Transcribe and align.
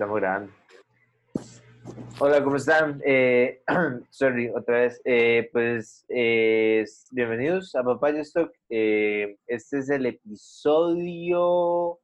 estamos 0.00 0.18
grabando. 0.18 0.52
Hola, 2.18 2.42
¿cómo 2.42 2.56
están? 2.56 3.02
Eh, 3.04 3.60
sorry, 4.10 4.48
otra 4.48 4.80
vez. 4.80 5.00
Eh, 5.04 5.50
pues 5.52 6.06
eh, 6.08 6.86
bienvenidos 7.10 7.74
a 7.74 7.82
Papaya 7.82 8.22
Stock. 8.22 8.50
Eh, 8.70 9.36
este 9.46 9.80
es 9.80 9.90
el 9.90 10.06
episodio 10.06 12.00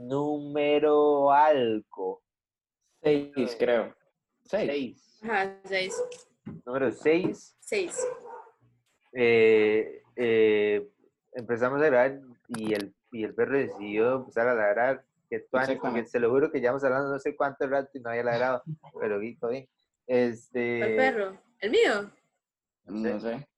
número 0.00 1.30
algo. 1.30 2.23
Seis, 3.04 3.56
creo. 3.58 3.94
Seis. 4.44 4.66
Seis. 4.70 5.20
Ajá, 5.24 5.56
seis. 5.64 6.02
Número 6.64 6.90
seis. 6.90 7.54
Seis. 7.60 8.06
Eh, 9.12 10.02
eh, 10.16 10.88
empezamos 11.32 11.80
a 11.82 11.86
grabar 11.86 12.20
y 12.48 12.72
el, 12.72 12.94
y 13.12 13.24
el 13.24 13.34
perro 13.34 13.58
decidió 13.58 14.16
empezar 14.16 14.48
a 14.48 14.54
ladrar. 14.54 15.04
Que 15.30 15.40
porque 15.50 16.04
se 16.06 16.18
lo 16.20 16.30
juro 16.30 16.50
que 16.50 16.60
llevamos 16.60 16.84
hablando 16.84 17.10
no 17.10 17.18
sé 17.18 17.34
cuánto 17.36 17.66
rato 17.66 17.90
y 17.94 18.00
no 18.00 18.10
había 18.10 18.24
ladrado, 18.24 18.62
pero 19.00 19.18
vi, 19.18 19.36
todo 19.36 19.50
bien. 19.50 19.68
Este, 20.06 20.78
¿Cuál 20.78 20.96
perro? 20.96 21.38
¿El 21.60 21.70
mío? 21.70 22.10
No 22.86 23.20
sé. 23.20 23.48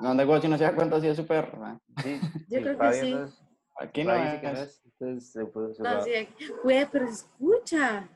No, 0.00 0.14
de 0.14 0.24
Guachi 0.24 0.48
no 0.48 0.58
se 0.58 0.64
da 0.64 0.74
cuenta 0.74 1.00
si 1.00 1.08
es 1.08 1.16
su 1.16 1.26
perro. 1.26 1.58
¿eh? 1.68 1.78
Sí, 2.02 2.20
Yo 2.48 2.60
creo 2.62 2.78
que 2.78 2.92
sí. 2.94 3.12
no 3.12 3.24
es- 3.24 3.40
Aquí 3.76 4.04
no 4.04 4.12
que 4.12 4.18
no 4.42 4.52
es. 4.52 4.58
es, 4.60 4.82
entonces 4.86 5.32
se 5.32 5.44
puede- 5.46 5.74
se 5.74 5.82
No, 5.82 6.02
sí. 6.02 6.28
Güey, 6.62 6.86
pero 6.90 7.06
se 7.06 7.12
escucha. 7.12 8.08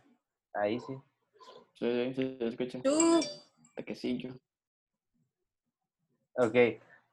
Ahí 0.55 0.81
sí. 0.81 0.95
Sí, 1.75 1.87
sí, 1.93 2.15
sí, 2.15 2.37
se 2.39 2.47
escucha. 2.49 2.81
Tú. 2.83 3.21
Tequecillo. 3.75 4.35
Ok. 6.37 6.55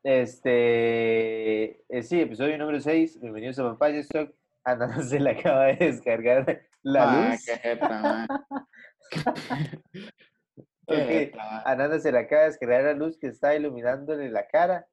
Este, 0.03 1.81
eh, 1.89 2.03
sí, 2.03 2.22
episodio 2.22 2.58
número 2.58 2.80
6. 2.80 3.19
Bienvenidos 3.22 3.59
a 3.59 3.64
Papaya 3.64 4.00
Stock. 4.00 4.33
A 4.64 4.75
Nana 4.75 5.02
se 5.03 5.19
le 5.19 5.31
acaba 5.31 5.66
de 5.66 5.75
descargar 5.75 6.64
la 6.83 7.03
Ah, 7.03 7.30
luz. 7.31 7.45
qué 7.45 7.58
jeta, 7.58 8.02
man. 8.02 8.27
Qué 10.88 10.94
Ok, 11.02 11.08
jeta, 11.08 11.38
man. 11.38 11.61
A 11.66 11.75
Nana 11.75 11.99
se 11.99 12.11
le 12.11 12.20
acaba 12.20 12.42
de 12.44 12.47
descargar 12.49 12.83
la 12.83 12.94
luz 12.94 13.17
que 13.17 13.27
está 13.27 13.55
iluminándole 13.55 14.30
la 14.30 14.47
cara. 14.47 14.88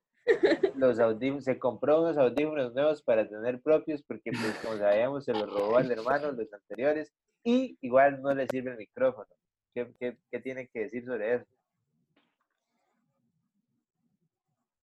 Los 0.76 0.98
audífonos, 0.98 1.44
se 1.44 1.58
compró 1.58 2.02
unos 2.02 2.16
audífonos 2.16 2.74
nuevos 2.74 3.02
para 3.02 3.28
tener 3.28 3.60
propios 3.60 4.02
porque, 4.02 4.30
pues, 4.30 4.58
como 4.62 4.76
sabíamos, 4.76 5.24
se 5.24 5.32
los 5.32 5.52
robó 5.52 5.76
al 5.76 5.90
hermano 5.90 6.32
los 6.32 6.52
anteriores 6.52 7.12
y 7.44 7.76
igual 7.80 8.22
no 8.22 8.34
le 8.34 8.46
sirve 8.48 8.70
el 8.72 8.78
micrófono. 8.78 9.28
¿Qué, 9.74 9.92
qué, 9.98 10.16
qué 10.30 10.40
tienen 10.40 10.68
que 10.72 10.80
decir 10.80 11.04
sobre 11.04 11.34
eso? 11.34 11.46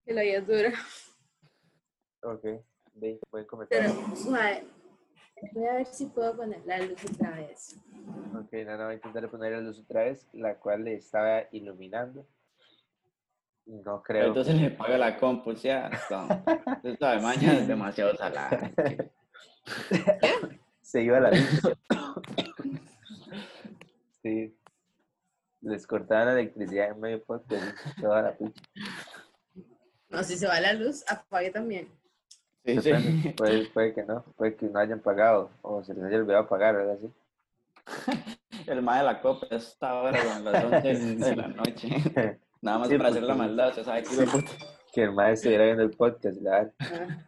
Que 0.04 0.14
la 0.14 0.22
vida 0.22 0.38
es 0.38 0.46
dura. 0.46 0.72
Ok, 2.22 2.44
ve, 2.94 3.18
buen 3.30 3.46
comentario. 3.46 3.92
Pero. 4.24 4.80
Voy 5.52 5.64
a 5.64 5.74
ver 5.74 5.86
si 5.86 6.06
puedo 6.06 6.36
poner 6.36 6.60
la 6.66 6.78
luz 6.78 7.02
otra 7.04 7.30
vez. 7.30 7.80
Ok, 8.38 8.52
Nana 8.52 8.84
va 8.84 8.90
a 8.90 8.94
intentar 8.94 9.30
poner 9.30 9.52
la 9.52 9.60
luz 9.60 9.78
otra 9.78 10.04
vez, 10.04 10.28
la 10.32 10.58
cual 10.58 10.84
le 10.84 10.94
estaba 10.94 11.44
iluminando. 11.50 12.26
No 13.70 14.02
creo. 14.02 14.26
Entonces 14.26 14.60
le 14.60 14.70
paga 14.70 14.98
la 14.98 15.16
compu, 15.16 15.52
ya. 15.52 15.88
Esta 16.82 17.12
de 17.12 17.20
mañana 17.20 17.58
es 17.58 17.68
demasiado 17.68 18.16
salada. 18.16 18.72
Se 20.80 21.02
iba 21.02 21.20
la 21.20 21.30
luz. 21.30 21.60
sí. 24.22 24.56
Les 25.60 25.86
cortaban 25.86 26.26
la 26.26 26.32
electricidad 26.32 26.90
en 26.90 27.00
medio 27.00 27.22
podcast. 27.22 27.76
Toda 28.00 28.22
la 28.22 28.34
pucha. 28.34 28.60
No, 30.08 30.24
si 30.24 30.36
se 30.36 30.48
va 30.48 30.58
la 30.58 30.72
luz, 30.72 31.04
apague 31.06 31.50
también. 31.50 31.88
Sí, 32.64 32.74
Depende, 32.74 33.22
sí. 33.22 33.28
Puede, 33.34 33.66
puede 33.66 33.94
que 33.94 34.02
no, 34.02 34.24
puede 34.36 34.56
que 34.56 34.66
no 34.66 34.80
hayan 34.80 34.98
pagado 34.98 35.50
o 35.62 35.84
se 35.84 35.94
les 35.94 36.02
haya 36.02 36.16
olvidado 36.16 36.48
pagar, 36.48 36.74
algo 36.74 36.92
así. 36.92 37.12
El 38.66 38.82
mae 38.82 38.98
de 38.98 39.04
la 39.04 39.20
copa 39.20 39.46
a 39.48 39.54
esta 39.54 39.94
hora, 39.94 40.36
a 40.36 40.40
las 40.40 40.64
11 40.64 41.16
de 41.16 41.36
la 41.36 41.48
noche. 41.48 42.40
Nada 42.62 42.78
más 42.78 42.88
Sí, 42.88 42.96
para 42.96 43.08
hacer 43.10 43.22
la 43.22 43.34
maldad, 43.34 43.72
se 43.72 43.84
sabe 43.84 44.02
que 44.02 44.12
hijo 44.12 44.20
de 44.22 44.26
puta. 44.26 44.52
Que 44.92 45.02
el 45.04 45.12
maestro 45.12 45.50
estuviera 45.50 45.64
viendo 45.66 45.82
el 45.84 45.90
podcast, 45.90 46.42
¿verdad? 46.42 46.72
Ah, 46.80 47.18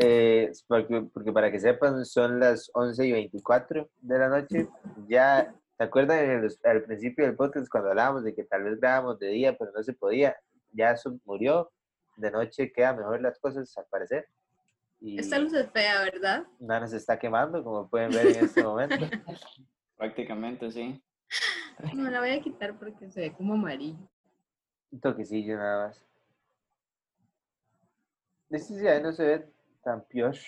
Eh, 0.00 0.50
porque, 0.68 1.02
porque 1.12 1.32
para 1.32 1.50
que 1.50 1.58
sepan, 1.58 2.04
son 2.04 2.38
las 2.38 2.70
11 2.74 3.06
y 3.06 3.12
24 3.12 3.90
de 4.00 4.18
la 4.18 4.28
noche. 4.28 4.68
Ya, 5.08 5.52
¿se 5.76 5.82
acuerdan 5.84 6.18
en 6.24 6.30
el- 6.44 6.58
al 6.64 6.82
principio 6.84 7.24
del 7.26 7.34
podcast 7.34 7.68
cuando 7.68 7.90
hablábamos 7.90 8.22
de 8.24 8.32
que 8.34 8.44
tal 8.44 8.62
vez 8.62 8.78
grabábamos 8.78 9.18
de 9.18 9.28
día, 9.28 9.56
pero 9.58 9.72
no 9.74 9.82
se 9.82 9.92
podía? 9.92 10.36
Ya 10.72 10.92
eso 10.92 11.18
murió. 11.24 11.70
De 12.16 12.30
noche 12.30 12.70
quedan 12.72 12.98
mejor 12.98 13.20
las 13.20 13.38
cosas, 13.40 13.76
al 13.76 13.86
parecer. 13.90 14.28
Y 15.00 15.18
Esta 15.18 15.38
luz 15.38 15.52
es 15.54 15.68
fea, 15.70 16.02
¿verdad? 16.02 16.44
nada 16.60 16.86
se 16.86 16.96
está 16.98 17.18
quemando, 17.18 17.64
como 17.64 17.88
pueden 17.88 18.10
ver 18.12 18.26
en 18.28 18.44
este 18.44 18.62
momento. 18.62 18.94
Prácticamente, 19.96 20.70
sí. 20.70 21.02
No, 21.94 22.10
la 22.10 22.20
voy 22.20 22.30
a 22.30 22.40
quitar 22.40 22.78
porque 22.78 23.10
se 23.10 23.20
ve 23.22 23.32
como 23.32 23.54
amarillo. 23.54 23.98
Un 24.92 25.00
toquecillo 25.00 25.56
nada 25.56 25.86
más. 25.86 26.04
Este 28.50 28.78
sí, 28.78 28.86
ahí 28.88 29.00
no 29.00 29.12
se 29.12 29.24
ve 29.24 29.52
tan 29.84 30.02
pioche. 30.04 30.46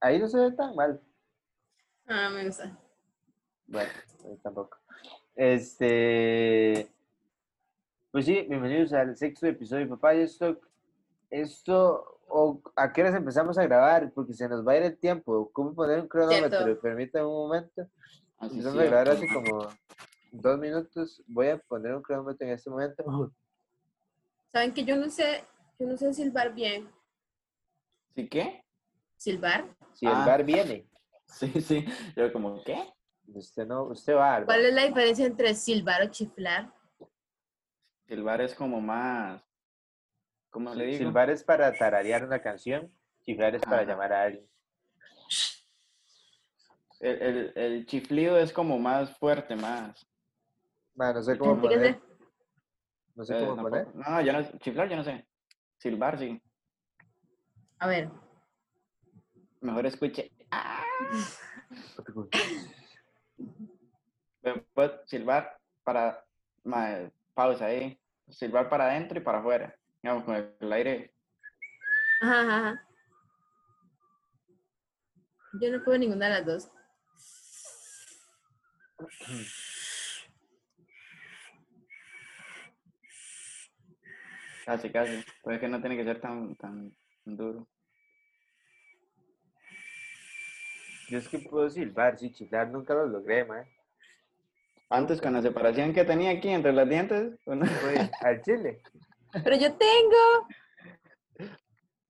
Ahí 0.00 0.18
no 0.20 0.28
se 0.28 0.38
ve 0.38 0.52
tan 0.52 0.74
mal. 0.76 1.00
Ah, 2.06 2.30
me 2.30 2.46
gusta. 2.46 2.78
Bueno, 3.66 3.90
tampoco. 4.42 4.78
Este. 5.34 6.88
Pues 8.12 8.26
sí, 8.26 8.42
bienvenidos 8.48 8.92
al 8.92 9.16
sexto 9.16 9.46
episodio 9.46 9.84
de 9.84 9.90
Papaya 9.90 10.22
Stock. 10.24 10.64
Esto, 11.30 12.20
o, 12.28 12.60
¿a 12.76 12.92
qué 12.92 13.00
horas 13.00 13.16
empezamos 13.16 13.58
a 13.58 13.64
grabar? 13.64 14.12
Porque 14.12 14.34
se 14.34 14.48
nos 14.48 14.66
va 14.66 14.72
a 14.72 14.76
ir 14.76 14.82
el 14.84 14.98
tiempo. 14.98 15.50
¿Cómo 15.52 15.74
poner 15.74 15.98
un 16.00 16.08
cronómetro? 16.08 16.80
Permítanme 16.80 17.26
un 17.26 17.48
momento. 17.48 17.88
Así 18.38 18.58
Empezamos 18.58 18.78
a 18.78 18.84
grabar 18.84 19.08
hace 19.08 19.26
como 19.32 19.68
dos 20.32 20.58
minutos. 20.58 21.22
Voy 21.26 21.48
a 21.48 21.58
poner 21.58 21.94
un 21.94 22.02
cronómetro 22.02 22.46
en 22.46 22.54
este 22.54 22.70
momento. 22.70 23.32
¿Saben 24.48 24.72
que 24.74 24.84
yo 24.84 24.96
no 24.96 25.08
sé, 25.10 25.44
yo 25.78 25.86
no 25.86 25.96
sé 25.96 26.12
silbar 26.12 26.52
bien? 26.54 26.90
¿Sí 28.14 28.28
qué? 28.28 28.64
¿Silbar? 29.16 29.64
Si 29.94 30.06
el 30.06 30.12
Ah. 30.12 30.24
bar 30.26 30.44
viene, 30.44 30.88
Sí, 31.26 31.48
sí. 31.62 31.86
Yo 32.16 32.30
como, 32.32 32.62
¿qué? 32.62 32.92
usted 33.28 33.66
no, 33.66 33.84
usted 33.84 34.14
va. 34.14 34.32
¿verdad? 34.40 34.46
¿Cuál 34.46 34.66
es 34.66 34.74
la 34.74 34.84
diferencia 34.86 35.26
entre 35.26 35.54
silbar 35.54 36.02
o 36.02 36.10
chiflar? 36.10 36.70
Silbar 38.06 38.40
es 38.42 38.54
como 38.54 38.80
más. 38.80 39.42
¿Cómo 40.50 40.74
le 40.74 40.86
digo? 40.86 40.98
Silbar 40.98 41.30
es 41.30 41.42
para 41.42 41.72
tararear 41.72 42.24
una 42.24 42.42
canción, 42.42 42.92
chiflar 43.22 43.54
es 43.54 43.62
para 43.62 43.82
Ajá. 43.82 43.90
llamar 43.92 44.12
a 44.12 44.22
alguien. 44.24 44.46
El, 47.00 47.22
el, 47.22 47.52
el 47.56 47.86
chiflido 47.86 48.38
es 48.38 48.52
como 48.52 48.78
más 48.78 49.16
fuerte, 49.18 49.56
más. 49.56 50.06
Ma, 50.94 51.12
no 51.12 51.22
sé 51.22 51.38
cómo 51.38 51.56
Fíjese. 51.56 51.76
poner. 51.76 52.00
No 53.14 53.24
sé 53.24 53.36
Eh, 53.36 53.40
cómo 53.46 53.62
poner. 53.62 53.94
No, 53.94 54.20
yo 54.20 54.32
no, 54.32 54.58
chiflar 54.58 54.88
yo 54.88 54.96
no 54.96 55.04
sé. 55.04 55.26
Silbar 55.78 56.18
sí. 56.18 56.40
A 57.78 57.86
ver. 57.86 58.10
Mejor 59.60 59.86
escuche. 59.86 60.30
Ah. 60.50 60.84
Después 64.42 64.90
silbar 65.06 65.58
para. 65.84 66.24
ma, 66.64 67.10
pausa 67.34 67.66
ahí. 67.66 67.98
Silbar 68.28 68.68
para 68.68 68.86
adentro 68.86 69.18
y 69.18 69.22
para 69.22 69.38
afuera. 69.38 69.74
Digamos, 70.02 70.24
con 70.24 70.34
el 70.36 70.72
aire. 70.72 71.14
Ajá, 72.20 72.40
ajá, 72.42 72.56
ajá. 72.58 72.88
Yo 75.60 75.70
no 75.70 75.84
puedo 75.84 75.98
ninguna 75.98 76.26
de 76.28 76.32
las 76.32 76.46
dos. 76.46 76.70
Casi, 84.64 84.90
casi. 84.90 85.24
Pues 85.42 85.56
es 85.56 85.60
que 85.60 85.68
no 85.68 85.80
tiene 85.80 85.96
que 85.96 86.04
ser 86.04 86.20
tan, 86.20 86.54
tan 86.56 86.94
duro. 87.24 87.66
Yo 91.08 91.18
es 91.18 91.28
que 91.28 91.38
puedo 91.40 91.68
silbar, 91.68 92.18
sí, 92.18 92.32
chiflar 92.32 92.68
nunca 92.70 92.94
lo 92.94 93.06
logré, 93.06 93.44
man. 93.44 93.66
Antes, 94.88 95.20
con 95.20 95.32
la 95.32 95.42
separación 95.42 95.92
que 95.92 96.04
tenía 96.04 96.30
aquí 96.30 96.48
entre 96.48 96.72
los 96.72 96.88
dientes, 96.88 97.38
uno- 97.46 97.66
Fue 97.66 98.10
al 98.20 98.42
chile. 98.42 98.82
Pero 99.32 99.56
yo 99.56 99.74
tengo. 99.74 100.48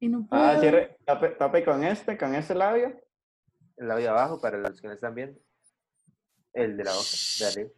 Y 0.01 0.09
no 0.09 0.27
puedo. 0.27 0.43
Ah, 0.43 0.59
cierre, 0.61 0.97
tape, 1.05 1.31
tape 1.31 1.65
con 1.65 1.85
este, 1.85 2.19
con 2.19 2.35
este 2.35 2.55
labio. 2.55 3.01
El 3.77 3.89
de 3.89 4.09
abajo, 4.09 4.41
para 4.41 4.59
los 4.59 4.81
que 4.81 4.89
no 4.89 4.93
están 4.95 5.15
viendo. 5.15 5.41
El 6.53 6.77
de 6.77 6.85
la 6.85 6.93
boca, 6.93 7.07
de 7.39 7.47
arriba. 7.47 7.71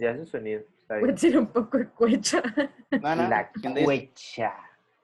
Ya 0.00 0.10
ese 0.10 0.26
sonido. 0.26 0.60
Está 0.78 0.94
Voy 0.94 1.02
a 1.02 1.06
bien. 1.06 1.16
tirar 1.16 1.38
un 1.40 1.46
poco 1.48 1.78
de 1.78 1.88
cuecha. 1.88 2.42
No, 2.90 3.16
no. 3.16 3.28
La 3.28 3.50
cuecha. 3.84 4.54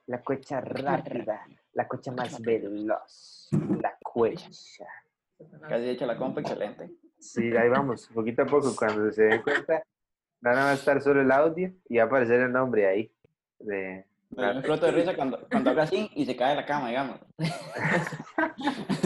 La 0.07 0.21
cuecha 0.21 0.61
rápida. 0.61 1.45
La 1.73 1.87
cocha 1.87 2.11
más 2.11 2.39
veloz. 2.41 3.49
La 3.81 3.95
cuecha. 4.03 4.85
Casi 5.67 5.89
hecho 5.89 6.05
la 6.05 6.17
compa, 6.17 6.41
excelente. 6.41 6.91
Sí, 7.19 7.55
ahí 7.55 7.69
vamos, 7.69 8.09
poquito 8.13 8.41
a 8.43 8.45
poco. 8.45 8.75
Cuando 8.75 9.11
se 9.11 9.23
den 9.23 9.41
cuenta, 9.41 9.83
van 10.41 10.57
a 10.57 10.73
estar 10.73 11.01
solo 11.01 11.21
el 11.21 11.31
audio 11.31 11.71
y 11.87 11.97
va 11.97 12.03
a 12.03 12.05
aparecer 12.07 12.41
el 12.41 12.51
nombre 12.51 12.87
ahí. 12.87 13.11
De... 13.59 14.05
Me 14.31 14.61
floto 14.61 14.85
de 14.85 14.91
risa 14.93 15.15
cuando, 15.15 15.45
cuando 15.49 15.69
haga 15.71 15.83
así 15.83 16.09
y 16.15 16.25
se 16.25 16.35
cae 16.35 16.51
de 16.51 16.55
la 16.61 16.65
cama, 16.65 16.89
digamos. 16.89 17.19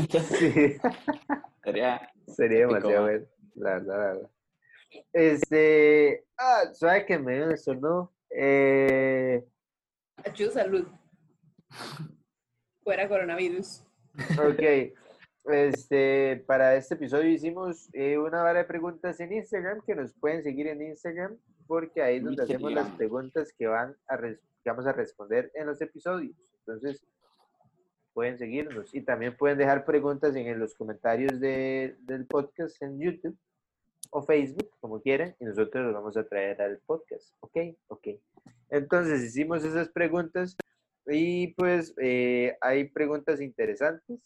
Sí, 0.10 0.78
Sería. 1.64 2.10
sería 2.28 2.68
demasiado 2.68 3.02
ma. 3.02 3.10
bueno. 3.10 3.26
La 3.56 3.70
verdad, 3.72 3.98
la 3.98 4.06
verdad. 4.14 4.30
Este. 5.14 6.26
Ah, 6.38 6.64
¿sabe 6.74 7.06
que 7.06 7.18
me 7.20 7.36
dio 7.36 7.50
eso, 7.52 7.74
no? 7.76 8.14
Eh, 8.30 9.44
Achú, 10.24 10.50
salud. 10.52 10.88
Fuera 12.84 13.08
coronavirus. 13.08 13.84
ok. 14.40 14.94
Este, 15.48 16.44
para 16.48 16.76
este 16.76 16.96
episodio 16.96 17.30
hicimos 17.30 17.88
eh, 17.94 18.18
una 18.18 18.42
vara 18.42 18.60
de 18.60 18.66
preguntas 18.66 19.20
en 19.20 19.32
Instagram 19.34 19.82
que 19.86 19.94
nos 19.94 20.12
pueden 20.16 20.42
seguir 20.42 20.68
en 20.68 20.82
Instagram 20.82 21.38
porque 21.68 22.02
ahí 22.02 22.18
es 22.18 22.24
donde 22.24 22.44
hacemos 22.44 22.72
las 22.72 22.90
preguntas 22.92 23.54
que 23.58 23.68
van 23.68 23.96
a 24.08 24.18
res- 24.18 24.40
que 24.64 24.70
vamos 24.72 24.88
a 24.88 24.92
responder 24.94 25.52
en 25.54 25.68
los 25.68 25.80
episodios. 25.82 26.36
Entonces, 26.60 27.06
pueden 28.14 28.40
seguirnos 28.40 28.94
y 28.96 29.02
también 29.02 29.38
pueden 29.38 29.58
dejar 29.60 29.86
preguntas 29.86 30.36
en 30.36 30.58
los 30.60 30.74
comentarios 30.74 31.40
de- 31.40 31.96
del 32.00 32.26
podcast 32.26 32.82
en 32.82 33.00
YouTube 33.00 33.38
o 34.12 34.22
Facebook, 34.22 34.70
como 34.80 35.02
quieran, 35.02 35.36
y 35.40 35.46
nosotros 35.46 35.86
los 35.86 35.94
vamos 35.94 36.18
a 36.18 36.28
traer 36.28 36.62
al 36.62 36.80
podcast. 36.80 37.34
¿Ok? 37.40 37.58
Ok. 37.88 38.08
Entonces 38.70 39.24
hicimos 39.24 39.64
esas 39.64 39.90
preguntas 39.90 40.56
y 41.08 41.54
pues 41.54 41.94
eh, 42.02 42.58
hay 42.62 42.90
preguntas 42.90 43.40
interesantes. 43.42 44.20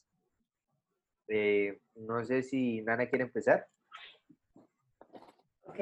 Eh, 1.28 1.80
no 1.96 2.24
sé 2.26 2.42
si 2.42 2.82
Nana 2.82 3.08
quiere 3.08 3.26
empezar. 3.26 3.68
Ok. 5.64 5.80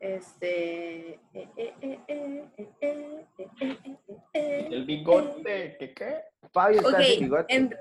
Este. 0.00 1.20
El 4.32 4.84
bigote, 4.86 5.76
¿qué 5.78 5.94
qué? 5.94 6.22
Fabio 6.52 6.78
está 6.80 6.96
okay. 6.96 7.14
sin 7.14 7.24
bigote. 7.24 7.54
En... 7.54 7.74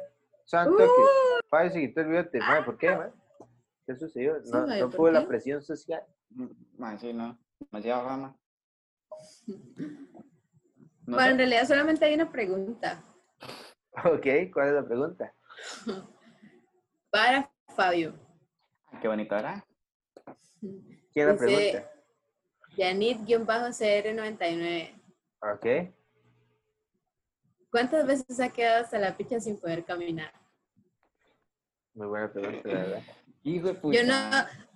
Santo 0.46 0.76
uh, 0.76 0.78
que 0.78 1.48
Fabio 1.50 1.72
se 1.72 1.80
quitó 1.80 2.02
el 2.02 2.08
bigote. 2.08 2.40
¿Por 2.66 2.78
qué, 2.78 2.90
man? 2.90 3.14
¿Qué 3.90 3.96
sucedió? 3.96 4.40
Sí, 4.44 4.52
No, 4.52 4.68
¿por 4.68 4.96
pudo 4.96 5.12
la 5.14 5.28
presión 5.28 5.64
social. 5.64 6.06
Man, 6.78 7.00
sí, 7.00 7.12
no. 7.12 7.40
Demasiada 7.60 8.04
fama. 8.04 8.38
No 11.08 11.16
Bueno, 11.16 11.32
en 11.32 11.38
realidad 11.40 11.68
solamente 11.68 12.06
hay 12.06 12.14
una 12.14 12.32
pregunta 12.32 13.04
Ok, 14.06 14.28
¿cuál 14.54 14.68
es 14.68 14.74
la 14.76 14.86
pregunta? 14.86 15.34
para 17.10 17.52
Fabio. 17.76 18.14
Qué 19.02 19.08
bonito, 19.08 19.34
¿verdad? 19.34 19.64
¿Quién 21.12 21.28
la 21.28 21.36
pregunta? 21.36 21.92
Yanit-CR99. 22.78 25.02
Ok. 25.42 25.66
¿Cuántas 27.72 28.06
veces 28.06 28.40
ha 28.40 28.50
quedado 28.50 28.84
hasta 28.84 29.00
la 29.00 29.18
picha 29.18 29.40
sin 29.40 29.60
poder 29.60 29.84
caminar? 29.84 30.32
Muy 31.96 32.06
buena 32.06 32.32
pregunta, 32.32 32.70
la 32.70 32.76
verdad. 32.76 33.02
Hijo 33.44 33.68
de 33.68 33.74
puta. 33.76 33.98
Yo 33.98 34.06
no, 34.06 34.16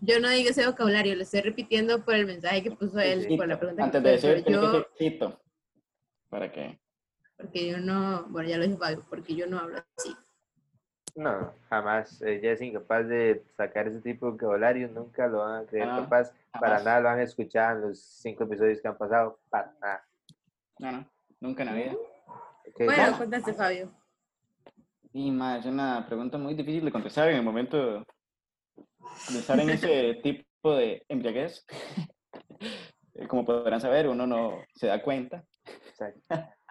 yo 0.01 0.19
no 0.19 0.29
digo 0.29 0.49
ese 0.49 0.65
vocabulario, 0.65 1.15
lo 1.15 1.23
estoy 1.23 1.41
repitiendo 1.41 2.03
por 2.03 2.15
el 2.15 2.25
mensaje 2.25 2.63
que 2.63 2.71
puso 2.71 2.99
él, 2.99 3.27
por 3.37 3.47
la 3.47 3.59
pregunta 3.59 3.83
Antes 3.83 4.01
que 4.01 4.07
de 4.07 4.13
decir, 4.13 4.43
que 4.43 4.51
yo, 4.51 4.87
cito. 4.97 5.41
¿Para 6.29 6.51
qué? 6.51 6.79
porque 7.43 7.67
yo 7.67 7.77
no, 7.79 8.23
bueno, 8.29 8.47
ya 8.47 8.57
lo 8.57 8.63
dije 8.63 8.77
Fabio, 8.77 9.03
porque 9.09 9.35
yo 9.35 9.47
no 9.47 9.59
hablo 9.59 9.83
así. 9.97 10.15
No, 11.15 11.53
jamás. 11.69 12.21
Ella 12.21 12.53
es 12.53 12.61
incapaz 12.61 13.07
de 13.07 13.43
sacar 13.55 13.87
ese 13.87 13.99
tipo 13.99 14.25
de 14.25 14.31
vocabulario. 14.31 14.87
Nunca 14.87 15.27
lo 15.27 15.39
van 15.39 15.63
a 15.63 15.65
creer 15.67 15.87
Ah, 15.89 15.99
capaz. 16.01 16.33
Para 16.59 16.81
nada 16.81 17.01
lo 17.01 17.09
han 17.09 17.19
escuchado 17.19 17.75
en 17.75 17.81
los 17.89 17.99
cinco 17.99 18.45
episodios 18.45 18.81
que 18.81 18.87
han 18.87 18.97
pasado. 18.97 19.39
Para 19.49 19.73
nada. 19.79 20.07
No, 20.79 20.91
no. 20.91 21.09
Nunca 21.39 21.63
en 21.63 21.69
la 21.69 21.75
vida. 21.75 21.95
Bueno, 22.77 22.93
ya. 22.95 23.17
contaste 23.17 23.53
Fabio. 23.53 23.91
Y 25.11 25.29
más, 25.29 25.59
es 25.59 25.65
una 25.71 26.03
pregunta 26.07 26.37
muy 26.37 26.55
difícil 26.55 26.85
de 26.85 26.91
contestar 26.91 27.29
en 27.29 27.35
el 27.35 27.43
momento 27.43 28.03
de 29.29 29.39
estar 29.39 29.59
en 29.59 29.69
ese 29.69 30.15
tipo 30.23 30.75
de 30.75 31.03
embriaguez. 31.07 31.65
Como 33.27 33.45
podrán 33.45 33.79
saber, 33.79 34.07
uno 34.07 34.25
no 34.25 34.63
se 34.75 34.87
da 34.87 35.01
cuenta. 35.01 35.43
Exacto. 35.87 36.21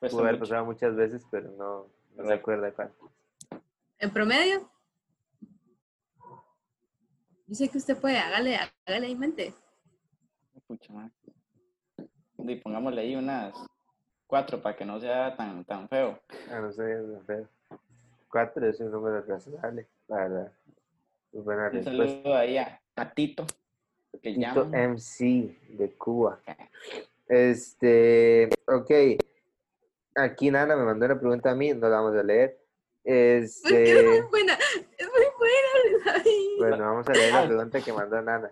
Pudo 0.00 0.20
haber 0.20 0.32
mucho. 0.32 0.40
pasado 0.40 0.64
muchas 0.64 0.96
veces, 0.96 1.24
pero 1.30 1.50
no, 1.52 1.86
no 2.16 2.26
se 2.26 2.32
acuerda 2.32 2.72
cuánto. 2.72 3.12
¿En 3.98 4.10
promedio? 4.10 4.68
Yo 7.46 7.54
sé 7.54 7.68
que 7.68 7.78
usted 7.78 7.96
puede, 7.96 8.18
hágale, 8.18 8.58
hágale 8.86 9.10
en 9.10 9.18
mente. 9.18 9.54
Pucha, 10.66 10.92
madre. 10.92 11.12
Y 12.38 12.56
pongámosle 12.56 13.02
ahí 13.02 13.14
unas 13.14 13.54
cuatro 14.26 14.60
para 14.60 14.74
que 14.76 14.84
no 14.84 14.98
sea 14.98 15.36
tan, 15.36 15.64
tan 15.64 15.88
feo. 15.88 16.18
Ah, 16.50 16.60
no 16.60 16.72
sé, 16.72 16.82
sé. 17.26 17.46
Cuatro 18.28 18.66
es 18.66 18.80
un 18.80 18.90
número 18.90 19.22
razonable, 19.22 19.86
la 20.08 20.16
verdad. 20.16 20.52
Muy 21.32 21.42
buena 21.42 21.66
Un 21.66 21.72
respuesta. 21.72 22.06
saludo 22.22 22.34
ahí 22.36 22.58
a, 22.58 22.80
a 22.96 23.10
Tito, 23.14 23.46
que 24.22 24.34
Tito 24.34 24.40
llama. 24.40 24.76
MC 24.88 25.58
de 25.70 25.92
Cuba. 25.96 26.40
Este, 27.28 28.48
ok. 28.66 28.90
Aquí 30.14 30.50
Nana 30.50 30.76
me 30.76 30.84
mandó 30.84 31.06
una 31.06 31.18
pregunta 31.18 31.50
a 31.50 31.54
mí, 31.54 31.72
no 31.72 31.88
la 31.88 32.00
vamos 32.00 32.14
a 32.16 32.22
leer. 32.22 32.58
Es 33.04 33.62
que 33.66 33.82
es 33.82 34.04
muy 34.04 34.14
Este, 34.16 34.28
buena, 34.28 34.58
es 34.98 35.08
muy 35.08 35.24
buena. 35.38 36.22
Bueno, 36.58 36.84
vamos 36.84 37.08
a 37.08 37.12
leer 37.12 37.32
la 37.34 37.46
pregunta 37.46 37.80
que 37.80 37.92
mandó 37.92 38.20
Nana. 38.20 38.50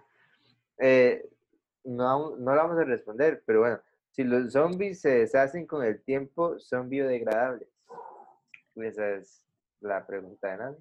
Eh, 0.79 1.29
no, 1.85 2.37
no 2.37 2.55
la 2.55 2.62
vamos 2.62 2.79
a 2.79 2.85
responder, 2.85 3.43
pero 3.44 3.61
bueno, 3.61 3.81
si 4.11 4.25
los 4.25 4.53
zombies 4.53 5.00
se 5.03 5.11
deshacen 5.11 5.67
con 5.67 5.85
el 5.85 6.00
tiempo, 6.03 6.59
son 6.59 6.88
biodegradables. 6.88 7.69
Esa 8.76 9.11
es 9.11 9.43
la 9.81 10.06
pregunta 10.06 10.50
de 10.50 10.56
Nana. 10.56 10.76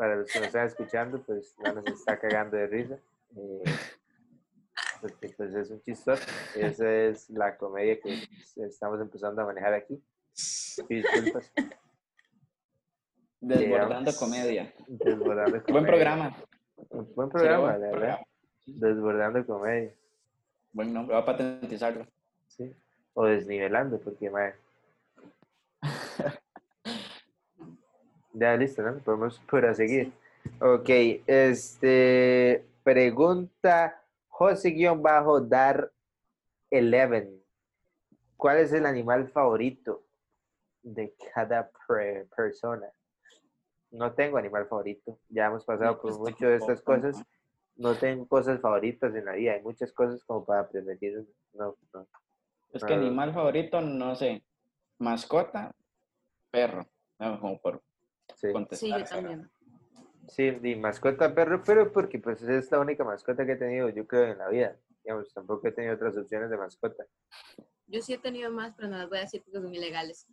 Para 0.00 0.16
los 0.16 0.32
que 0.32 0.38
nos 0.38 0.46
están 0.48 0.66
escuchando, 0.66 1.20
pues 1.26 1.54
Nana 1.58 1.82
se 1.86 1.92
está 1.92 2.18
cagando 2.18 2.56
de 2.56 2.66
risa. 2.66 2.98
eh, 3.36 3.62
porque 5.02 5.28
pues 5.36 5.54
es 5.54 5.70
un 5.70 5.82
chistoso. 5.82 6.22
Esa 6.56 6.90
es 6.90 7.28
la 7.28 7.54
comedia 7.58 8.00
que 8.00 8.26
estamos 8.56 8.98
empezando 8.98 9.42
a 9.42 9.44
manejar 9.44 9.74
aquí. 9.74 10.02
Disculpas. 10.88 11.52
Desbordando 13.40 14.10
comedia. 14.18 14.72
Desbordando 14.86 15.50
Buen 15.50 15.64
comedia. 15.64 15.86
programa. 15.86 16.36
Buen 17.14 17.28
programa, 17.28 17.60
buen 17.60 17.72
la 17.72 17.78
verdad. 17.78 17.90
programa. 17.90 18.26
Desbordando 18.66 19.46
comedia. 19.46 19.94
Buen 20.72 20.94
nombre, 20.94 21.14
va 21.14 21.20
a 21.20 21.24
patentizarlo. 21.26 22.06
Sí. 22.48 22.74
O 23.12 23.26
desnivelando, 23.26 23.98
porque 24.00 24.30
madre. 24.30 24.54
Ya 28.32 28.56
listo, 28.56 28.82
¿no? 28.82 28.98
Podemos 28.98 29.38
proseguir. 29.40 30.12
Ok, 30.60 30.88
este 31.26 32.64
pregunta 32.82 34.02
José-Dar 34.28 35.92
11. 36.70 37.40
¿Cuál 38.36 38.58
es 38.58 38.72
el 38.72 38.86
animal 38.86 39.28
favorito 39.28 40.02
de 40.82 41.14
cada 41.34 41.70
pre- 41.86 42.26
persona? 42.34 42.86
No 43.90 44.12
tengo 44.12 44.38
animal 44.38 44.66
favorito. 44.66 45.18
Ya 45.28 45.46
hemos 45.46 45.64
pasado 45.64 46.00
por 46.00 46.16
Pues 46.16 46.18
mucho 46.18 46.46
de 46.48 46.56
estas 46.56 46.80
cosas. 46.80 47.22
No 47.76 47.94
tengo 47.96 48.26
cosas 48.26 48.60
favoritas 48.60 49.14
en 49.14 49.24
la 49.24 49.32
vida. 49.32 49.52
Hay 49.54 49.62
muchas 49.62 49.92
cosas 49.92 50.22
como 50.24 50.44
para 50.44 50.68
preferir. 50.68 51.26
No, 51.52 51.76
no. 51.92 52.06
Es 52.72 52.84
que 52.84 52.94
animal 52.94 53.34
favorito, 53.34 53.80
no 53.80 54.14
sé. 54.14 54.42
Mascota, 54.98 55.74
perro. 56.50 56.86
No, 57.18 57.40
como 57.40 57.58
por 57.60 57.82
Sí. 58.40 58.52
contestar. 58.52 58.88
Sí, 58.88 59.04
yo 59.04 59.04
también. 59.04 59.50
Sí, 60.28 60.52
mi 60.60 60.76
mascota 60.76 61.34
perro, 61.34 61.62
pero 61.64 61.92
porque 61.92 62.18
pues 62.18 62.40
es 62.42 62.70
la 62.70 62.78
única 62.80 63.04
mascota 63.04 63.44
que 63.44 63.52
he 63.52 63.56
tenido, 63.56 63.88
yo 63.88 64.06
creo, 64.06 64.24
en 64.32 64.38
la 64.38 64.48
vida. 64.48 64.76
Digamos, 65.04 65.32
tampoco 65.34 65.66
he 65.68 65.72
tenido 65.72 65.94
otras 65.94 66.16
opciones 66.16 66.50
de 66.50 66.56
mascota. 66.56 67.04
Yo 67.86 68.00
sí 68.00 68.14
he 68.14 68.18
tenido 68.18 68.50
más, 68.50 68.72
pero 68.76 68.88
no 68.88 68.98
las 68.98 69.08
voy 69.08 69.18
a 69.18 69.22
decir 69.22 69.42
porque 69.44 69.60
son 69.60 69.74
ilegales. 69.74 70.26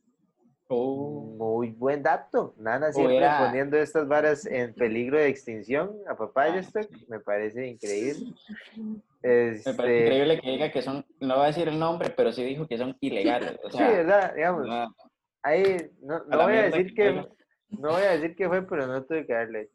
Oh, 0.70 1.34
Muy 1.38 1.72
buen 1.72 2.04
dato. 2.04 2.54
Nana 2.58 2.92
siempre 2.92 3.26
poniendo 3.40 3.78
estas 3.78 4.08
varas 4.08 4.46
en 4.46 4.74
peligro 4.74 5.18
de 5.18 5.30
extinción 5.30 5.96
a 6.08 6.16
papaya 6.16 6.56
Ah. 6.58 6.60
stock, 6.60 6.90
me 7.08 7.20
parece 7.22 7.66
increíble. 7.68 8.34
me 8.76 9.02
parece 9.24 9.70
Este, 9.70 9.72
increíble 10.02 10.40
que 10.42 10.50
diga 10.52 10.72
que 10.72 10.82
son, 10.82 11.06
no 11.22 11.38
va 11.38 11.46
a 11.46 11.48
decir 11.48 11.70
el 11.70 11.80
nombre, 11.80 12.10
pero 12.16 12.32
sí 12.34 12.44
dijo 12.44 12.68
que 12.68 12.78
son 12.78 12.96
ilegales. 13.00 13.58
O 13.64 13.72
sí, 13.72 13.78
verdad, 13.80 14.36
digamos. 14.36 14.68
no, 14.68 14.94
Ahí 15.42 15.90
no, 16.02 16.24
no 16.26 16.44
voy 16.44 16.54
a 16.58 16.64
decir 16.64 16.94
que. 16.94 17.26
No 17.70 17.90
voy 17.92 18.02
a 18.04 18.12
decir 18.12 18.36
que 18.36 18.48
fue, 18.48 18.62
pero 18.68 18.88
no 18.88 19.04
tuve 19.04 19.26
que 19.26 19.34
darle. 19.34 19.72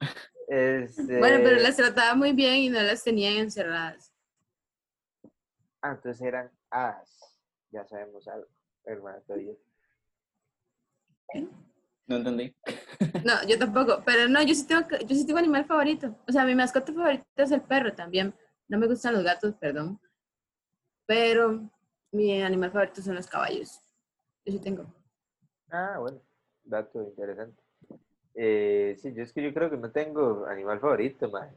Este, 0.48 1.18
Bueno, 1.18 1.40
pero 1.42 1.56
las 1.56 1.74
trataba 1.76 2.14
muy 2.14 2.32
bien 2.32 2.54
y 2.56 2.68
no 2.68 2.80
las 2.80 3.02
tenían 3.02 3.34
encerradas. 3.38 4.12
Ah, 5.82 5.90
entonces 5.92 6.22
eran 6.22 6.52
hadas. 6.70 7.36
Ya 7.72 7.84
sabemos 7.84 8.28
algo, 8.28 8.46
hermano. 8.84 9.20
todavía. 9.26 9.54
No 12.06 12.16
entendí. 12.16 12.54
No, 13.24 13.44
yo 13.48 13.58
tampoco, 13.58 14.02
pero 14.04 14.28
no, 14.28 14.40
yo 14.42 14.54
sí 14.54 14.66
tengo, 14.68 14.86
que- 14.86 15.04
yo 15.04 15.16
sí 15.16 15.26
tengo 15.26 15.40
animal 15.40 15.64
favorito. 15.64 16.16
O 16.28 16.32
sea, 16.32 16.44
mi 16.44 16.54
mascota 16.54 16.92
favorita 16.92 17.24
es 17.36 17.50
el 17.50 17.62
perro 17.62 17.92
también. 17.92 18.32
No 18.68 18.78
me 18.78 18.86
gustan 18.86 19.14
los 19.14 19.24
gatos, 19.24 19.54
perdón. 19.56 20.00
Pero 21.06 21.68
mi 22.12 22.40
animal 22.40 22.70
favorito 22.70 23.02
son 23.02 23.16
los 23.16 23.26
caballos. 23.26 23.80
Yo 24.44 24.52
sí 24.52 24.60
tengo. 24.60 24.86
Ah, 25.70 25.96
bueno, 25.98 26.20
dato 26.66 27.02
interesante. 27.02 27.62
Eh, 28.34 28.96
sí, 28.98 29.14
yo 29.14 29.22
es 29.22 29.32
que 29.32 29.42
yo 29.42 29.54
creo 29.54 29.70
que 29.70 29.76
no 29.76 29.90
tengo 29.90 30.46
animal 30.46 30.78
favorito, 30.80 31.30
man. 31.30 31.50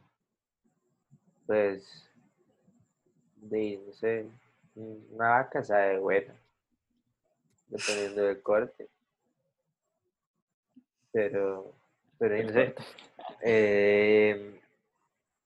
Pues, 1.46 2.10
de, 3.36 3.82
no 3.86 3.94
sé, 3.94 4.28
una 4.76 5.30
vaca 5.30 5.64
sabe 5.64 6.00
buena, 6.00 6.34
dependiendo 7.68 8.24
del 8.24 8.42
corte. 8.42 8.88
Pero, 11.12 11.74
pero 12.18 12.44
no 12.44 12.54
sé. 12.54 12.76
Eh, 13.42 14.60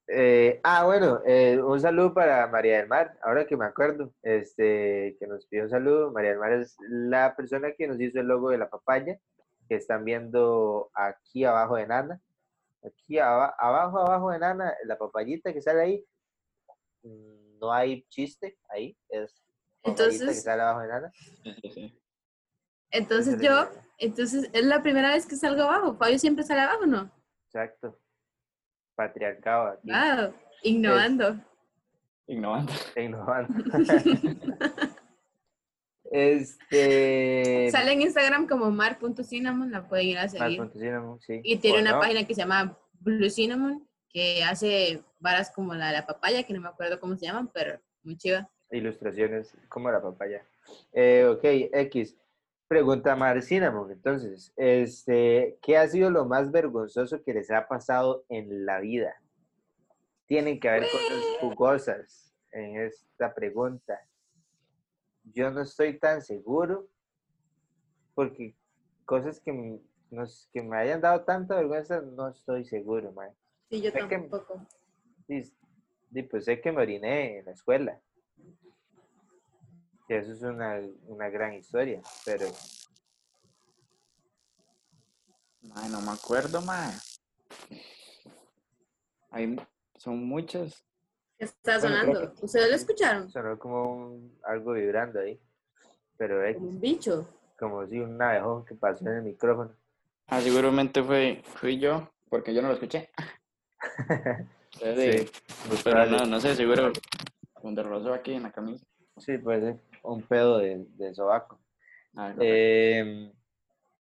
eh, 0.08 0.60
ah, 0.63 0.84
bueno, 0.86 1.22
eh, 1.25 1.62
un 1.62 1.79
saludo 1.79 2.13
para 2.13 2.46
María 2.48 2.77
del 2.77 2.88
Mar, 2.88 3.17
ahora 3.24 3.48
que 3.48 3.55
me 3.55 3.65
acuerdo, 3.65 4.13
este, 4.22 5.15
que 5.20 5.27
nos 5.27 5.46
pidió 5.46 5.63
un 5.63 5.70
saludo. 5.70 6.12
María 6.12 6.32
del 6.32 6.39
Mar 6.39 6.53
es 6.53 6.75
la 6.88 7.36
persona 7.36 7.72
que 7.72 7.88
nos 7.88 8.00
hizo 8.00 8.20
el 8.20 8.27
logo 8.27 8.50
de 8.50 8.58
la 8.58 8.70
papaya, 8.70 9.17
que 9.67 9.75
están 9.75 10.03
viendo 10.05 10.89
aquí 10.93 11.46
abajo 11.46 11.75
de 11.75 11.88
Nana. 11.88 12.22
Aquí 12.86 13.17
aba- 13.20 13.55
abajo, 13.58 14.00
abajo 14.00 14.32
de 14.32 14.39
Nana, 14.39 14.74
la 14.86 14.98
papayita 14.98 15.53
que 15.53 15.62
sale 15.62 15.82
ahí, 15.82 16.05
mm, 17.03 17.60
no 17.60 17.72
hay 17.72 18.03
chiste 18.10 18.58
ahí, 18.70 18.98
es 19.10 19.41
papayita 19.82 20.08
que 20.08 20.15
Entonces- 20.15 20.43
sale 20.43 20.62
abajo 20.62 20.79
de 20.82 20.88
Nana. 20.88 21.12
Entonces 22.91 23.41
yo, 23.41 23.70
entonces 23.98 24.50
es 24.53 24.65
la 24.65 24.82
primera 24.84 25.10
vez 25.12 25.25
que 25.25 25.36
salgo 25.36 25.63
abajo. 25.63 25.96
Fabio 25.96 26.20
siempre 26.20 26.43
sale 26.43 26.62
abajo, 26.62 26.86
¿no? 26.86 27.10
Exacto. 27.48 27.98
Patriarcado 28.96 29.70
aquí, 29.70 29.89
Wow, 29.91 30.34
innovando. 30.63 31.39
Ignorante. 32.27 32.74
innovando. 33.03 33.53
Este. 36.13 37.70
Sale 37.72 37.93
en 37.93 38.03
Instagram 38.03 38.48
como 38.48 38.70
mar.cinnamon, 38.70 39.72
la 39.72 39.88
pueden 39.88 40.08
ir 40.08 40.17
a 40.20 40.29
seguir. 40.29 40.60
punto 40.60 40.77
cinnamon, 40.77 41.20
sí. 41.20 41.41
Y 41.43 41.58
tiene 41.58 41.79
¿O 41.79 41.82
una 41.82 41.91
no? 41.93 42.00
página 42.00 42.27
que 42.27 42.36
se 42.36 42.41
llama 42.41 42.77
Blue 43.00 43.32
Cinnamon, 43.32 43.88
que 44.10 44.43
hace 44.43 45.01
varas 45.20 45.51
como 45.51 45.74
la 45.74 45.88
de 45.88 45.93
la 45.93 46.05
papaya, 46.05 46.43
que 46.43 46.53
no 46.53 46.62
me 46.62 46.70
acuerdo 46.70 47.00
cómo 47.00 47.17
se 47.17 47.25
llaman, 47.25 47.50
pero 47.51 47.79
muy 48.03 48.15
chiva. 48.15 48.48
Ilustraciones 48.70 49.58
como 49.70 49.89
la 49.89 50.03
papaya. 50.03 50.46
Eh, 50.91 51.25
ok, 51.27 51.43
X. 51.43 52.15
Pregunta 52.67 53.15
Mar 53.15 53.41
Cinnamon. 53.41 53.91
Entonces, 53.91 54.53
este, 54.55 55.58
¿qué 55.63 55.77
ha 55.77 55.88
sido 55.88 56.12
lo 56.12 56.25
más 56.25 56.51
vergonzoso 56.51 57.24
que 57.24 57.34
les 57.34 57.50
ha 57.50 57.67
pasado 57.67 58.24
en 58.29 58.65
la 58.67 58.79
vida? 58.79 59.15
Tienen 60.27 60.60
que 60.60 60.70
haber 60.70 60.84
cosas 60.84 61.24
jugosas 61.41 62.34
en 62.51 62.82
esta 62.82 63.34
pregunta. 63.34 64.00
Yo 65.23 65.49
no 65.51 65.61
estoy 65.61 65.97
tan 65.99 66.21
seguro 66.21 66.87
porque 68.13 68.55
cosas 69.05 69.39
que, 69.39 69.79
nos- 70.11 70.49
que 70.53 70.61
me 70.61 70.77
hayan 70.77 71.01
dado 71.01 71.21
tanta 71.23 71.55
vergüenza 71.55 72.01
no 72.01 72.27
estoy 72.29 72.65
seguro, 72.65 73.11
man. 73.13 73.31
Sí, 73.69 73.81
yo 73.81 73.91
Sé 73.91 73.99
que- 73.99 74.17
tampoco. 74.19 74.61
Y, 75.27 75.41
y 76.11 76.23
pues 76.23 76.45
sé 76.45 76.59
que 76.61 76.71
me 76.71 76.81
oriné 76.81 77.39
en 77.39 77.45
la 77.45 77.51
escuela. 77.51 77.99
Que 80.07 80.17
eso 80.17 80.33
es 80.33 80.41
una, 80.43 80.79
una 81.07 81.29
gran 81.29 81.53
historia, 81.53 82.01
pero 82.25 82.47
Ay, 85.75 85.89
no 85.89 86.01
me 86.01 86.11
acuerdo, 86.11 86.61
mae. 86.61 86.91
Hay, 89.31 89.55
son 89.95 90.23
muchas. 90.25 90.85
¿Qué 91.37 91.45
está 91.45 91.79
Bueno, 91.79 91.95
sonando? 92.01 92.33
¿Ustedes 92.41 92.69
lo 92.69 92.75
escucharon? 92.75 93.29
sonó 93.31 93.57
como 93.59 93.91
un- 93.93 94.37
algo 94.43 94.73
vibrando 94.73 95.19
ahí. 95.19 95.39
Pero 96.17 96.43
es 96.45 96.55
Como 96.55 96.69
un 96.69 96.79
bicho. 96.79 97.27
como 97.57 97.85
si 97.87 97.99
un 97.99 98.21
abejón 98.21 98.65
que 98.65 98.75
pasó 98.75 99.05
en 99.07 99.17
el 99.17 99.23
micrófono. 99.23 99.71
Ah, 100.27 100.41
seguramente 100.41 101.03
fue, 101.03 101.41
fui 101.55 101.79
yo, 101.79 102.09
porque 102.29 102.53
yo 102.53 102.61
no 102.61 102.69
lo 102.69 102.73
escuché. 102.75 103.09
Sí, 104.73 105.29
Pero 105.83 106.05
no, 106.07 106.25
no 106.25 106.39
sé, 106.41 106.55
seguro. 106.55 106.91
Cuando 107.53 107.83
rozó 107.83 108.11
aquí 108.11 108.33
en 108.33 108.43
la 108.43 108.51
camisa. 108.51 108.83
Sí, 109.17 109.37
puede 109.37 109.61
ser 109.61 109.75
un 110.01 110.23
pedo 110.23 110.57
de, 110.57 110.83
de 110.97 111.13
sobaco. 111.13 111.59
Ah. 112.15 112.33
Eh, 112.39 113.31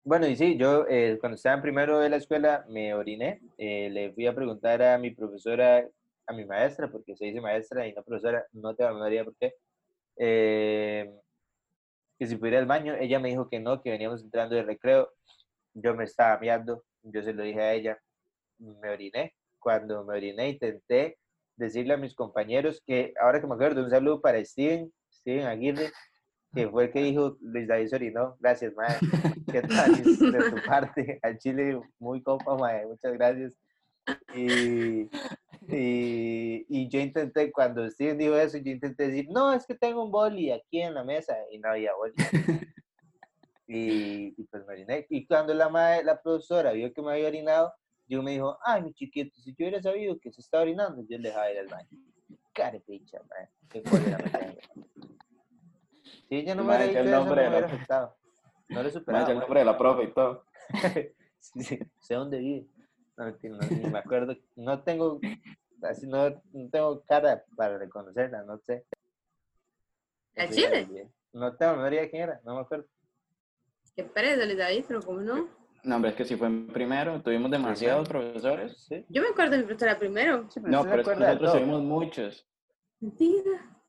bueno, 0.05 0.27
y 0.27 0.37
sí, 0.37 0.59
yo 0.59 0.85
eh, 0.89 1.17
cuando 1.19 1.37
estaba 1.37 1.57
en 1.57 1.63
primero 1.63 1.99
de 1.99 2.11
la 2.11 2.17
escuela 2.17 2.67
me 2.69 2.93
oriné. 2.93 3.41
eh, 3.57 3.89
le 3.91 4.13
fui 4.13 4.27
a 4.27 4.35
preguntar 4.35 4.83
a 4.83 4.99
mi 4.99 5.13
profesora, 5.13 5.89
a 6.31 6.33
mi 6.33 6.45
maestra, 6.45 6.89
porque 6.89 7.17
se 7.17 7.27
dice 7.27 7.41
maestra 7.41 7.87
y 7.87 7.93
no 7.93 8.05
profesora, 8.05 8.47
no 8.53 8.75
te 8.75 8.85
abandonaría 8.85 9.25
por 9.25 9.35
qué, 9.37 9.55
eh, 10.17 11.13
que 12.19 12.27
si 12.27 12.37
pudiera 12.37 12.61
al 12.61 12.67
baño. 12.67 12.95
Ella 12.95 13.19
me 13.19 13.31
dijo 13.31 13.49
que 13.49 13.59
no, 13.59 13.83
que 13.83 13.91
veníamos 13.91 14.23
entrando 14.23 14.55
de 14.55 14.63
recreo. 14.63 15.11
Yo 15.75 15.95
me 15.95 16.05
estaba 16.05 16.39
miando, 16.39 16.85
yo 17.03 17.23
se 17.23 17.33
lo 17.33 17.43
dije 17.43 17.61
a 17.61 17.73
ella, 17.75 17.99
me 18.59 18.91
oriné. 18.91 19.35
Cuando 19.59 20.05
me 20.05 20.17
oriné 20.17 20.51
intenté 20.51 21.19
decirle 21.57 21.95
a 21.95 21.99
mis 21.99 22.15
compañeros 22.15 22.81
que, 22.87 23.13
ahora 23.21 23.41
que 23.41 23.47
me 23.47 23.55
acuerdo, 23.55 23.83
un 23.83 23.91
saludo 23.91 24.21
para 24.21 24.43
Steven, 24.45 24.93
Steven 25.13 25.47
Aguirre, 25.47 25.91
que 26.55 26.69
fue 26.69 26.85
el 26.85 26.93
que 26.93 27.03
dijo 27.03 27.37
Luis 27.41 27.67
David 27.67 27.89
se 27.89 27.97
orinó. 27.97 28.37
Gracias, 28.39 28.73
mae. 28.75 28.99
¿Qué 29.53 29.63
tal 29.63 29.97
de 29.97 30.51
tu 30.51 30.67
parte? 30.67 31.19
Al 31.23 31.39
Chile, 31.39 31.81
muy 31.99 32.23
copa, 32.23 32.57
mae. 32.57 32.87
Muchas 32.87 33.13
gracias. 33.15 33.53
Y, 34.35 35.09
y, 35.73 36.67
y 36.69 36.89
yo 36.89 37.01
intenté, 37.01 37.51
cuando 37.53 37.89
Steven 37.91 38.19
dijo 38.19 38.37
eso, 38.37 38.59
yo 38.59 38.71
intenté 38.73 39.09
decir, 39.09 39.27
no, 39.31 39.53
es 39.53 39.67
que 39.67 39.75
tengo 39.75 40.05
un 40.05 40.11
boli 40.11 40.51
aquí 40.51 40.81
en 40.83 40.95
la 40.95 41.05
mesa 41.05 41.37
y 41.51 41.59
no 41.59 41.71
había 41.71 41.95
boli. 41.95 42.15
Y, 43.73 44.35
y 44.37 44.45
pues 44.51 44.67
me 44.67 44.73
oriné. 44.73 45.07
Y 45.11 45.25
cuando 45.29 45.55
la, 45.55 45.69
mae- 45.69 46.03
la 46.03 46.21
profesora 46.21 46.73
vio 46.73 46.93
que 46.93 47.01
me 47.03 47.13
había 47.13 47.29
orinado, 47.29 47.73
yo 48.09 48.21
me 48.21 48.33
dijo, 48.33 48.59
ay, 48.65 48.83
mi 48.83 48.93
chiquito, 48.93 49.41
si 49.41 49.51
yo 49.53 49.59
hubiera 49.61 49.81
sabido 49.81 50.19
que 50.19 50.33
se 50.33 50.41
está 50.41 50.61
orinando, 50.61 51.05
yo 51.09 51.17
le 51.19 51.29
dejaba 51.29 51.53
ir 51.53 51.61
al 51.61 51.69
baño. 51.69 51.89
Carepicha, 52.53 53.21
mae. 53.29 53.49
Qué. 53.69 53.83
Si 56.29 56.35
ella 56.37 56.57
no 56.57 56.65
me 56.65 56.71
hubiera 56.71 56.85
dicho 56.89 56.99
eso, 56.99 57.11
no 57.25 57.25
me 57.37 57.49
hubiera 57.49 57.67
afectado. 57.67 58.17
No 58.71 58.91
superado. 58.91 59.25
dice 59.25 59.33
el 59.35 59.39
nombre 59.39 59.61
de 59.61 59.65
la 59.67 59.79
profe 59.79 60.03
y 60.05 60.15
todo. 60.15 60.45
Sí, 61.43 61.63
sí, 61.63 61.79
sé 62.01 62.15
dónde 62.15 62.39
vive. 62.39 62.67
No, 63.21 63.27
mentira, 63.27 63.55
no, 63.55 63.69
ni 63.69 63.91
me 63.91 63.99
acuerdo. 63.99 64.35
No 64.57 64.83
tengo, 64.83 65.21
así 65.83 66.07
no, 66.07 66.31
no 66.53 66.71
tengo 66.71 67.05
cara 67.05 67.45
para 67.55 67.77
reconocerla, 67.77 68.43
no 68.45 68.59
sé. 68.61 68.87
¿Al 70.37 70.49
chile? 70.49 71.11
No 71.35 71.55
tengo 71.55 71.77
memoria 71.77 72.01
de 72.01 72.11
quién 72.11 72.23
era, 72.23 72.41
no 72.45 72.55
me 72.55 72.61
acuerdo. 72.63 72.87
Qué 73.95 74.05
pereza, 74.05 74.47
Luis 74.47 74.57
David, 74.57 74.85
pero 74.89 75.03
¿cómo 75.03 75.21
no? 75.21 75.51
No, 75.83 75.97
hombre, 75.97 76.13
es 76.13 76.17
que 76.17 76.25
si 76.25 76.37
fue 76.37 76.47
en 76.47 76.69
primero, 76.69 77.21
tuvimos 77.21 77.51
demasiados 77.51 78.09
profesores. 78.09 78.87
Sí, 78.89 79.05
Yo 79.11 79.21
me 79.21 79.29
acuerdo 79.29 79.53
de 79.53 79.59
mi 79.59 79.65
profesora 79.65 79.99
primero. 79.99 80.51
sí, 80.51 80.61
pero 80.61 80.73
No, 80.73 80.83
pero 80.85 81.15
nosotros 81.15 81.53
tuvimos 81.53 81.83
muchos. 81.83 82.49
Mentira. 83.01 83.83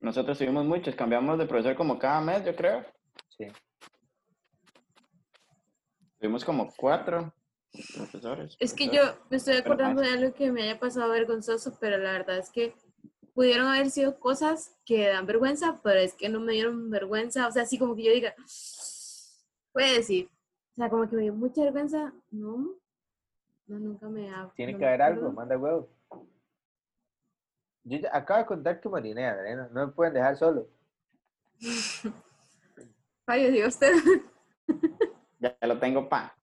Nosotros 0.00 0.38
tuvimos 0.38 0.64
muchos. 0.64 0.94
Cambiamos 0.94 1.38
de 1.38 1.44
profesor 1.44 1.76
como 1.76 1.98
cada 1.98 2.22
mes, 2.22 2.46
yo 2.46 2.56
creo. 2.56 2.82
Sí. 3.28 3.46
Tuvimos 6.18 6.44
como 6.46 6.72
cuatro 6.74 7.30
profesores. 7.94 8.56
Es 8.58 8.74
que 8.74 8.88
yo 8.88 9.02
me 9.30 9.36
estoy 9.36 9.56
acordando 9.56 10.02
de 10.02 10.10
algo 10.10 10.34
que 10.34 10.50
me 10.50 10.62
haya 10.62 10.78
pasado 10.78 11.10
vergonzoso, 11.10 11.76
pero 11.80 11.98
la 11.98 12.12
verdad 12.12 12.38
es 12.38 12.50
que 12.50 12.74
pudieron 13.34 13.68
haber 13.68 13.90
sido 13.90 14.18
cosas 14.18 14.76
que 14.84 15.08
dan 15.08 15.26
vergüenza, 15.26 15.80
pero 15.82 16.00
es 16.00 16.14
que 16.14 16.28
no 16.28 16.40
me 16.40 16.52
dieron 16.52 16.90
vergüenza. 16.90 17.46
O 17.46 17.52
sea, 17.52 17.62
así 17.62 17.78
como 17.78 17.94
que 17.96 18.04
yo 18.04 18.12
diga, 18.12 18.34
puede 19.72 19.94
decir. 19.94 20.28
O 20.72 20.74
sea, 20.76 20.90
como 20.90 21.08
que 21.08 21.16
me 21.16 21.22
dio 21.22 21.34
mucha 21.34 21.62
vergüenza. 21.62 22.12
No, 22.30 22.76
no, 23.66 23.78
nunca 23.78 24.08
me 24.08 24.30
ha. 24.30 24.50
Tiene 24.54 24.72
no 24.72 24.78
que 24.78 24.86
haber 24.86 25.02
algo, 25.02 25.32
manda 25.32 25.56
huevo. 25.56 25.88
Yo 27.84 27.98
acabo 28.12 28.40
de 28.40 28.46
contar 28.46 28.80
que 28.80 28.88
me 28.88 28.96
oriné, 28.96 29.26
Adriana, 29.26 29.68
no 29.72 29.86
me 29.86 29.92
pueden 29.92 30.14
dejar 30.14 30.36
solo. 30.36 30.68
Fabio, 33.24 33.50
diga 33.50 33.68
usted. 33.68 33.92
Ya 35.38 35.56
lo 35.62 35.78
tengo, 35.78 36.08
pa. 36.08 36.36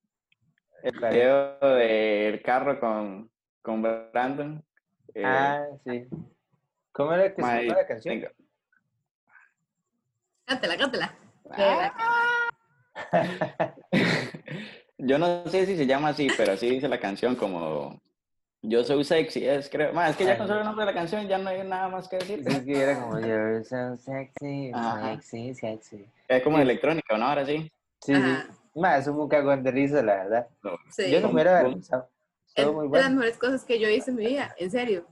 El 0.83 0.99
video 0.99 1.57
del 1.59 2.41
carro 2.41 2.79
con, 2.79 3.29
con 3.61 3.81
Brandon. 3.81 4.63
eh, 5.13 5.23
Ah, 5.25 5.65
sí. 5.83 6.07
¿Cómo 6.91 7.13
era 7.13 7.33
que 7.33 7.41
se 7.41 7.63
llama 7.65 7.77
la 7.81 7.87
canción? 7.87 8.19
tengo- 8.21 8.33
Cántela, 10.45 10.77
cántela. 10.77 11.15
Ah. 11.51 11.93
Yo 14.97 15.19
no 15.19 15.45
sé 15.47 15.65
si 15.65 15.77
se 15.77 15.85
llama 15.85 16.09
así, 16.09 16.27
pero 16.35 16.53
así 16.53 16.69
dice 16.69 16.87
la 16.87 16.99
canción 16.99 17.35
como 17.35 18.01
Yo 18.61 18.83
soy 18.83 19.03
sexy, 19.03 19.45
es 19.47 19.69
creo. 19.69 19.93
Ma, 19.93 20.09
es 20.09 20.15
que 20.17 20.25
ya 20.25 20.37
con 20.37 20.47
solo 20.47 20.59
el 20.61 20.65
nombre 20.65 20.85
de 20.85 20.91
la 20.91 20.97
canción 20.97 21.27
ya 21.27 21.37
no 21.37 21.49
hay 21.49 21.63
nada 21.67 21.89
más 21.89 22.07
que 22.07 22.17
decir. 22.17 22.39
Es 22.47 22.59
que 22.63 22.81
era 22.81 22.99
como 22.99 23.19
You're 23.19 23.63
so 23.63 23.95
sexy, 23.97 24.71
Ajá. 24.73 25.11
sexy, 25.15 25.53
sexy. 25.53 26.05
Es 26.27 26.41
como 26.43 26.57
electrónica, 26.59 27.17
¿no? 27.17 27.25
Ahora 27.25 27.45
sí. 27.45 27.71
Sí, 28.01 28.13
sí. 28.15 28.21
Ajá. 28.21 28.47
Ma, 28.77 28.97
es 28.97 29.07
un 29.07 29.27
cagón 29.27 29.63
de 29.63 29.71
risa, 29.71 30.03
la 30.03 30.15
verdad. 30.15 30.47
Sí. 30.89 31.09
Yo 31.11 31.19
no 31.19 31.27
me 31.29 31.33
hubiera 31.35 31.59
avergonzado. 31.59 32.09
es 32.47 32.53
Todo 32.63 32.73
muy 32.73 32.87
de 32.87 32.93
las 32.93 33.01
bueno. 33.01 33.15
mejores 33.15 33.37
cosas 33.37 33.65
que 33.65 33.79
yo 33.79 33.89
hice 33.89 34.11
en 34.11 34.17
mi 34.17 34.27
vida, 34.27 34.55
en 34.57 34.69
serio. 34.69 35.07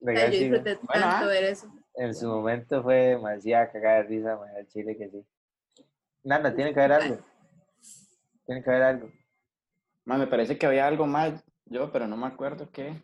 O 0.00 0.06
sea, 0.06 0.30
yo 0.30 0.38
disfruté 0.38 0.74
Bueno, 0.76 1.02
tanto 1.02 1.26
ah. 1.26 1.26
ver 1.26 1.44
eso. 1.44 1.70
En 1.94 2.14
su 2.14 2.26
momento 2.26 2.82
fue 2.82 2.96
demasiada 2.96 3.70
cagada 3.70 3.96
de 3.96 4.02
risa, 4.04 4.36
ma, 4.36 4.58
el 4.58 4.66
chile 4.68 4.96
que 4.96 5.10
sí. 5.10 5.26
Nada, 6.22 6.54
tiene 6.54 6.72
que 6.72 6.80
haber 6.80 6.92
algo. 6.92 7.18
Tiene 8.46 8.62
que 8.62 8.70
haber 8.70 8.82
algo. 8.82 9.10
Ma, 10.06 10.16
me 10.16 10.26
parece 10.26 10.56
que 10.56 10.66
había 10.66 10.86
algo 10.86 11.06
más 11.06 11.44
yo, 11.66 11.92
pero 11.92 12.06
no 12.06 12.16
me 12.16 12.26
acuerdo 12.26 12.70
qué. 12.72 13.00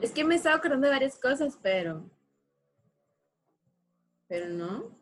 Es 0.00 0.10
que 0.10 0.24
me 0.24 0.34
estaba 0.34 0.56
acordando 0.56 0.86
de 0.88 0.92
varias 0.92 1.16
cosas, 1.18 1.58
pero. 1.62 2.02
Pero 4.26 4.48
no. 4.48 4.95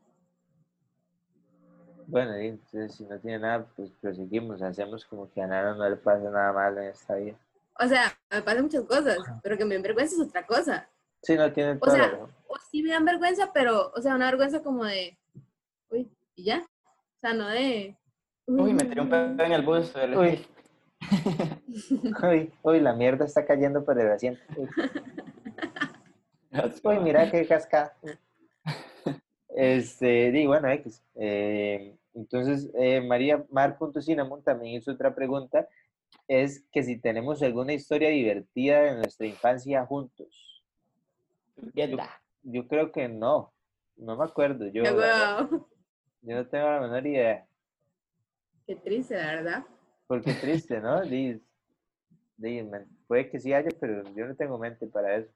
Bueno, 2.07 2.41
y 2.41 2.49
entonces 2.49 2.95
si 2.95 3.05
no 3.05 3.19
tiene 3.19 3.41
nada, 3.41 3.67
pues 3.77 3.91
proseguimos. 4.01 4.63
Hacemos 4.63 5.05
como 5.05 5.31
que 5.33 5.43
a 5.43 5.47
Nana 5.47 5.75
no 5.75 5.89
le 5.89 5.97
pasa 5.97 6.31
nada 6.31 6.53
malo 6.53 6.81
en 6.81 6.89
esta 6.89 7.15
vida. 7.17 7.37
O 7.81 7.89
sea, 7.89 8.13
me 8.31 8.43
pasan 8.43 8.63
muchas 8.65 8.85
cosas, 8.85 9.19
pero 9.43 9.59
que 9.59 9.65
me 9.65 9.75
den 9.75 9.83
vergüenza 9.83 10.15
es 10.15 10.29
otra 10.29 10.47
cosa. 10.47 10.89
Sí, 11.23 11.37
no 11.37 11.53
tiene 11.53 11.73
O 11.73 11.79
toda 11.79 11.99
la 11.99 12.05
sea, 12.11 12.19
o 12.49 12.57
sí 12.71 12.83
me 12.83 12.91
dan 12.91 13.05
vergüenza, 13.05 13.51
pero, 13.53 13.91
o 13.95 14.01
sea, 14.01 14.15
una 14.15 14.27
vergüenza 14.27 14.63
como 14.63 14.85
de. 14.85 15.17
Uy, 15.91 16.09
y 16.37 16.45
ya. 16.45 16.61
O 16.61 17.21
sea, 17.21 17.35
no 17.35 17.49
de. 17.49 17.97
Uy, 18.47 18.75
me 18.75 18.85
tiré 18.85 19.01
un 19.01 19.09
pedo 19.09 19.45
en 19.45 19.53
el 19.53 19.63
bus. 19.63 19.91
pero- 19.95 20.21
Uy. 20.21 20.47
Uy, 22.23 22.53
uy, 22.63 22.81
la 22.81 22.93
mierda 22.93 23.25
está 23.25 23.45
cayendo 23.45 23.85
por 23.85 23.99
el 23.99 24.11
asiento. 24.13 24.41
Uy, 24.57 24.69
uy, 26.85 26.99
mira 27.01 27.31
qué 27.31 27.47
cascada. 27.47 27.97
Este, 29.55 30.33
di, 30.33 30.47
bueno, 30.47 30.69
X. 30.69 31.03
Eh, 31.15 31.97
entonces, 32.13 32.71
eh, 32.75 33.01
María 33.01 33.45
Mar.Cinnamon 33.51 34.43
también 34.43 34.75
hizo 34.75 34.91
otra 34.93 35.15
pregunta. 35.15 35.69
Es 36.27 36.65
que 36.73 36.83
si 36.83 36.99
tenemos 36.99 37.43
alguna 37.43 37.73
historia 37.73 38.09
divertida 38.09 38.83
de 38.83 38.97
nuestra 38.97 39.27
infancia 39.27 39.87
juntos. 39.87 40.63
Mierda. 41.73 42.21
Yo 42.43 42.67
creo 42.67 42.91
que 42.91 43.09
no. 43.09 43.53
No 43.97 44.17
me 44.17 44.25
acuerdo. 44.25 44.67
Yo, 44.67 44.83
yo 44.83 46.37
no 46.37 46.47
tengo 46.47 46.67
la 46.67 46.81
menor 46.81 47.07
idea. 47.07 47.47
Qué 48.67 48.75
triste, 48.77 49.17
la 49.17 49.27
verdad. 49.27 49.65
Porque 50.07 50.33
triste, 50.35 50.81
¿no? 50.81 51.03
Di, 51.03 51.41
di, 52.37 52.63
man, 52.63 52.87
puede 53.07 53.31
que 53.31 53.39
sí 53.39 53.53
haya, 53.53 53.71
pero 53.79 54.03
yo 54.15 54.27
no 54.27 54.35
tengo 54.35 54.59
mente 54.59 54.87
para 54.87 55.17
eso. 55.17 55.31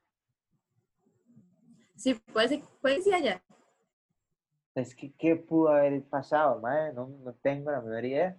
Sí, 1.95 2.15
puede 2.33 2.61
puede 2.81 2.97
que 2.97 3.01
sí 3.03 3.13
haya. 3.13 3.41
Es 4.75 4.95
que, 4.95 5.11
¿qué 5.13 5.35
pudo 5.35 5.69
haber 5.69 6.03
pasado, 6.07 6.59
madre? 6.61 6.93
No, 6.93 7.07
no 7.07 7.33
tengo 7.35 7.71
la 7.71 7.81
menor 7.81 8.05
idea. 8.05 8.37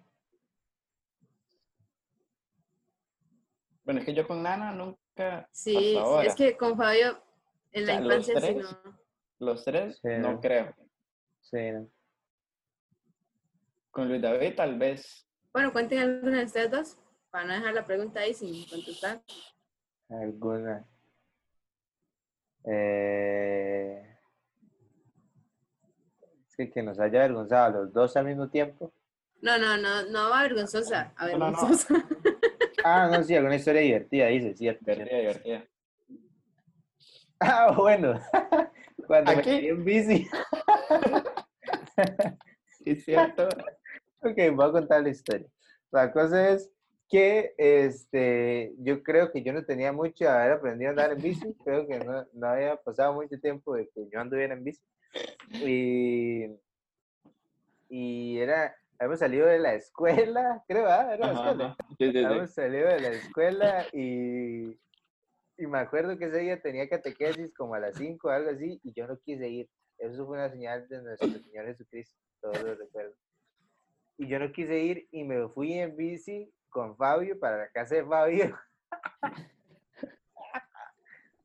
Bueno, 3.84 4.00
es 4.00 4.06
que 4.06 4.14
yo 4.14 4.26
con 4.26 4.42
Nana 4.42 4.72
nunca. 4.72 5.48
Sí, 5.52 5.96
hasta 5.96 6.00
ahora. 6.08 6.28
es 6.28 6.34
que 6.34 6.56
con 6.56 6.76
Fabio 6.76 7.22
en 7.72 7.86
la 7.86 7.92
O 7.94 7.96
sea, 7.96 8.00
los 8.04 8.28
infancia 8.28 8.40
sí 8.40 8.54
tres. 8.54 8.72
no. 8.84 9.00
Los 9.40 9.64
tres, 9.64 9.98
Sí, 10.02 10.08
no 10.18 10.32
¿no? 10.32 10.40
creo. 10.40 10.74
Sí, 11.40 11.70
no. 11.72 11.90
Con 13.90 14.08
Luis 14.08 14.22
David, 14.22 14.54
tal 14.54 14.78
vez. 14.78 15.26
Bueno, 15.52 15.72
cuenten 15.72 15.98
alguna 15.98 16.38
de 16.38 16.44
ustedes 16.44 16.70
dos 16.70 16.98
para 17.30 17.44
no 17.44 17.54
dejar 17.54 17.74
la 17.74 17.84
pregunta 17.84 18.20
ahí 18.20 18.32
sin 18.34 18.68
contestar. 18.68 19.22
alguna. 20.08 20.86
Eh, 22.64 24.06
Es 26.46 26.49
que, 26.66 26.70
que 26.70 26.82
nos 26.82 26.98
haya 27.00 27.20
avergonzado 27.20 27.64
a 27.64 27.70
los 27.82 27.92
dos 27.92 28.16
al 28.16 28.26
mismo 28.26 28.48
tiempo. 28.50 28.92
No, 29.40 29.56
no, 29.58 29.76
no, 29.78 30.02
no 30.10 30.30
vergonzosa, 30.30 31.14
No, 31.18 31.26
no, 31.28 31.38
no. 31.38 31.46
avergonzosa. 31.46 31.94
Ah, 32.82 33.10
no, 33.12 33.22
sí, 33.22 33.36
alguna 33.36 33.56
historia 33.56 33.82
divertida, 33.82 34.26
dice, 34.28 34.54
cierto. 34.56 34.84
Divertida, 34.86 35.18
divertida. 35.18 35.64
Ah, 37.40 37.72
bueno. 37.76 38.18
Cuando 39.06 39.32
me 39.32 39.38
¿Aquí? 39.38 39.50
fui 39.50 39.68
en 39.68 39.84
bici. 39.84 40.28
Sí, 42.78 42.84
es 42.92 43.04
cierto. 43.04 43.48
Ok, 44.22 44.36
voy 44.54 44.68
a 44.68 44.72
contar 44.72 45.02
la 45.02 45.08
historia. 45.10 45.46
La 45.90 46.10
cosa 46.12 46.50
es 46.50 46.70
que 47.08 47.54
este, 47.58 48.72
yo 48.78 49.02
creo 49.02 49.30
que 49.32 49.42
yo 49.42 49.52
no 49.52 49.64
tenía 49.64 49.92
mucho 49.92 50.24
de 50.24 50.30
haber 50.30 50.52
aprendido 50.52 50.88
a 50.88 50.92
andar 50.92 51.12
en 51.12 51.20
bici. 51.22 51.54
Creo 51.64 51.86
que 51.86 51.98
no, 51.98 52.26
no 52.32 52.46
había 52.46 52.76
pasado 52.76 53.12
mucho 53.14 53.38
tiempo 53.40 53.74
de 53.74 53.88
que 53.94 54.08
yo 54.10 54.20
anduviera 54.20 54.54
en 54.54 54.64
bici. 54.64 54.80
Y, 55.64 56.46
y 57.88 58.38
era, 58.38 58.74
habíamos 58.98 59.18
salido 59.18 59.46
de 59.46 59.58
la 59.58 59.74
escuela, 59.74 60.62
creo, 60.68 60.86
¿ah? 60.86 61.12
Era 61.14 61.26
la 61.26 61.32
Ajá, 61.32 61.50
escuela. 61.50 61.76
sí, 61.98 62.12
sí. 62.12 62.24
Habíamos 62.24 62.54
salido 62.54 62.88
de 62.88 63.00
la 63.00 63.08
escuela 63.08 63.86
y, 63.92 64.78
y 65.58 65.66
me 65.66 65.78
acuerdo 65.78 66.16
que 66.18 66.26
ese 66.26 66.38
día 66.38 66.60
tenía 66.60 66.88
catequesis 66.88 67.52
como 67.54 67.74
a 67.74 67.80
las 67.80 67.96
5 67.96 68.28
o 68.28 68.30
algo 68.30 68.50
así 68.50 68.80
y 68.82 68.92
yo 68.92 69.06
no 69.06 69.18
quise 69.18 69.48
ir. 69.48 69.68
Eso 69.98 70.26
fue 70.26 70.38
una 70.38 70.48
señal 70.48 70.88
de 70.88 71.02
nuestro 71.02 71.28
Señor 71.28 71.66
Jesucristo, 71.66 72.16
todos 72.40 72.62
lo 72.62 72.74
recuerdo. 72.74 73.14
Y 74.16 74.28
yo 74.28 74.38
no 74.38 74.50
quise 74.52 74.78
ir 74.78 75.08
y 75.10 75.24
me 75.24 75.48
fui 75.48 75.74
en 75.74 75.96
bici 75.96 76.50
con 76.70 76.96
Fabio 76.96 77.38
para 77.38 77.58
la 77.58 77.68
casa 77.70 77.96
de 77.96 78.04
Fabio. 78.04 78.58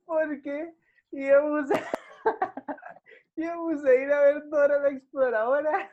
Porque 0.06 0.74
íbamos 1.10 1.70
a, 1.70 2.95
íbamos 3.36 3.84
a 3.84 3.94
ir 3.94 4.12
a 4.12 4.20
ver 4.22 4.48
Dora 4.48 4.80
la 4.80 4.88
Exploradora. 4.90 5.90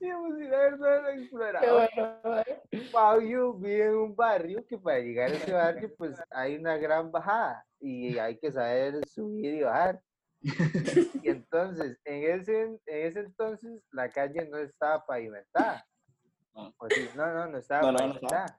Íbamos 0.00 0.36
a 0.36 0.40
ir 0.40 0.54
a 0.54 0.58
ver 0.58 0.78
Dora 0.78 1.02
la 1.02 1.14
Exploradora. 1.14 2.44
Fabio 2.90 3.54
vive 3.54 3.86
en 3.86 3.94
un 3.94 4.16
barrio 4.16 4.64
que 4.66 4.78
para 4.78 4.98
llegar 5.00 5.30
a 5.30 5.34
ese 5.34 5.52
barrio 5.52 5.94
pues 5.96 6.16
hay 6.30 6.56
una 6.56 6.76
gran 6.76 7.10
bajada 7.10 7.64
y 7.80 8.18
hay 8.18 8.38
que 8.38 8.52
saber 8.52 9.06
subir 9.06 9.54
y 9.54 9.62
bajar. 9.62 10.00
Y 10.42 10.48
entonces, 11.28 11.98
en 12.04 12.40
ese, 12.40 12.62
en 12.62 12.80
ese 12.86 13.20
entonces 13.20 13.80
la 13.92 14.08
calle 14.10 14.48
no 14.48 14.58
estaba 14.58 15.04
pavimentada. 15.04 15.84
No. 16.54 16.74
O 16.78 16.88
no, 17.16 17.32
no, 17.32 17.46
no 17.46 17.58
estaba 17.58 17.82
No, 17.82 17.92
no, 17.92 17.98
no 17.98 18.12
pavimentada. 18.14 18.58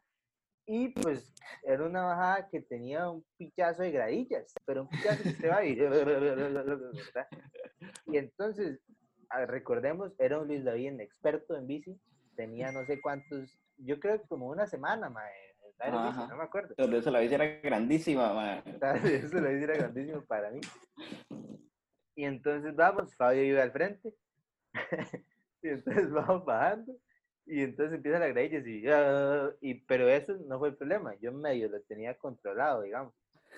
Y 0.65 0.89
pues 0.89 1.33
era 1.63 1.85
una 1.85 2.03
bajada 2.03 2.49
que 2.49 2.61
tenía 2.61 3.09
un 3.09 3.25
pichazo 3.37 3.83
de 3.83 3.91
gradillas, 3.91 4.53
pero 4.65 4.83
un 4.83 4.89
pichazo 4.89 5.23
que 5.23 5.31
se 5.31 5.47
va 5.49 5.65
y... 5.65 5.75
¿verdad? 5.75 7.27
Y 8.07 8.17
entonces, 8.17 8.79
recordemos, 9.47 10.13
era 10.19 10.39
un 10.39 10.47
Luis 10.47 10.63
David 10.63 10.99
experto 11.01 11.57
en 11.57 11.67
bici, 11.67 11.99
tenía 12.35 12.71
no 12.71 12.85
sé 12.85 13.01
cuántos, 13.01 13.59
yo 13.77 13.99
creo 13.99 14.21
que 14.21 14.27
como 14.27 14.47
una 14.47 14.67
semana, 14.67 15.09
mae, 15.09 15.33
bici, 15.91 16.29
no 16.29 16.37
me 16.37 16.43
acuerdo. 16.43 16.69
Entonces, 16.77 16.99
eso 16.99 17.11
la 17.11 17.19
bici 17.19 17.35
era 17.35 17.45
grandísima, 17.45 18.33
man. 18.33 18.63
Eso 19.03 19.39
lo 19.39 19.51
hice 19.51 19.63
era 19.63 19.75
grandísimo 19.75 20.25
para 20.25 20.49
mí. 20.51 20.61
Y 22.15 22.25
entonces 22.25 22.75
vamos, 22.75 23.15
Fabio 23.15 23.43
iba 23.43 23.63
al 23.63 23.71
frente. 23.71 24.13
y 25.61 25.69
entonces 25.69 26.11
vamos 26.11 26.45
bajando. 26.45 26.93
Y 27.45 27.61
entonces 27.61 27.95
empieza 27.95 28.19
la 28.19 28.27
gradilla 28.27 28.59
y, 28.65 28.87
ah, 28.87 29.49
y 29.59 29.73
pero 29.73 30.07
eso 30.07 30.33
no 30.47 30.59
fue 30.59 30.69
el 30.69 30.75
problema. 30.75 31.13
Yo 31.21 31.31
medio 31.31 31.69
lo 31.69 31.81
tenía 31.81 32.17
controlado, 32.17 32.81
digamos. 32.81 33.13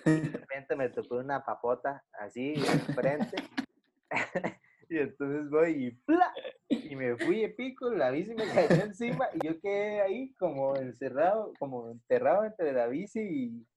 Y 0.06 0.22
de 0.22 0.30
repente 0.40 0.76
me 0.76 0.90
tocó 0.90 1.18
una 1.18 1.44
papota 1.44 2.04
así 2.14 2.54
en 2.56 2.96
frente. 2.96 3.38
y 4.90 4.98
entonces 4.98 5.50
voy 5.50 5.86
y 5.86 5.92
¡pla! 5.92 6.34
Y 6.68 6.96
me 6.96 7.16
fui 7.16 7.42
de 7.42 7.50
pico, 7.50 7.92
la 7.92 8.12
bici 8.12 8.34
me 8.34 8.48
cayó 8.48 8.84
encima 8.84 9.28
y 9.34 9.48
yo 9.48 9.60
quedé 9.60 10.02
ahí 10.02 10.34
como 10.36 10.76
encerrado, 10.76 11.54
como 11.60 11.92
enterrado 11.92 12.46
entre 12.46 12.74
la 12.74 12.88
bici 12.88 13.20
y, 13.20 13.68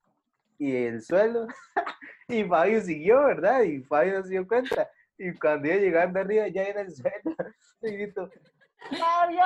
y 0.59 0.77
el 0.77 1.03
suelo. 1.03 1.47
y 2.29 2.45
Fabio 2.45 2.81
siguió, 2.81 3.25
¿verdad? 3.25 3.63
Y 3.63 3.83
Fabio 3.83 4.19
no 4.19 4.23
se 4.23 4.31
dio 4.31 4.47
cuenta. 4.47 4.89
Y 5.19 5.35
cuando 5.35 5.69
iba 5.69 5.77
llegando 5.77 6.21
arriba, 6.21 6.49
ya 6.49 6.65
en 6.65 6.79
el 6.79 6.95
suelo, 6.95 7.37
y 7.83 7.91
grito, 7.93 8.31
¡Fabio! 8.97 9.45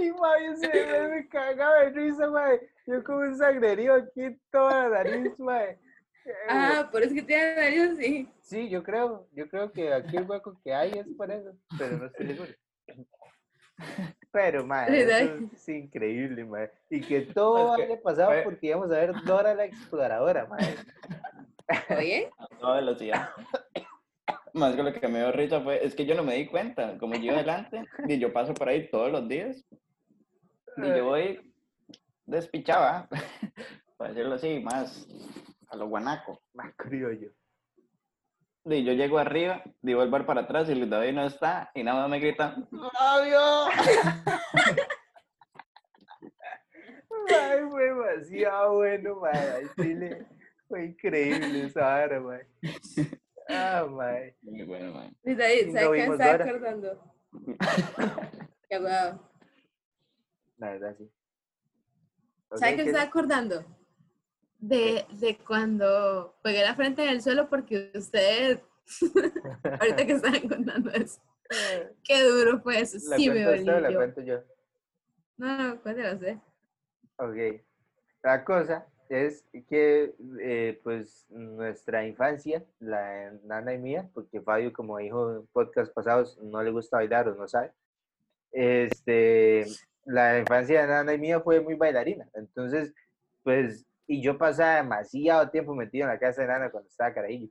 y 0.00 0.10
Fabio 0.10 0.56
se 0.56 1.08
me, 1.08 1.28
cagaba 1.28 1.78
de 1.80 1.90
risa, 1.90 2.28
mae. 2.28 2.60
Yo 2.86 3.04
como 3.04 3.18
un 3.18 3.36
sangrerío 3.36 3.94
aquí 3.94 4.36
toda 4.50 4.88
la 4.88 5.04
nariz, 5.04 5.38
mae. 5.38 5.78
Eh, 6.24 6.32
Ah, 6.48 6.88
por 6.90 7.02
eso 7.02 7.14
que 7.14 7.22
tiene 7.22 7.54
nariz 7.56 7.92
así. 7.92 8.28
Sí, 8.40 8.68
yo 8.68 8.82
creo, 8.82 9.28
yo 9.32 9.48
creo 9.48 9.70
que 9.72 9.92
aquí 9.92 10.16
el 10.16 10.28
hueco 10.28 10.58
que 10.62 10.74
hay 10.74 10.90
es 10.92 11.06
por 11.16 11.30
eso, 11.30 11.52
pero 11.78 11.96
no 11.98 12.06
estoy 12.06 12.26
seguro. 12.28 12.52
Pero, 14.30 14.64
madre, 14.66 15.02
es 15.52 15.68
increíble, 15.68 16.44
madre. 16.44 16.72
Y 16.90 17.00
que 17.00 17.22
todo 17.22 17.74
Es 17.76 17.76
que 17.76 17.92
haya 17.92 18.02
pasado 18.02 18.32
fue- 18.32 18.42
porque 18.42 18.66
íbamos 18.68 18.90
a 18.90 18.94
ver 18.96 19.12
Dora 19.24 19.54
la 19.54 19.64
exploradora, 19.64 20.46
madre. 20.46 20.76
Oye, 21.96 22.30
toda 22.60 22.76
velocidad. 22.76 23.30
Más 24.54 24.76
que 24.76 24.82
lo 24.82 24.92
que 24.92 25.08
me 25.08 25.20
dio 25.20 25.32
risa 25.32 25.60
fue, 25.60 25.84
es 25.84 25.94
que 25.94 26.04
yo 26.04 26.14
no 26.14 26.22
me 26.22 26.34
di 26.34 26.46
cuenta, 26.46 26.98
como 26.98 27.14
yo 27.14 27.32
adelante, 27.32 27.84
y 28.08 28.18
yo 28.18 28.32
paso 28.32 28.52
por 28.54 28.68
ahí 28.68 28.88
todos 28.90 29.10
los 29.10 29.26
días, 29.28 29.64
y 30.76 30.86
yo 30.86 31.04
voy 31.04 31.52
despichaba, 32.26 33.08
para 33.96 34.10
decirlo 34.10 34.34
así, 34.34 34.60
más 34.60 35.06
a 35.68 35.76
lo 35.76 35.88
guanaco. 35.88 36.40
Más 36.54 36.72
criollo. 36.76 37.30
Y 38.64 38.84
yo 38.84 38.92
llego 38.92 39.18
arriba, 39.18 39.62
digo 39.80 40.02
el 40.02 40.10
bar 40.10 40.24
para 40.24 40.42
atrás 40.42 40.68
y 40.68 40.74
Luis 40.74 40.88
David 40.88 41.14
no 41.14 41.24
está 41.24 41.72
y 41.74 41.82
nada 41.82 42.02
más 42.02 42.10
me 42.10 42.20
gritan, 42.20 42.68
¡Fabio! 42.70 43.66
Ay, 47.28 47.60
fue 47.70 47.84
demasiado 47.84 48.74
bueno, 48.74 49.20
man. 49.20 49.32
Chile. 49.76 50.26
Fue 50.68 50.86
increíble 50.86 51.66
esa 51.66 51.80
vara, 51.80 52.20
man. 52.20 52.40
Ah, 53.48 53.86
man. 53.88 54.32
Muy 54.42 54.62
bueno, 54.64 54.92
David, 55.24 55.66
No 55.66 55.72
¿sabes 55.72 55.90
qué 55.90 56.08
me 56.08 56.12
estaba 56.14 56.34
acordando? 56.34 57.14
Qué 58.68 58.78
huevo. 58.78 59.30
La 60.58 60.70
verdad, 60.72 60.94
sí. 60.96 61.10
¿Sabes 62.54 62.64
qué 62.64 62.70
me 62.70 62.82
¿qué- 62.84 62.90
estaba 62.90 63.04
acordando? 63.08 63.64
De, 64.58 65.04
de 65.10 65.36
cuando 65.38 66.38
pegué 66.42 66.62
la 66.62 66.74
frente 66.76 67.02
en 67.02 67.08
el 67.08 67.22
suelo 67.22 67.48
porque 67.48 67.90
usted, 67.94 68.60
ahorita 69.80 70.06
que 70.06 70.12
estaban 70.12 70.48
contando 70.48 70.90
eso, 70.92 71.20
qué 72.04 72.22
duro 72.22 72.60
fue 72.60 72.80
eso, 72.80 72.98
¿La 73.08 73.16
sí 73.16 73.28
me 73.28 73.44
o 73.46 73.50
la 73.50 73.80
dolió. 73.80 73.98
cuento 73.98 74.20
yo? 74.20 74.40
No, 75.36 75.58
no, 75.58 75.82
cuéntelo 75.82 76.14
usted. 76.14 76.36
Ok. 77.16 77.62
La 78.22 78.44
cosa 78.44 78.86
es 79.12 79.44
que, 79.68 80.14
eh, 80.40 80.80
pues, 80.82 81.26
nuestra 81.28 82.06
infancia, 82.06 82.64
la 82.80 83.00
de 83.02 83.38
Nana 83.44 83.74
y 83.74 83.78
mía, 83.78 84.08
porque 84.14 84.40
Fabio, 84.40 84.72
como 84.72 84.98
dijo 84.98 85.36
en 85.36 85.46
podcast 85.48 85.92
pasados, 85.92 86.38
no 86.42 86.62
le 86.62 86.70
gusta 86.70 86.96
bailar 86.96 87.28
o 87.28 87.34
no 87.34 87.46
sabe, 87.46 87.72
este, 88.52 89.66
la 90.06 90.38
infancia 90.38 90.82
de 90.82 90.88
Nana 90.88 91.14
y 91.14 91.18
mía 91.18 91.40
fue 91.40 91.60
muy 91.60 91.74
bailarina. 91.74 92.26
Entonces, 92.34 92.94
pues, 93.42 93.84
y 94.06 94.22
yo 94.22 94.38
pasaba 94.38 94.76
demasiado 94.76 95.50
tiempo 95.50 95.74
metido 95.74 96.04
en 96.04 96.12
la 96.14 96.18
casa 96.18 96.42
de 96.42 96.48
Nana 96.48 96.70
cuando 96.70 96.88
estaba 96.88 97.12
carajillo. 97.14 97.48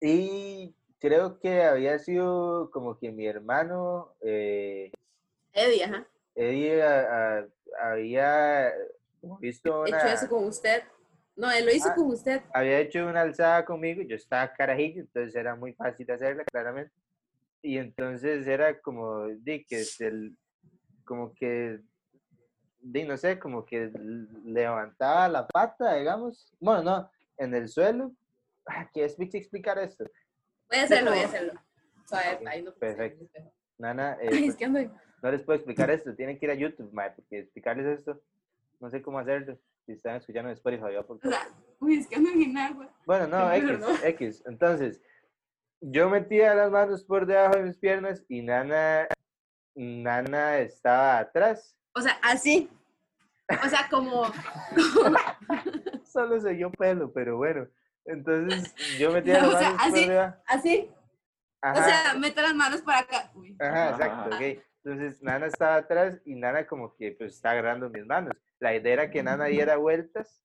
Y 0.00 0.74
creo 1.00 1.38
que 1.38 1.62
había 1.62 1.98
sido 1.98 2.70
como 2.72 2.98
que 2.98 3.10
mi 3.10 3.26
hermano, 3.26 4.12
eh, 4.20 4.90
Eddie, 5.52 5.84
ajá. 5.84 6.06
Eddie 6.34 6.82
a- 6.82 7.38
a- 7.38 7.46
había 7.80 8.72
visto 9.40 9.86
Hecho 9.86 9.96
una, 9.96 10.12
eso 10.12 10.28
con 10.28 10.44
usted. 10.44 10.82
No, 11.36 11.50
él 11.52 11.66
lo 11.66 11.72
hizo 11.72 11.88
Ah. 11.90 11.94
con 11.94 12.06
usted. 12.06 12.42
había 12.52 12.80
hecho 12.80 13.06
una 13.06 13.20
alzada 13.20 13.64
conmigo, 13.64 14.02
yo 14.02 14.16
estaba 14.16 14.52
carajillo, 14.52 15.02
entonces 15.02 15.34
era 15.36 15.54
muy 15.54 15.72
fácil 15.72 16.10
hacerla, 16.10 16.44
claramente. 16.44 16.92
Y 17.62 17.78
entonces 17.78 18.46
era 18.46 18.80
como, 18.80 19.26
di, 19.28 19.64
que 19.64 19.80
es 19.80 20.00
el, 20.00 20.36
como 21.04 21.32
que, 21.34 21.80
di, 22.80 23.04
no 23.04 23.16
sé, 23.16 23.38
como 23.38 23.64
que 23.64 23.90
levantaba 24.44 25.28
la 25.28 25.46
pata, 25.46 25.94
digamos. 25.94 26.52
Bueno, 26.60 26.82
no, 26.82 27.10
en 27.36 27.54
el 27.54 27.68
suelo. 27.68 28.12
Ah, 28.66 28.88
¿Qué 28.92 29.04
es 29.04 29.18
explicar 29.18 29.78
esto? 29.78 30.04
Voy 30.68 30.78
a 30.78 30.82
hacerlo, 30.84 31.10
voy 31.12 31.20
a 31.20 31.24
hacerlo. 31.26 31.52
Ahí 32.46 32.62
no 32.62 32.72
perfecto. 32.74 33.26
Nana, 33.78 34.14
eh, 34.20 34.28
Ay, 34.32 34.38
pues, 34.40 34.42
es 34.50 34.56
que 34.56 34.64
ando. 34.64 34.80
no 35.22 35.30
les 35.30 35.42
puedo 35.42 35.56
explicar 35.56 35.90
esto, 35.90 36.14
tienen 36.14 36.38
que 36.38 36.46
ir 36.46 36.50
a 36.50 36.54
YouTube, 36.54 36.92
mae, 36.92 37.12
porque 37.12 37.40
explicarles 37.40 37.98
esto, 37.98 38.20
no 38.80 38.90
sé 38.90 39.02
cómo 39.02 39.18
hacerlo. 39.18 39.58
Si 39.86 39.92
están 39.92 40.16
escuchando 40.16 40.50
en 40.50 40.54
Spotify, 40.54 40.82
por 41.06 41.16
O 41.16 41.20
sea, 41.30 41.48
uy, 41.80 41.98
es 41.98 42.06
que 42.06 42.16
ando 42.16 42.30
en 42.30 42.56
agua. 42.58 42.90
Bueno, 43.06 43.26
no, 43.26 43.52
X. 43.52 43.80
X. 44.04 44.42
Entonces, 44.46 45.00
yo 45.80 46.10
metía 46.10 46.54
las 46.54 46.70
manos 46.70 47.04
por 47.04 47.24
debajo 47.26 47.56
de 47.56 47.62
mis 47.62 47.78
piernas 47.78 48.24
y 48.28 48.42
Nana, 48.42 49.08
Nana 49.74 50.58
estaba 50.58 51.18
atrás. 51.18 51.76
O 51.94 52.00
sea, 52.00 52.18
así. 52.22 52.68
O 53.64 53.68
sea, 53.68 53.88
como. 53.90 54.24
Solo 56.04 56.40
se 56.40 56.50
dio 56.54 56.70
pelo, 56.72 57.12
pero 57.12 57.36
bueno. 57.36 57.66
Entonces, 58.04 58.74
yo 58.98 59.10
metía 59.12 59.38
las 59.42 59.54
O 59.54 59.58
sea, 59.58 59.70
manos 59.72 59.82
por 59.86 59.92
así. 59.98 60.08
debajo. 60.08 60.36
Así. 60.46 60.90
Ajá, 61.60 61.80
O 61.80 61.84
sea, 61.84 62.14
mete 62.18 62.42
las 62.42 62.54
manos 62.54 62.82
para 62.82 63.00
acá. 63.00 63.30
Uy. 63.34 63.56
ajá, 63.58 63.88
Ajá, 63.88 63.90
exacto, 63.90 64.34
ajá. 64.34 64.36
ok. 64.36 64.58
Entonces, 64.84 65.22
Nana 65.22 65.46
estaba 65.46 65.76
atrás 65.76 66.20
y 66.24 66.34
Nana 66.34 66.66
como 66.66 66.94
que 66.94 67.12
pues 67.12 67.34
está 67.34 67.50
agarrando 67.50 67.90
mis 67.90 68.06
manos. 68.06 68.34
La 68.60 68.74
idea 68.74 68.92
era 68.92 69.10
que 69.10 69.22
Nana 69.22 69.46
diera 69.46 69.76
vueltas, 69.76 70.42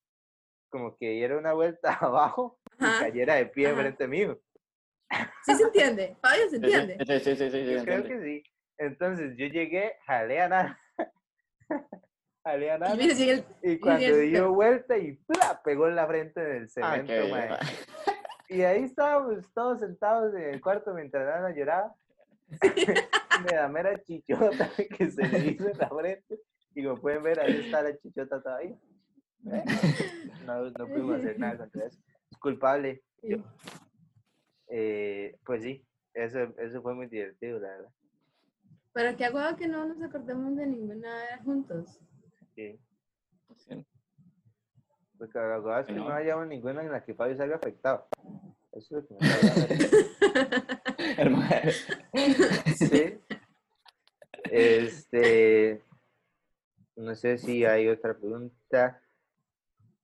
como 0.69 0.95
que 0.97 1.09
diera 1.09 1.37
una 1.37 1.53
vuelta 1.53 1.93
abajo 2.01 2.59
y 2.79 2.83
Ajá. 2.85 3.05
cayera 3.05 3.35
de 3.35 3.45
pie 3.47 3.67
Ajá. 3.67 3.77
frente 3.81 4.07
mío. 4.07 4.39
Sí 5.45 5.55
se 5.55 5.63
entiende. 5.63 6.15
Fabio 6.21 6.43
se 6.49 6.57
Sí, 6.59 6.65
entiende. 6.73 6.97
Sí, 7.05 7.19
sí, 7.19 7.35
sí, 7.35 7.49
sí, 7.51 7.65
sí, 7.65 7.71
Yo 7.73 7.79
sí, 7.79 7.85
creo 7.85 7.97
entiende. 7.99 8.09
que 8.09 8.21
sí. 8.23 8.43
Entonces 8.79 9.37
yo 9.37 9.45
llegué, 9.47 9.95
jalé 10.05 10.41
a 10.41 10.49
Nana. 10.49 10.79
jalé 12.43 12.71
a 12.71 12.75
Y 12.75 12.79
Nana. 12.79 13.15
sigue 13.15 13.31
el. 13.31 13.45
Y 13.61 13.79
cuando 13.79 14.05
el- 14.05 14.31
dio 14.31 14.53
vuelta 14.53 14.97
y 14.97 15.13
¡plá! 15.13 15.61
pegó 15.63 15.87
en 15.87 15.95
la 15.95 16.07
frente 16.07 16.41
del 16.41 16.63
Ah, 16.81 16.95
cemento, 16.95 17.13
mae. 17.29 17.49
mae. 17.49 17.59
Y 18.49 18.61
ahí 18.63 18.83
estábamos 18.83 19.51
todos 19.53 19.79
sentados 19.79 20.33
en 20.35 20.43
el 20.53 20.61
cuarto 20.61 20.93
mientras 20.93 21.25
Nana 21.25 21.55
lloraba. 21.55 21.95
Me 23.45 23.55
da 23.55 23.67
mera 23.67 24.01
chichota 24.03 24.69
que 24.97 25.09
se 25.09 25.27
le 25.27 25.39
hizo 25.51 25.67
en 25.69 25.77
la 25.77 25.89
frente. 25.89 26.39
Y 26.75 26.83
como 26.83 26.99
pueden 27.01 27.23
ver, 27.23 27.39
ahí 27.39 27.61
está 27.65 27.81
la 27.81 27.97
chichota 27.97 28.41
todavía. 28.41 28.75
¿Eh? 29.45 29.63
No, 30.45 30.61
no 30.71 30.87
pudimos 30.87 31.19
hacer 31.19 31.39
nada 31.39 31.57
contra 31.57 31.85
eso. 31.85 31.99
Es 32.31 32.37
culpable. 32.37 33.01
yo. 33.21 33.37
Eh, 34.67 35.37
pues 35.45 35.63
sí, 35.63 35.85
eso, 36.13 36.39
eso 36.57 36.81
fue 36.81 36.93
muy 36.95 37.07
divertido, 37.07 37.59
la 37.59 37.69
verdad. 37.69 37.89
Pero 38.93 39.17
qué 39.17 39.25
hago 39.25 39.55
que 39.57 39.67
no 39.67 39.85
nos 39.85 40.01
acordemos 40.01 40.55
de 40.57 40.65
ninguna 40.67 41.39
juntos. 41.45 41.99
Sí. 42.55 42.77
Sí. 43.55 43.85
Porque 45.17 45.37
la 45.39 45.45
verdad 45.45 45.79
es 45.81 45.87
que 45.87 45.93
No. 45.93 46.09
no 46.09 46.13
haya 46.13 46.43
ninguna 46.45 46.81
en 46.83 46.91
la 46.91 47.03
que 47.03 47.13
Fabio 47.13 47.37
salga 47.37 47.55
afectado. 47.55 48.07
Eso 48.73 48.97
es 48.99 49.03
lo 49.03 49.07
que 49.07 49.13
me 49.13 49.27
está. 50.27 51.21
Hermano. 51.21 51.71
Sí. 52.75 53.19
Este. 54.51 55.81
No 56.95 57.15
sé 57.15 57.37
si 57.37 57.63
hay 57.65 57.87
otra 57.87 58.17
pregunta. 58.17 58.99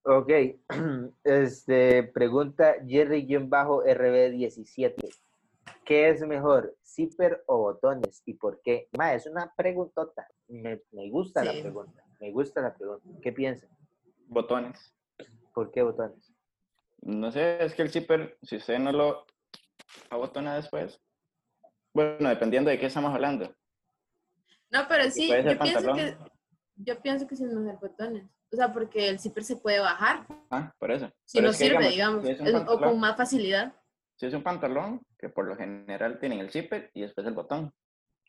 Ok. 0.03 0.31
Este, 1.23 2.03
pregunta 2.03 2.75
Jerry-RB17. 2.85 5.09
¿Qué 5.85 6.09
es 6.09 6.21
mejor, 6.21 6.75
zipper 6.85 7.43
o 7.47 7.57
botones? 7.57 8.21
¿Y 8.25 8.35
por 8.35 8.61
qué? 8.61 8.87
Ma, 8.97 9.13
es 9.13 9.25
una 9.25 9.53
preguntota. 9.55 10.27
Me, 10.47 10.81
me 10.91 11.09
gusta 11.09 11.43
la 11.43 11.51
pregunta. 11.51 12.03
Me 12.19 12.31
gusta 12.31 12.61
la 12.61 12.75
pregunta. 12.75 13.07
¿Qué 13.21 13.31
piensan? 13.31 13.69
Botones. 14.27 14.93
¿Por 15.53 15.71
qué 15.71 15.81
botones? 15.81 16.31
No 17.01 17.31
sé, 17.31 17.63
es 17.63 17.73
que 17.73 17.81
el 17.81 17.89
zipper, 17.89 18.37
si 18.43 18.57
usted 18.57 18.77
no 18.79 18.91
lo 18.91 19.25
abotona 20.09 20.55
después, 20.55 20.99
bueno, 21.93 22.29
dependiendo 22.29 22.69
de 22.69 22.77
qué 22.77 22.87
estamos 22.87 23.13
hablando. 23.13 23.55
No, 24.69 24.85
pero 24.87 25.09
sí, 25.09 25.29
yo 25.29 25.59
pienso 25.59 25.93
que. 25.93 26.17
Yo 26.81 26.99
pienso 27.01 27.27
que 27.27 27.35
sin 27.35 27.49
hacer 27.57 27.77
botones. 27.79 28.23
O 28.51 28.55
sea, 28.55 28.71
porque 28.73 29.09
el 29.09 29.19
zipper 29.19 29.43
se 29.43 29.57
puede 29.57 29.79
bajar. 29.79 30.25
Ah, 30.49 30.73
por 30.79 30.91
eso. 30.91 31.11
Si 31.25 31.37
Pero 31.37 31.47
no 31.47 31.51
es 31.51 31.57
que, 31.57 31.65
sirve, 31.65 31.89
digamos, 31.89 32.23
digamos. 32.23 32.25
si 32.25 32.31
es 32.31 32.39
un 32.41 32.47
es- 32.47 32.69
o 32.69 32.79
con 32.79 32.99
más 32.99 33.15
facilidad. 33.17 33.73
Si 34.15 34.25
es 34.25 34.33
un 34.33 34.43
pantalón, 34.43 35.01
que 35.17 35.29
por 35.29 35.45
lo 35.45 35.55
general 35.55 36.19
tienen 36.19 36.39
el 36.39 36.49
zipper 36.49 36.89
y 36.93 37.01
después 37.01 37.27
el 37.27 37.33
botón. 37.33 37.73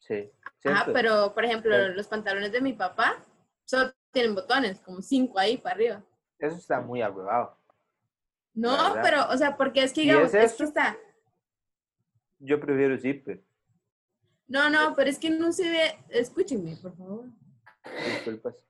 Sí. 0.01 0.31
Ajá, 0.43 0.55
¿cierto? 0.85 0.93
pero 0.93 1.33
por 1.35 1.45
ejemplo, 1.45 1.89
los 1.91 2.09
pantalones 2.09 2.51
de 2.53 2.61
mi 2.61 2.73
papá 2.73 3.25
solo 3.65 3.93
tienen 4.11 4.35
botones, 4.35 4.81
como 4.81 5.01
cinco 5.01 5.39
ahí 5.39 5.57
para 5.57 5.75
arriba. 5.77 6.05
Eso 6.39 6.57
está 6.57 6.81
muy 6.81 7.03
abrevado. 7.03 7.57
No, 8.55 8.77
pero, 9.03 9.29
o 9.31 9.37
sea, 9.37 9.57
porque 9.57 9.83
es 9.85 9.93
que 9.93 10.03
¿Y 10.03 10.05
digamos, 10.07 10.35
es 10.35 10.53
esto 10.53 10.65
eso? 10.65 10.73
está. 10.73 10.97
Yo 12.41 12.59
prefiero 12.61 12.99
zipper. 12.99 13.43
No, 14.49 14.69
no, 14.71 14.95
pero 14.97 15.09
es 15.11 15.19
que 15.19 15.31
no 15.31 15.53
se 15.53 15.69
ve. 15.71 15.99
Escúchenme, 16.09 16.77
por 16.77 16.97
favor. 16.97 17.25
Disculpas. 17.85 18.65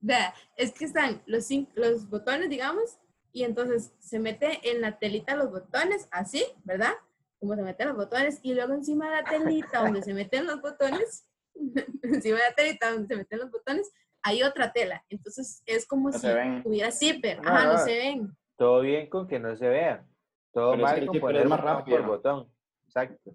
Vea, 0.00 0.34
es 0.56 0.72
que 0.72 0.84
están 0.84 1.22
los, 1.26 1.48
los 1.74 2.08
botones, 2.08 2.48
digamos, 2.48 2.98
y 3.32 3.44
entonces 3.44 3.92
se 3.98 4.18
mete 4.18 4.60
en 4.70 4.80
la 4.80 4.98
telita 4.98 5.36
los 5.36 5.50
botones, 5.50 6.08
así, 6.10 6.44
¿verdad? 6.64 6.92
Como 7.38 7.54
se 7.54 7.62
meten 7.62 7.88
los 7.88 7.96
botones, 7.96 8.40
y 8.42 8.54
luego 8.54 8.72
encima 8.74 9.10
de 9.10 9.16
la 9.22 9.24
telita 9.24 9.80
donde 9.80 10.02
se 10.02 10.14
meten 10.14 10.46
los 10.46 10.62
botones, 10.62 11.28
encima 12.02 12.38
de 12.38 12.44
la 12.48 12.54
telita 12.54 12.90
donde 12.92 13.08
se 13.08 13.16
meten 13.16 13.38
los 13.40 13.50
botones, 13.50 13.92
hay 14.22 14.42
otra 14.42 14.72
tela. 14.72 15.04
Entonces 15.08 15.62
es 15.66 15.86
como 15.86 16.10
No 16.10 16.18
si 16.18 16.26
tuviera 16.62 16.90
zipper. 16.90 17.42
No, 17.42 17.50
Ajá, 17.50 17.64
no, 17.66 17.72
no. 17.74 17.78
se 17.78 17.96
ven. 17.98 18.36
Todo 18.56 18.80
bien 18.80 19.08
con 19.08 19.28
que 19.28 19.38
no 19.38 19.54
se 19.56 19.68
vean. 19.68 20.08
Todo 20.52 20.72
Pero 20.72 20.86
es 20.86 20.92
que 20.92 20.94
mal 20.94 21.02
el 21.02 21.06
con 21.08 21.20
poner 21.20 21.42
es 21.42 21.48
más 21.48 21.60
rápido. 21.60 21.98
por 21.98 22.06
botón. 22.06 22.52
Exacto. 22.86 23.34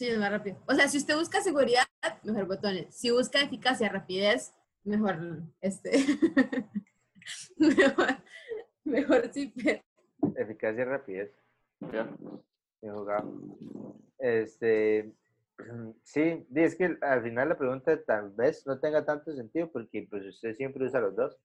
Sí, 0.00 0.08
es 0.08 0.16
más 0.16 0.30
rápido. 0.30 0.56
O 0.66 0.72
sea, 0.72 0.88
si 0.88 0.96
usted 0.96 1.14
busca 1.14 1.42
seguridad, 1.42 1.82
mejor 2.22 2.46
botones. 2.46 2.86
Si 2.94 3.10
busca 3.10 3.42
eficacia, 3.42 3.86
rapidez, 3.90 4.54
mejor 4.82 5.42
este. 5.60 5.90
mejor, 7.58 8.06
mejor 8.82 9.30
zipper. 9.30 9.84
Eficacia 10.36 10.80
y 10.80 10.84
rapidez. 10.86 11.30
¿ya? 11.92 12.08
Bien 12.80 12.94
jugado. 12.94 13.30
Este, 14.18 15.12
sí, 16.02 16.46
es 16.54 16.76
que 16.76 16.96
al 17.02 17.22
final 17.22 17.50
la 17.50 17.58
pregunta 17.58 18.02
tal 18.02 18.30
vez 18.30 18.66
no 18.66 18.80
tenga 18.80 19.04
tanto 19.04 19.34
sentido 19.36 19.70
porque 19.70 20.06
pues 20.08 20.24
usted 20.24 20.54
siempre 20.54 20.86
usa 20.86 21.00
los 21.00 21.14
dos. 21.14 21.36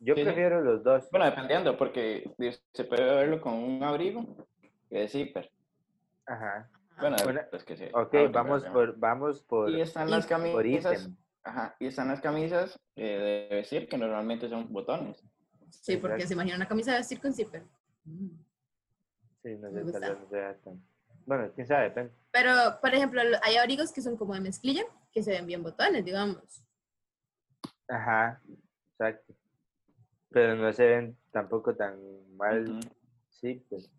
Yo 0.00 0.14
Sí, 0.14 0.20
sí. 0.20 0.24
prefiero 0.26 0.60
los 0.60 0.84
dos. 0.84 1.08
Bueno, 1.10 1.24
dependiendo, 1.24 1.78
porque 1.78 2.30
se 2.74 2.84
puede 2.84 3.04
verlo 3.06 3.40
con 3.40 3.54
un 3.54 3.82
abrigo 3.82 4.46
y 4.90 4.98
de 4.98 5.08
zipper. 5.08 5.50
Ajá. 6.26 6.70
Bueno, 7.00 7.16
Una- 7.26 7.46
pues 7.50 7.64
que 7.64 7.76
sí. 7.76 7.86
Ok, 7.92 8.14
vamos 8.32 8.64
por, 8.66 8.96
vamos 8.98 9.42
por, 9.42 9.70
Y 9.70 9.80
están 9.80 10.10
las 10.10 10.26
por 10.26 10.38
camisas. 10.62 11.02
ítem. 11.02 11.16
Ajá, 11.42 11.76
y 11.78 11.86
están 11.86 12.08
las 12.08 12.20
camisas 12.20 12.78
eh, 12.96 13.48
de 13.50 13.56
vestir 13.56 13.88
que 13.88 13.98
normalmente 13.98 14.48
son 14.48 14.72
botones. 14.72 15.22
Sí, 15.70 15.96
porque 15.96 16.14
Exacto. 16.14 16.28
se 16.28 16.34
imagina 16.34 16.56
una 16.56 16.68
camisa 16.68 16.92
de 16.92 16.98
vestir 16.98 17.20
con 17.20 17.34
zipper. 17.34 17.62
Mm. 18.04 18.28
Sí, 19.42 19.56
no 19.56 19.70
Me 19.70 19.84
sé, 19.84 19.92
tal 19.92 19.92
gusta. 19.92 20.08
vez 20.10 20.18
no 20.20 20.28
sea 20.28 20.54
tan... 20.58 20.82
Bueno, 21.26 21.50
quién 21.54 21.66
sabe, 21.66 21.84
depende. 21.84 22.12
Pero, 22.30 22.52
por 22.80 22.94
ejemplo, 22.94 23.22
lo- 23.24 23.38
hay 23.42 23.56
abrigos 23.56 23.92
que 23.92 24.00
son 24.00 24.16
como 24.16 24.34
de 24.34 24.40
mezclilla, 24.40 24.84
que 25.12 25.22
se 25.22 25.32
ven 25.32 25.46
bien 25.46 25.62
botones, 25.62 26.04
digamos. 26.04 26.64
Ajá, 27.88 28.40
exacto. 28.92 29.34
Pero 30.30 30.54
no 30.56 30.72
se 30.72 30.86
ven 30.86 31.16
tampoco 31.30 31.74
tan 31.74 31.98
mal, 32.36 32.68
Ujú. 32.70 32.80
sí, 33.28 33.64
pues. 33.68 33.90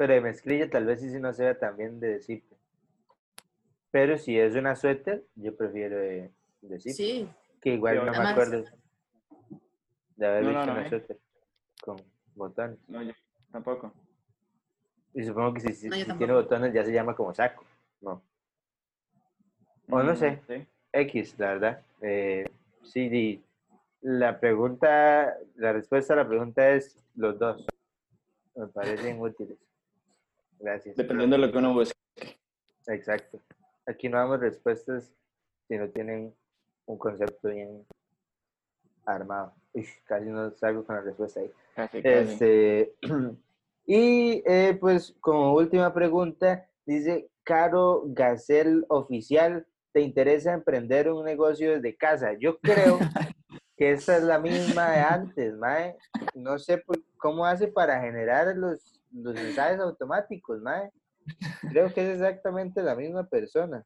Pero 0.00 0.14
de 0.14 0.22
mezclilla 0.22 0.70
tal 0.70 0.86
vez 0.86 0.98
sí, 1.02 1.10
sí 1.10 1.18
no 1.20 1.30
se 1.34 1.42
vea 1.42 1.58
tan 1.58 1.76
bien 1.76 2.00
de 2.00 2.20
zipper. 2.22 2.56
Pero 3.90 4.16
si 4.16 4.38
es 4.38 4.54
una 4.54 4.74
suéter, 4.74 5.26
yo 5.34 5.54
prefiero 5.54 5.98
de, 5.98 6.30
de 6.62 6.80
zipper. 6.80 6.94
Sí, 6.94 7.28
Que 7.60 7.74
igual 7.74 7.96
no 8.06 8.10
me 8.12 8.16
acuerdo 8.16 8.64
de 10.16 10.26
haber 10.26 10.42
No, 10.44 10.48
visto 10.52 10.64
no, 10.64 10.72
una 10.72 10.86
eh. 10.86 10.88
suéter 10.88 11.18
con 11.82 12.02
botones. 12.34 12.78
No, 12.88 13.02
yo 13.02 13.12
tampoco. 13.52 13.92
Y 15.12 15.22
supongo 15.22 15.52
que 15.52 15.60
si, 15.60 15.74
si- 15.74 15.88
No, 15.90 15.96
yo 15.98 16.06
si 16.06 16.12
tiene 16.14 16.32
botones 16.32 16.72
ya 16.72 16.82
se 16.82 16.92
llama 16.94 17.14
como 17.14 17.34
saco. 17.34 17.66
No. 18.00 18.22
O 19.90 20.02
no 20.02 20.14
Mm, 20.14 20.16
sé. 20.16 20.40
sí. 20.48 20.66
X, 20.94 21.34
la 21.38 21.46
verdad. 21.48 21.82
Eh, 22.00 22.44
sí, 22.84 23.10
di- 23.10 23.44
la 24.00 24.40
pregunta, 24.40 25.36
la 25.56 25.74
respuesta 25.74 26.14
a 26.14 26.16
la 26.16 26.26
pregunta 26.26 26.70
es 26.70 27.04
los 27.16 27.38
dos. 27.38 27.66
Me 28.56 28.66
parecen 28.68 29.20
útiles. 29.20 29.58
Gracias. 30.60 30.96
Dependiendo 30.96 31.36
de 31.36 31.46
lo 31.46 31.52
que 31.52 31.58
uno 31.58 31.72
busque. 31.74 31.94
Exacto. 32.86 33.40
Aquí 33.86 34.08
no 34.08 34.18
damos 34.18 34.40
respuestas 34.40 35.12
si 35.66 35.76
no 35.76 35.88
tienen 35.88 36.34
un 36.86 36.98
concepto 36.98 37.48
bien 37.48 37.84
armado. 39.06 39.54
Uy, 39.72 39.86
casi 40.04 40.26
no 40.26 40.50
salgo 40.52 40.84
con 40.84 40.96
la 40.96 41.02
respuesta 41.02 41.40
ahí. 41.40 41.50
Casi, 41.74 42.02
casi. 42.02 42.32
Este, 42.32 42.94
y 43.86 44.42
eh, 44.46 44.76
pues 44.80 45.16
como 45.20 45.54
última 45.54 45.92
pregunta, 45.94 46.68
dice 46.84 47.30
Caro 47.42 48.02
Gacel 48.06 48.84
Oficial, 48.88 49.66
¿te 49.92 50.00
interesa 50.00 50.52
emprender 50.52 51.10
un 51.10 51.24
negocio 51.24 51.72
desde 51.72 51.96
casa? 51.96 52.32
Yo 52.38 52.58
creo 52.58 52.98
que 53.76 53.92
esta 53.92 54.16
es 54.16 54.22
la 54.24 54.38
misma 54.38 54.90
de 54.90 55.00
antes, 55.00 55.56
mae. 55.56 55.96
No 56.34 56.58
sé 56.58 56.78
por- 56.78 57.00
cómo 57.16 57.44
hace 57.46 57.68
para 57.68 58.00
generar 58.00 58.54
los, 58.56 58.99
los 59.12 59.34
mensajes 59.34 59.80
automáticos, 59.80 60.60
mae. 60.60 60.90
Creo 61.70 61.92
que 61.92 62.02
es 62.02 62.20
exactamente 62.20 62.82
la 62.82 62.94
misma 62.94 63.26
persona. 63.28 63.84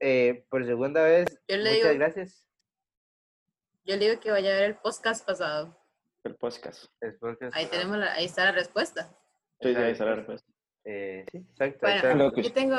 Eh, 0.00 0.44
por 0.50 0.64
segunda 0.64 1.02
vez, 1.02 1.26
Yo 1.48 1.56
le 1.56 1.70
muchas 1.70 1.82
digo- 1.90 1.94
gracias. 1.98 2.46
yo 3.84 3.96
le 3.96 4.08
digo 4.08 4.20
que 4.20 4.30
vaya 4.30 4.50
a 4.50 4.54
ver 4.54 4.64
el 4.70 4.76
podcast 4.76 5.26
pasado. 5.26 5.78
El 6.24 6.36
podcast. 6.36 6.86
Ahí 7.52 7.66
tenemos 7.66 7.98
la- 7.98 8.12
ahí 8.14 8.24
está 8.24 8.44
la 8.46 8.52
respuesta. 8.52 9.14
Sí, 9.60 9.68
ahí 9.68 9.92
está 9.92 10.04
la 10.06 10.14
respuesta. 10.16 10.50
Eh, 10.84 11.24
sí, 11.30 11.38
exacto. 11.38 11.86
ahí 11.86 12.00
Bueno, 12.00 12.08
está. 12.10 12.14
Lo 12.24 12.32
que- 12.32 12.42
yo 12.42 12.52
tengo, 12.52 12.76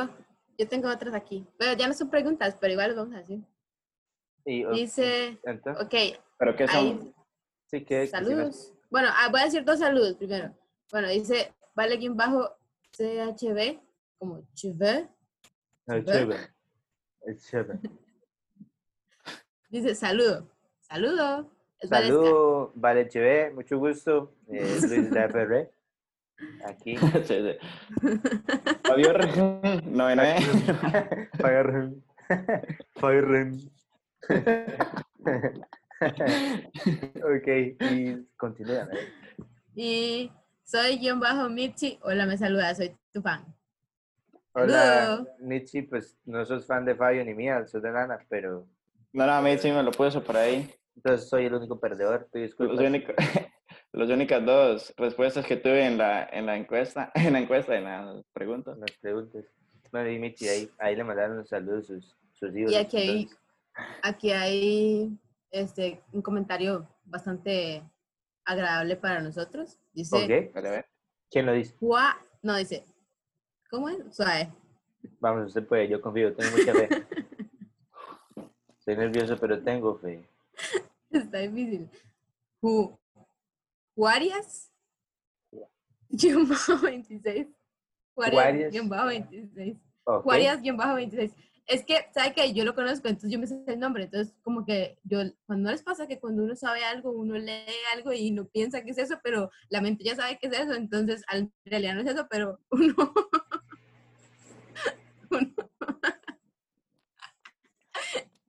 yo 0.57 0.67
tengo 0.67 0.89
otras 0.89 1.13
aquí. 1.13 1.47
Bueno, 1.59 1.73
ya 1.77 1.87
no 1.87 1.93
son 1.93 2.09
preguntas, 2.09 2.57
pero 2.59 2.73
igual 2.73 2.95
vamos 2.95 3.13
a 3.15 3.19
decir. 3.19 3.39
Y, 4.45 4.63
Dice, 4.73 5.39
entonces, 5.43 5.83
ok, 5.85 6.21
¿Pero 6.37 6.55
qué 6.55 6.67
son? 6.67 6.75
ahí, 6.77 7.13
sí 7.67 7.83
que 7.85 8.05
saludos. 8.07 8.73
Bueno, 8.91 9.09
ah, 9.11 9.29
voy 9.31 9.41
a 9.41 9.45
decir 9.45 9.63
dos 9.63 9.79
saludos 9.79 10.15
primero. 10.17 10.53
Bueno, 10.91 11.09
dice, 11.09 11.53
vale 11.75 11.97
quien 11.97 12.15
bajo 12.15 12.57
CHB, 12.91 13.79
como 14.17 14.41
chv. 14.53 15.09
No. 15.87 15.95
Es 15.95 17.47
chévere. 17.47 17.79
Dice, 19.69 19.95
saludo. 19.95 20.49
Saludo. 20.81 21.51
Es 21.79 21.89
Valesca. 21.89 22.15
Saludo, 22.15 22.71
Vale 22.75 23.07
Cheve, 23.09 23.51
mucho 23.51 23.77
gusto. 23.77 24.33
Eh, 24.47 24.77
Luis 24.87 25.11
de 25.11 25.25
FR. 25.25 25.71
Aquí. 26.65 26.95
Fabio 28.83 29.09
R. 29.11 29.81
99. 29.85 31.29
Fire 31.37 31.93
Fire 32.93 33.51
Ok, 37.23 37.47
y 37.79 38.25
continúa. 38.37 38.87
¿eh? 38.91 39.09
Y 39.75 40.31
soy 40.65 40.97
guion 40.97 41.19
bajo 41.19 41.47
Mitzi. 41.49 41.99
Hola, 42.03 42.25
me 42.25 42.37
saluda, 42.37 42.73
soy 42.75 42.95
tu 43.13 43.21
fan. 43.21 43.45
Hola. 44.53 45.25
Nietzsche, 45.39 45.83
pues 45.83 46.17
no 46.25 46.45
sos 46.45 46.65
fan 46.65 46.85
de 46.85 46.95
Fabio 46.95 47.23
ni 47.25 47.33
mía, 47.33 47.65
sos 47.67 47.81
de 47.81 47.91
Nana, 47.91 48.19
pero 48.29 48.67
No, 49.13 49.25
no, 49.25 49.33
a 49.33 49.41
mí 49.41 49.57
sí 49.57 49.69
me 49.71 49.83
lo 49.83 49.91
puso 49.91 50.23
por 50.23 50.37
ahí. 50.37 50.69
entonces 50.95 51.27
soy 51.29 51.45
el 51.45 51.53
único 51.53 51.79
perdedor, 51.79 52.27
tú 52.31 52.39
Los, 52.39 52.47
disculpas. 52.47 52.79
únicos- 52.79 53.15
las 53.91 54.09
únicas 54.09 54.45
dos 54.45 54.93
respuestas 54.97 55.45
que 55.45 55.57
tuve 55.57 55.85
en 55.85 55.97
la, 55.97 56.23
en 56.31 56.45
la 56.45 56.55
encuesta, 56.55 57.11
en 57.15 57.33
la 57.33 57.39
encuesta, 57.39 57.75
en 57.75 57.83
las 57.83 58.23
preguntas. 58.33 58.77
Las 58.77 58.91
preguntas. 59.01 59.43
Bueno, 59.91 60.09
y 60.09 60.19
Michi, 60.19 60.47
ahí, 60.47 60.69
ahí 60.79 60.95
le 60.95 61.03
mandaron 61.03 61.37
un 61.39 61.45
saludo 61.45 61.81
sus, 61.81 62.15
sus 62.33 62.55
hijos. 62.55 62.71
Y 62.71 62.75
aquí 62.75 62.97
hay, 62.97 63.29
aquí 64.03 64.31
hay 64.31 65.19
este, 65.51 66.01
un 66.13 66.21
comentario 66.21 66.87
bastante 67.05 67.83
agradable 68.45 68.95
para 68.95 69.21
nosotros. 69.21 69.79
Dice, 69.95 70.15
Ok, 70.15 70.53
Vale, 70.53 70.67
a 70.67 70.71
ver. 70.71 70.85
¿quién 71.31 71.45
lo 71.45 71.53
dice? 71.53 71.73
"Gua-" 71.79 72.17
no, 72.43 72.55
dice, 72.57 72.85
¿cómo 73.69 73.89
es? 73.89 73.97
Suave. 74.15 74.51
Vamos, 75.19 75.47
usted 75.47 75.65
puede, 75.65 75.87
yo 75.87 76.01
confío, 76.01 76.35
tengo 76.35 76.51
mucha 76.57 76.73
fe. 76.73 76.89
Estoy 78.79 78.97
nervioso, 78.97 79.37
pero 79.39 79.61
tengo 79.63 79.97
fe. 79.97 80.27
Está 81.09 81.39
difícil. 81.39 81.89
Ju- 82.61 82.97
Juarias, 83.95 84.69
guion 86.09 86.47
bajo 86.49 86.77
26. 86.81 87.47
Juarias. 88.13 88.71
Guión 88.73 88.89
bajo 88.89 89.07
26. 89.07 89.77
Ok, 90.03 90.23
Juarias, 90.23 90.61
guion 90.61 90.77
bajo 90.77 90.95
26. 90.95 91.31
Es 91.67 91.83
que, 91.83 91.95
¿sabe 92.13 92.33
qué? 92.35 92.53
Yo 92.53 92.63
lo 92.63 92.75
conozco, 92.75 93.07
entonces 93.07 93.31
yo 93.31 93.39
me 93.39 93.47
sé 93.47 93.59
el 93.65 93.79
nombre. 93.79 94.03
Entonces, 94.03 94.35
como 94.43 94.65
que 94.65 94.99
yo, 95.03 95.19
cuando 95.47 95.65
no 95.65 95.71
les 95.71 95.81
pasa 95.81 96.05
que 96.07 96.19
cuando 96.19 96.43
uno 96.43 96.55
sabe 96.55 96.83
algo, 96.85 97.09
uno 97.11 97.35
lee 97.37 97.65
algo 97.95 98.13
y 98.13 98.29
no 98.31 98.45
piensa 98.45 98.83
que 98.83 98.91
es 98.91 98.97
eso, 98.99 99.19
pero 99.23 99.49
la 99.69 99.81
mente 99.81 100.03
ya 100.03 100.15
sabe 100.15 100.37
que 100.37 100.45
es 100.47 100.53
eso, 100.53 100.73
entonces 100.73 101.23
al- 101.27 101.39
en 101.39 101.51
realidad 101.65 101.95
no 101.95 102.01
es 102.01 102.07
eso, 102.07 102.27
pero 102.29 102.59
uno. 102.69 102.95
uno, 105.31 105.53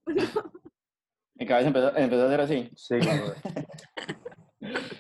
uno- 0.07 0.53
Mi 1.35 1.47
cabeza 1.47 1.69
empezó, 1.69 1.97
empezó 1.97 2.23
a 2.23 2.27
hacer 2.27 2.41
así. 2.41 2.71
Sí, 2.77 2.95
como- 3.01 3.33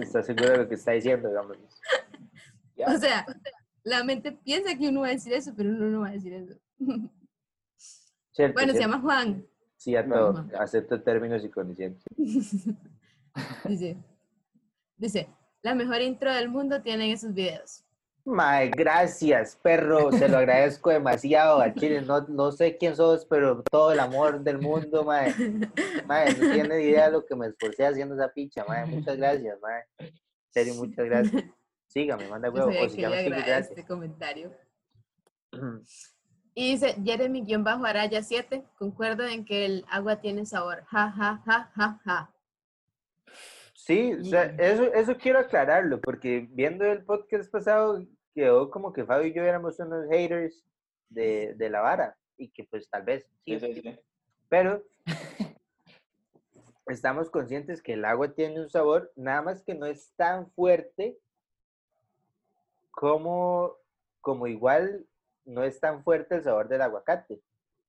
¿Está 0.00 0.22
seguro 0.24 0.50
de 0.50 0.58
lo 0.58 0.68
que 0.68 0.74
está 0.74 0.92
diciendo, 0.92 1.28
digamos? 1.28 1.56
o 2.86 2.98
sea, 2.98 3.24
la 3.84 4.02
mente 4.02 4.32
piensa 4.32 4.76
que 4.76 4.88
uno 4.88 5.02
va 5.02 5.08
a 5.08 5.10
decir 5.10 5.32
eso, 5.32 5.52
pero 5.56 5.70
uno 5.70 5.86
no 5.86 6.00
va 6.00 6.08
a 6.08 6.12
decir 6.12 6.32
eso. 6.32 6.54
Cierto, 8.32 8.54
Bueno, 8.54 8.72
se 8.72 8.80
llama 8.80 9.00
Juan. 9.00 9.46
Sí, 9.76 9.94
a 9.94 10.06
todo. 10.06 10.32
Juan. 10.32 10.50
Acepto 10.58 11.02
términos 11.02 11.44
y 11.44 11.50
condiciones. 11.50 12.02
Dice, 13.64 13.96
dice, 14.96 15.28
la 15.60 15.74
mejor 15.74 16.00
intro 16.00 16.32
del 16.32 16.48
mundo 16.48 16.80
tienen 16.82 17.10
esos 17.10 17.34
videos. 17.34 17.82
Mae, 18.24 18.70
gracias, 18.70 19.58
perro. 19.60 20.10
Se 20.12 20.28
lo 20.28 20.38
agradezco 20.38 20.90
demasiado 20.90 21.60
al 21.60 21.74
chile. 21.74 22.00
No, 22.00 22.20
no 22.22 22.52
sé 22.52 22.78
quién 22.78 22.96
sos, 22.96 23.26
pero 23.26 23.62
todo 23.70 23.92
el 23.92 24.00
amor 24.00 24.40
del 24.42 24.58
mundo, 24.58 25.04
mae. 25.04 25.34
Mae, 26.06 26.32
no 26.34 26.52
tiene 26.52 26.80
idea 26.80 27.06
de 27.06 27.12
lo 27.12 27.26
que 27.26 27.36
me 27.36 27.48
esforcé 27.48 27.86
haciendo 27.86 28.14
esa 28.14 28.32
picha, 28.32 28.64
mae. 28.66 28.86
Muchas 28.86 29.16
gracias, 29.16 29.58
mae. 29.60 29.82
En 29.98 30.14
serio, 30.50 30.74
muchas 30.76 31.04
gracias. 31.04 31.42
Sígame, 31.88 32.28
manda 32.28 32.48
Yo 32.48 32.54
huevo. 32.54 32.70
O 32.70 32.88
si 32.88 32.96
que 32.96 33.02
ya 33.02 33.10
me 33.10 33.18
a 33.18 33.28
gracias. 33.28 33.68
este 33.70 33.84
comentario. 33.84 34.52
Y 36.54 36.72
dice, 36.72 36.94
Jeremy-Araya 37.04 38.22
7, 38.22 38.64
concuerdo 38.78 39.24
en 39.26 39.44
que 39.44 39.64
el 39.66 39.84
agua 39.90 40.20
tiene 40.20 40.46
sabor. 40.46 40.84
Ja, 40.84 41.10
ja, 41.10 41.42
ja, 41.44 41.72
ja, 41.74 42.00
ja. 42.04 42.30
Sí, 43.74 44.14
o 44.14 44.24
sea, 44.24 44.44
eso, 44.58 44.84
eso 44.94 45.16
quiero 45.18 45.40
aclararlo, 45.40 46.00
porque 46.00 46.48
viendo 46.50 46.84
el 46.84 47.04
podcast 47.04 47.50
pasado, 47.50 48.02
quedó 48.34 48.70
como 48.70 48.92
que 48.92 49.04
Fabio 49.04 49.26
y 49.26 49.34
yo 49.34 49.42
éramos 49.42 49.78
unos 49.80 50.06
haters 50.08 50.64
de, 51.10 51.54
de 51.54 51.70
la 51.70 51.80
vara, 51.80 52.16
y 52.38 52.48
que 52.48 52.64
pues 52.64 52.88
tal 52.88 53.02
vez, 53.02 53.26
sí, 53.44 53.58
Sí, 53.58 53.74
sí, 53.74 53.80
sí. 53.82 53.98
pero 54.48 54.82
estamos 56.86 57.28
conscientes 57.30 57.82
que 57.82 57.94
el 57.94 58.04
agua 58.04 58.32
tiene 58.32 58.60
un 58.60 58.70
sabor, 58.70 59.12
nada 59.16 59.42
más 59.42 59.62
que 59.62 59.74
no 59.74 59.86
es 59.86 60.12
tan 60.16 60.50
fuerte 60.52 61.18
como, 62.90 63.76
como 64.20 64.46
igual 64.46 65.04
no 65.44 65.62
es 65.62 65.80
tan 65.80 66.02
fuerte 66.02 66.36
el 66.36 66.42
sabor 66.42 66.68
del 66.68 66.82
aguacate. 66.82 67.40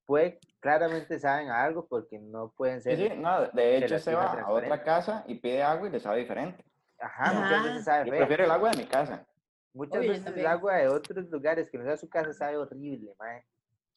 Puede, 0.06 0.40
claramente 0.60 1.20
saben 1.20 1.50
a 1.50 1.64
algo 1.64 1.88
porque 1.88 2.20
no 2.20 2.54
pueden 2.56 2.82
ser, 2.82 2.98
sí, 2.98 3.10
no, 3.18 3.48
de 3.48 3.78
hecho 3.78 3.98
se 3.98 4.14
va 4.14 4.34
a 4.34 4.52
otra 4.52 4.84
casa 4.84 5.24
y 5.28 5.36
pide 5.36 5.64
agua 5.64 5.88
y 5.88 5.92
le 5.92 6.00
sabe 6.00 6.20
diferente. 6.20 6.64
ajá, 7.00 7.34
muchas 7.34 7.64
veces 7.64 7.84
sabe 7.86 8.06
Yo 8.06 8.12
feo. 8.12 8.20
prefiero 8.20 8.44
el 8.46 8.52
agua 8.52 8.72
de 8.72 8.78
mi 8.78 8.86
casa. 8.86 9.26
Muchas 9.74 10.02
veces 10.02 10.38
el 10.38 10.46
agua 10.46 10.76
de 10.76 10.88
otros 10.88 11.30
lugares 11.30 11.70
que 11.70 11.78
no 11.78 11.84
sea 11.84 11.98
su 11.98 12.08
casa 12.08 12.32
sabe 12.34 12.58
horrible, 12.58 13.14
mae. 13.20 13.44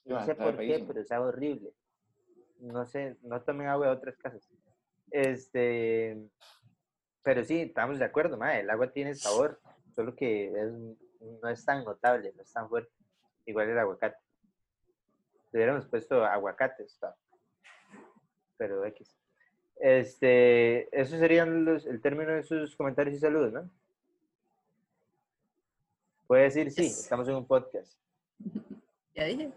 No 0.06 0.24
sé 0.24 0.34
por 0.34 0.56
qué, 0.56 0.82
pero 0.86 1.04
sabe 1.04 1.26
horrible. 1.26 1.72
No 2.60 2.86
sé, 2.86 3.16
no 3.22 3.40
tomen 3.42 3.68
agua 3.68 3.86
de 3.86 3.92
otras 3.92 4.16
casas. 4.16 4.48
Este, 5.10 6.18
pero 7.22 7.44
sí, 7.44 7.60
estamos 7.60 7.98
de 7.98 8.06
acuerdo, 8.06 8.38
mae. 8.38 8.60
El 8.60 8.70
agua 8.70 8.90
tiene 8.90 9.14
sabor, 9.14 9.60
solo 9.94 10.16
que 10.16 10.46
es, 10.48 10.72
no 11.42 11.48
es 11.48 11.64
tan 11.64 11.84
notable, 11.84 12.32
no 12.34 12.42
es 12.42 12.52
tan 12.52 12.68
fuerte. 12.68 12.90
Igual 13.48 13.70
el 13.70 13.78
aguacate. 13.78 14.18
Le 15.52 15.58
hubiéramos 15.60 15.86
puesto 15.86 16.22
aguacates, 16.22 16.92
está. 16.92 17.16
pero 18.58 18.84
X. 18.84 19.16
Este, 19.76 20.88
esos 21.00 21.18
serían 21.18 21.64
los, 21.64 21.86
el 21.86 22.02
término 22.02 22.32
de 22.32 22.42
sus 22.42 22.76
comentarios 22.76 23.16
y 23.16 23.20
saludos, 23.20 23.52
¿no? 23.54 23.70
Puede 26.26 26.42
decir 26.44 26.70
sí, 26.70 26.82
Yes. 26.82 27.00
estamos 27.04 27.26
en 27.28 27.36
un 27.36 27.46
podcast. 27.46 27.98
Ya 29.14 29.24
dije. 29.24 29.50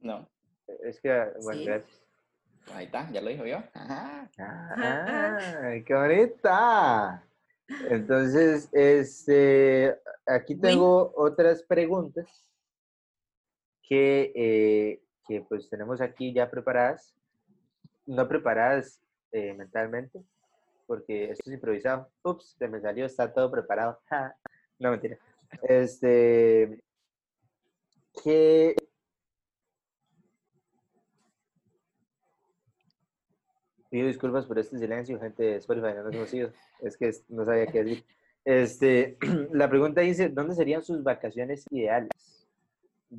No, 0.00 0.28
Es 0.84 1.00
que, 1.00 1.08
bueno, 1.42 1.58
Sí. 1.60 1.64
gracias. 1.66 2.02
ahí 2.72 2.84
está, 2.84 3.10
ya 3.10 3.20
lo 3.20 3.30
dijo 3.30 3.44
yo. 3.46 3.56
Ajá. 3.74 4.30
Ah, 4.38 5.72
qué 5.84 5.92
bonita. 5.94 7.24
Entonces, 7.90 8.68
este, 8.72 9.98
aquí 10.26 10.54
tengo 10.54 11.12
otras 11.16 11.64
preguntas 11.64 12.28
que, 13.92 14.32
eh, 14.34 15.02
que 15.28 15.42
pues 15.42 15.68
tenemos 15.68 16.00
aquí 16.00 16.32
ya 16.32 16.50
preparadas, 16.50 17.14
no 18.06 18.26
preparadas 18.26 19.02
eh, 19.32 19.52
mentalmente, 19.52 20.24
porque 20.86 21.24
esto 21.30 21.42
es 21.44 21.52
improvisado. 21.52 22.08
Ups, 22.24 22.56
se 22.58 22.68
me 22.68 22.80
salió, 22.80 23.04
está 23.04 23.30
todo 23.32 23.50
preparado. 23.50 24.00
No, 24.78 24.90
mentira. 24.90 25.16
Este, 25.62 26.82
que 28.24 28.74
Pido 33.90 34.08
disculpas 34.08 34.46
por 34.46 34.58
este 34.58 34.76
silencio, 34.76 35.20
gente 35.20 35.42
de 35.44 35.56
Spotify, 35.58 35.94
no 35.94 36.10
nos 36.10 36.34
hemos. 36.34 36.52
Es 36.80 36.96
que 36.96 37.12
no 37.28 37.44
sabía 37.44 37.66
qué 37.66 37.84
decir. 37.84 38.04
Este, 38.44 39.18
la 39.52 39.70
pregunta 39.70 40.00
dice, 40.00 40.30
¿dónde 40.30 40.56
serían 40.56 40.82
sus 40.82 41.04
vacaciones 41.04 41.64
ideales? 41.70 42.11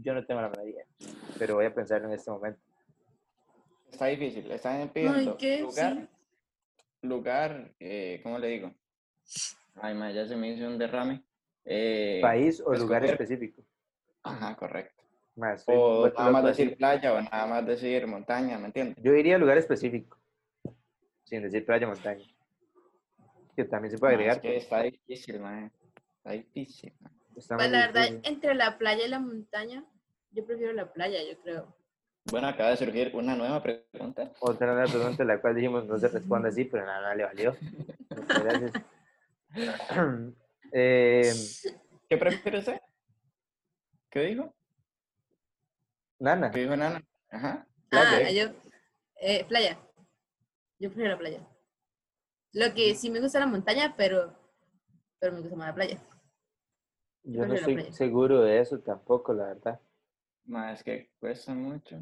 Yo 0.01 0.13
no 0.13 0.25
tengo 0.25 0.41
la 0.41 0.49
menor 0.49 0.67
idea, 0.67 0.85
pero 1.37 1.55
voy 1.55 1.65
a 1.65 1.73
pensarlo 1.73 2.07
en 2.07 2.15
este 2.15 2.31
momento. 2.31 2.59
Está 3.91 4.07
difícil, 4.07 4.51
están 4.51 4.89
pidiendo 4.89 5.37
¿qué? 5.37 5.59
lugar, 5.61 5.93
Sí. 5.93 6.07
lugar, 7.07 7.71
eh, 7.79 8.19
¿cómo 8.23 8.39
le 8.39 8.47
digo? 8.47 8.71
Ay, 9.75 9.93
ma, 9.93 10.11
ya 10.11 10.25
se 10.25 10.35
me 10.35 10.49
hizo 10.49 10.65
un 10.67 10.79
derrame. 10.79 11.21
Eh, 11.65 12.19
¿País 12.21 12.59
o 12.59 12.73
lugar 12.73 13.03
escoger. 13.05 13.21
específico? 13.21 13.63
Ajá, 14.23 14.55
correcto. 14.55 15.03
Estoy 15.55 15.75
O 15.77 16.07
nada 16.09 16.31
más 16.31 16.45
así. 16.45 16.63
decir 16.63 16.77
playa 16.77 17.13
o 17.13 17.21
nada 17.21 17.45
más 17.47 17.65
decir 17.65 18.05
montaña, 18.07 18.57
¿me 18.57 18.65
entiendes? 18.67 18.97
Yo 19.03 19.11
diría 19.13 19.37
lugar 19.37 19.57
específico, 19.57 20.17
sin 21.23 21.43
decir 21.43 21.65
playa, 21.65 21.87
montaña. 21.87 22.25
Que 23.55 23.65
también 23.65 23.91
se 23.91 23.97
puede 23.99 24.13
Ma, 24.13 24.19
agregar. 24.21 24.37
Es 24.37 24.41
que 24.41 24.57
está 24.57 24.81
difícil, 24.83 25.39
man. 25.39 25.71
Está 26.17 26.31
difícil. 26.31 26.93
ma. 26.99 27.11
Está 27.37 27.55
Pues 27.57 27.69
la 27.71 27.79
verdad, 27.87 28.01
difícil. 28.09 28.21
entre 28.33 28.55
la 28.55 28.77
playa 28.77 29.05
y 29.05 29.09
la 29.09 29.19
montaña, 29.19 29.83
yo 30.31 30.45
prefiero 30.45 30.73
la 30.73 30.91
playa, 30.91 31.19
yo 31.23 31.39
creo. 31.41 31.75
Bueno, 32.25 32.47
acaba 32.47 32.69
de 32.69 32.77
surgir 32.77 33.11
una 33.15 33.35
nueva 33.35 33.61
pregunta. 33.61 34.31
Otra 34.39 34.73
nueva 34.73 34.85
pregunta, 34.89 35.23
la 35.25 35.41
cual 35.41 35.55
dijimos 35.55 35.85
no 35.85 35.97
se 35.97 36.07
responde 36.07 36.49
así, 36.49 36.63
pero 36.65 36.85
nada, 36.85 37.01
nada 37.01 37.15
le 37.15 37.23
valió. 37.25 37.55
Muchas 38.09 38.43
gracias. 38.43 38.71
Eh, 40.75 41.31
¿Qué 42.09 42.17
prefiere 42.17 42.57
usted? 42.57 42.79
¿Qué 44.09 44.21
dijo? 44.21 44.51
Nana, 46.17 46.49
¿Qué 46.49 46.61
dijo 46.61 46.75
Nana? 46.75 46.99
Ajá. 47.29 47.67
Playa. 47.89 48.27
Ah, 48.27 48.31
yo, 48.31 48.45
eh, 49.21 49.45
playa. 49.47 49.77
Yo 50.79 50.89
prefiero 50.89 51.11
la 51.11 51.19
playa. 51.19 51.47
Lo 52.53 52.73
que 52.73 52.95
sí 52.95 53.11
me 53.11 53.19
gusta 53.19 53.39
la 53.39 53.45
montaña, 53.45 53.93
pero, 53.95 54.35
pero 55.19 55.33
me 55.33 55.41
gusta 55.41 55.55
más 55.55 55.67
la 55.67 55.75
playa. 55.75 55.99
Yo 57.23 57.45
no 57.47 57.53
estoy 57.53 57.75
seguro 57.93 58.41
de 58.41 58.59
eso 58.59 58.79
tampoco, 58.79 59.33
la 59.33 59.45
verdad. 59.45 59.79
Ma, 60.45 60.73
es 60.73 60.83
que 60.83 61.09
cuesta 61.19 61.53
mucho. 61.53 61.97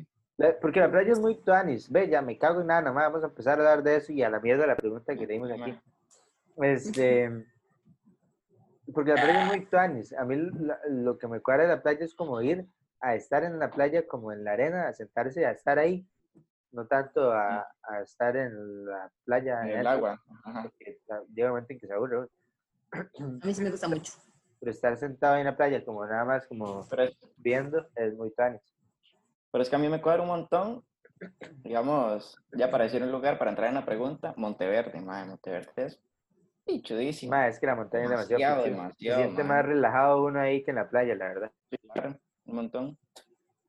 Porque 0.59 0.79
la 0.79 0.89
playa 0.89 1.11
es 1.11 1.19
muy 1.19 1.35
tuanis. 1.35 1.89
Ve, 1.91 2.09
ya 2.09 2.21
me 2.23 2.37
cago 2.37 2.61
en 2.61 2.67
nada, 2.67 2.81
nomás 2.81 3.05
vamos 3.05 3.23
a 3.23 3.27
empezar 3.27 3.59
a 3.59 3.61
hablar 3.61 3.83
de 3.83 3.97
eso 3.97 4.11
y 4.11 4.23
a 4.23 4.29
la 4.29 4.39
mierda 4.39 4.65
la 4.65 4.75
pregunta 4.75 5.15
que 5.15 5.27
leímos 5.27 5.51
aquí. 5.51 5.79
Este, 6.57 7.45
porque 8.93 9.11
la 9.13 9.21
playa 9.21 9.41
es 9.43 9.47
muy 9.47 9.65
tuanis. 9.67 10.13
A 10.13 10.25
mí 10.25 10.35
la- 10.35 10.79
lo 10.89 11.17
que 11.19 11.27
me 11.27 11.39
cuadra 11.41 11.63
de 11.63 11.69
la 11.69 11.81
playa 11.83 12.03
es 12.03 12.15
como 12.15 12.41
ir 12.41 12.65
a 12.99 13.13
estar 13.15 13.43
en 13.43 13.59
la 13.59 13.69
playa, 13.69 14.07
como 14.07 14.31
en 14.31 14.43
la 14.43 14.53
arena, 14.53 14.87
a 14.87 14.93
sentarse, 14.93 15.45
a 15.45 15.51
estar 15.51 15.77
ahí. 15.77 16.07
No 16.71 16.87
tanto 16.87 17.31
a, 17.31 17.67
a 17.83 18.01
estar 18.01 18.35
en 18.37 18.85
la 18.85 19.11
playa. 19.25 19.61
En 19.63 19.71
en 19.71 19.79
el 19.81 19.87
agua. 19.87 20.19
Ajá. 20.45 20.63
porque 20.63 20.99
ta- 21.05 21.21
llega 21.35 21.49
un 21.49 21.51
momento 21.55 21.73
en 21.73 21.79
que 21.79 21.87
se 21.87 21.93
aburre. 21.93 22.27
A 22.93 23.45
mí 23.45 23.53
sí 23.53 23.61
me 23.61 23.69
gusta 23.69 23.87
mucho. 23.87 24.13
Pero 24.61 24.71
estar 24.71 24.95
sentado 24.95 25.35
en 25.37 25.43
la 25.45 25.57
playa, 25.57 25.83
como 25.83 26.05
nada 26.05 26.23
más 26.23 26.47
como 26.47 26.81
es, 26.97 27.17
viendo, 27.35 27.85
es 27.95 28.13
muy 28.13 28.31
tuanis. 28.31 28.61
pero 29.51 29.61
es 29.63 29.69
que 29.69 29.75
a 29.75 29.79
mí 29.79 29.89
me 29.89 30.01
cuadra 30.01 30.21
un 30.21 30.27
montón. 30.29 30.85
Digamos, 31.63 32.35
ya 32.53 32.71
para 32.71 32.83
decir 32.85 33.03
un 33.03 33.11
lugar, 33.11 33.37
para 33.37 33.51
entrar 33.51 33.67
en 33.69 33.75
la 33.75 33.85
pregunta, 33.85 34.33
Monteverde, 34.37 35.01
madre, 35.01 35.27
Monteverde 35.29 35.71
es 35.85 35.99
pichudísimo. 36.65 37.31
Ma, 37.31 37.47
es 37.47 37.59
que 37.59 37.65
la 37.67 37.75
montaña 37.75 38.03
es 38.05 38.09
demasiado, 38.11 38.63
Demasiado, 38.63 39.19
Se 39.19 39.23
siente 39.25 39.43
ma. 39.43 39.55
más 39.55 39.65
relajado 39.65 40.23
uno 40.23 40.39
ahí 40.39 40.63
que 40.63 40.71
en 40.71 40.77
la 40.77 40.89
playa, 40.89 41.15
la 41.15 41.27
verdad. 41.27 41.51
Sí, 41.69 41.77
claro, 41.93 42.15
un 42.45 42.55
montón. 42.55 42.97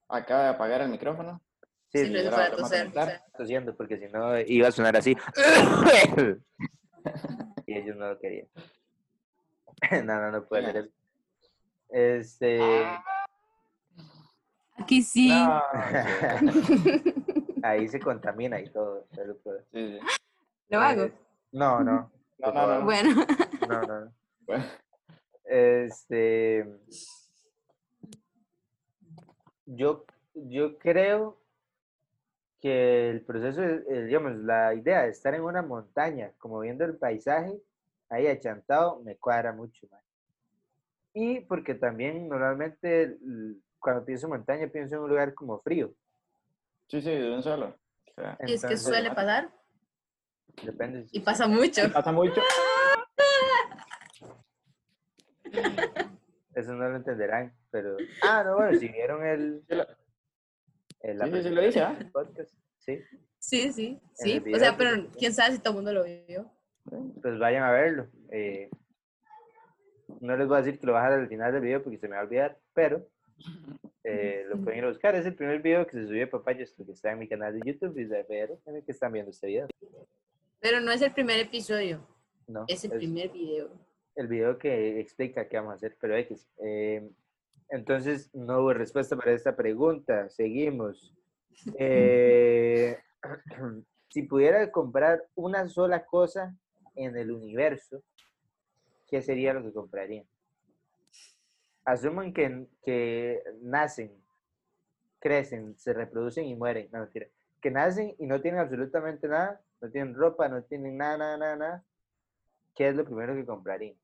Acaba 0.08 0.42
de 0.44 0.48
apagar 0.50 0.82
el 0.82 0.88
micrófono. 0.90 1.42
Sí, 1.90 1.98
Sí, 2.00 2.06
sí, 2.06 2.12
no 2.12 2.20
se 2.20 2.26
ahora 2.28 2.36
puede 2.36 2.56
vamos 2.56 2.72
a 2.72 2.84
toser. 3.06 3.20
tosiendo 3.36 3.76
porque 3.76 3.98
si 3.98 4.06
no 4.12 4.38
iba 4.40 4.68
a 4.68 4.72
sonar 4.72 4.96
así. 4.96 5.16
y 7.66 7.74
ellos 7.78 7.96
no 7.96 8.08
lo 8.08 8.18
querían. 8.18 8.48
no, 10.04 10.20
no, 10.20 10.30
no 10.30 10.44
puede 10.44 10.66
ser 10.66 10.76
eso. 10.76 10.90
Este. 11.88 12.60
Aquí 14.78 15.02
sí. 15.02 15.28
No, 15.28 15.62
ahí 17.62 17.88
se 17.88 18.00
contamina 18.00 18.60
y 18.60 18.68
todo. 18.70 19.06
sí, 19.72 19.72
sí. 19.72 19.98
Lo 20.68 20.80
hago. 20.80 21.02
eh, 21.04 21.12
No, 21.52 21.80
no. 21.80 22.10
No, 22.38 22.52
no, 22.52 22.66
no. 22.78 22.84
Bueno. 22.84 23.26
No, 23.68 23.82
no, 23.82 24.00
no. 24.06 24.12
Bueno, 24.46 24.64
Este. 25.44 26.66
Yo, 29.66 30.04
yo 30.34 30.78
creo 30.78 31.38
que 32.60 33.10
el 33.10 33.22
proceso, 33.22 33.62
eh, 33.62 34.04
digamos, 34.04 34.34
la 34.36 34.74
idea 34.74 35.02
de 35.02 35.10
estar 35.10 35.34
en 35.34 35.42
una 35.42 35.62
montaña, 35.62 36.32
como 36.38 36.60
viendo 36.60 36.84
el 36.84 36.96
paisaje, 36.96 37.60
ahí 38.12 38.26
achantado, 38.26 39.00
me 39.02 39.16
cuadra 39.16 39.52
mucho, 39.52 39.86
man. 39.90 40.00
Y 41.14 41.40
porque 41.40 41.74
también 41.74 42.28
normalmente 42.28 43.16
cuando 43.78 44.04
pienso 44.04 44.26
en 44.26 44.32
montaña 44.32 44.68
pienso 44.68 44.96
en 44.96 45.02
un 45.02 45.10
lugar 45.10 45.34
como 45.34 45.60
frío. 45.60 45.92
Sí, 46.88 47.00
sí, 47.00 47.10
de 47.10 47.34
un 47.34 47.42
solo. 47.42 47.76
O 48.10 48.14
sea, 48.14 48.36
Y 48.40 48.52
es 48.52 48.60
que 48.60 48.66
Entonces, 48.68 48.82
suele 48.82 49.10
pasar. 49.10 49.50
Depende. 50.62 51.06
Y 51.10 51.20
pasa 51.20 51.46
mucho. 51.48 51.82
pasa 51.92 52.12
mucho. 52.12 52.40
Eso 56.54 56.74
no 56.74 56.88
lo 56.88 56.96
entenderán, 56.96 57.54
pero... 57.70 57.96
Ah, 58.22 58.42
no, 58.44 58.56
bueno, 58.56 58.78
si 58.78 58.88
vieron 58.88 59.24
el... 59.26 59.64
El- 59.68 59.86
Sí, 61.04 61.30
sí, 61.32 61.42
sí 61.42 61.50
lo 61.50 61.60
dice, 61.62 61.80
¿ah? 61.80 61.94
del 61.94 62.12
podcast, 62.12 62.54
sí. 62.78 63.02
Sí, 63.40 63.72
sí, 63.72 64.00
sí. 64.14 64.40
O 64.54 64.58
sea, 64.58 64.76
pero 64.76 65.08
quién 65.18 65.34
sabe 65.34 65.52
si 65.54 65.58
todo 65.58 65.70
el 65.70 65.76
mundo 65.76 65.92
lo 65.92 66.04
vio. 66.04 66.48
Pues 66.84 67.38
vayan 67.38 67.62
a 67.62 67.70
verlo. 67.70 68.06
Eh, 68.30 68.70
no 70.20 70.36
les 70.36 70.46
voy 70.46 70.58
a 70.58 70.62
decir 70.62 70.78
que 70.78 70.86
lo 70.86 70.92
bajen 70.92 71.20
al 71.20 71.28
final 71.28 71.52
del 71.52 71.62
video 71.62 71.82
porque 71.82 71.98
se 71.98 72.08
me 72.08 72.14
va 72.14 72.22
a 72.22 72.24
olvidar, 72.24 72.58
pero 72.74 73.06
eh, 74.04 74.44
lo 74.48 74.58
pueden 74.58 74.78
ir 74.78 74.84
a 74.84 74.88
buscar. 74.88 75.14
Es 75.14 75.26
el 75.26 75.34
primer 75.34 75.60
video 75.62 75.86
que 75.86 75.92
se 75.92 76.06
subió 76.06 76.20
de 76.20 76.26
Papayas, 76.26 76.72
que 76.72 76.90
está 76.90 77.12
en 77.12 77.18
mi 77.18 77.28
canal 77.28 77.58
de 77.58 77.60
YouTube 77.64 77.98
y 77.98 78.04
de 78.04 78.22
ver 78.24 78.58
en 78.66 78.76
el 78.76 78.84
que 78.84 78.92
están 78.92 79.12
viendo 79.12 79.30
este 79.30 79.46
video. 79.46 79.68
Pero 80.60 80.80
no 80.80 80.92
es 80.92 81.02
el 81.02 81.12
primer 81.12 81.40
episodio, 81.40 82.06
No, 82.46 82.64
es 82.68 82.84
el 82.84 82.92
primer 82.92 83.30
video. 83.30 83.70
el 84.14 84.28
video 84.28 84.58
que 84.58 85.00
explica 85.00 85.48
qué 85.48 85.56
vamos 85.56 85.72
a 85.72 85.76
hacer, 85.76 85.96
pero 86.00 86.16
X. 86.16 86.48
Eh, 86.64 87.10
entonces, 87.70 88.32
no 88.34 88.60
hubo 88.60 88.74
respuesta 88.74 89.16
para 89.16 89.32
esta 89.32 89.56
pregunta. 89.56 90.28
Seguimos. 90.30 91.14
Eh, 91.78 92.98
si 94.08 94.22
pudiera 94.22 94.72
comprar 94.72 95.22
una 95.34 95.68
sola 95.68 96.04
cosa 96.06 96.56
en 96.94 97.16
el 97.16 97.30
universo, 97.30 98.02
¿qué 99.08 99.22
sería 99.22 99.54
lo 99.54 99.62
que 99.62 99.72
comprarían? 99.72 100.26
Asuman 101.84 102.32
que, 102.32 102.68
que 102.82 103.42
nacen, 103.60 104.12
crecen, 105.18 105.76
se 105.78 105.92
reproducen 105.92 106.44
y 106.44 106.54
mueren. 106.54 106.88
No, 106.92 107.00
mentira. 107.00 107.26
Que 107.60 107.70
nacen 107.70 108.14
y 108.18 108.26
no 108.26 108.40
tienen 108.40 108.60
absolutamente 108.60 109.28
nada, 109.28 109.60
no 109.80 109.90
tienen 109.90 110.14
ropa, 110.14 110.48
no 110.48 110.62
tienen 110.62 110.96
nada, 110.96 111.18
nada, 111.18 111.36
nada, 111.36 111.56
nada. 111.56 111.84
¿Qué 112.74 112.88
es 112.88 112.94
lo 112.94 113.04
primero 113.04 113.34
que 113.34 113.44
comprarían? 113.44 113.96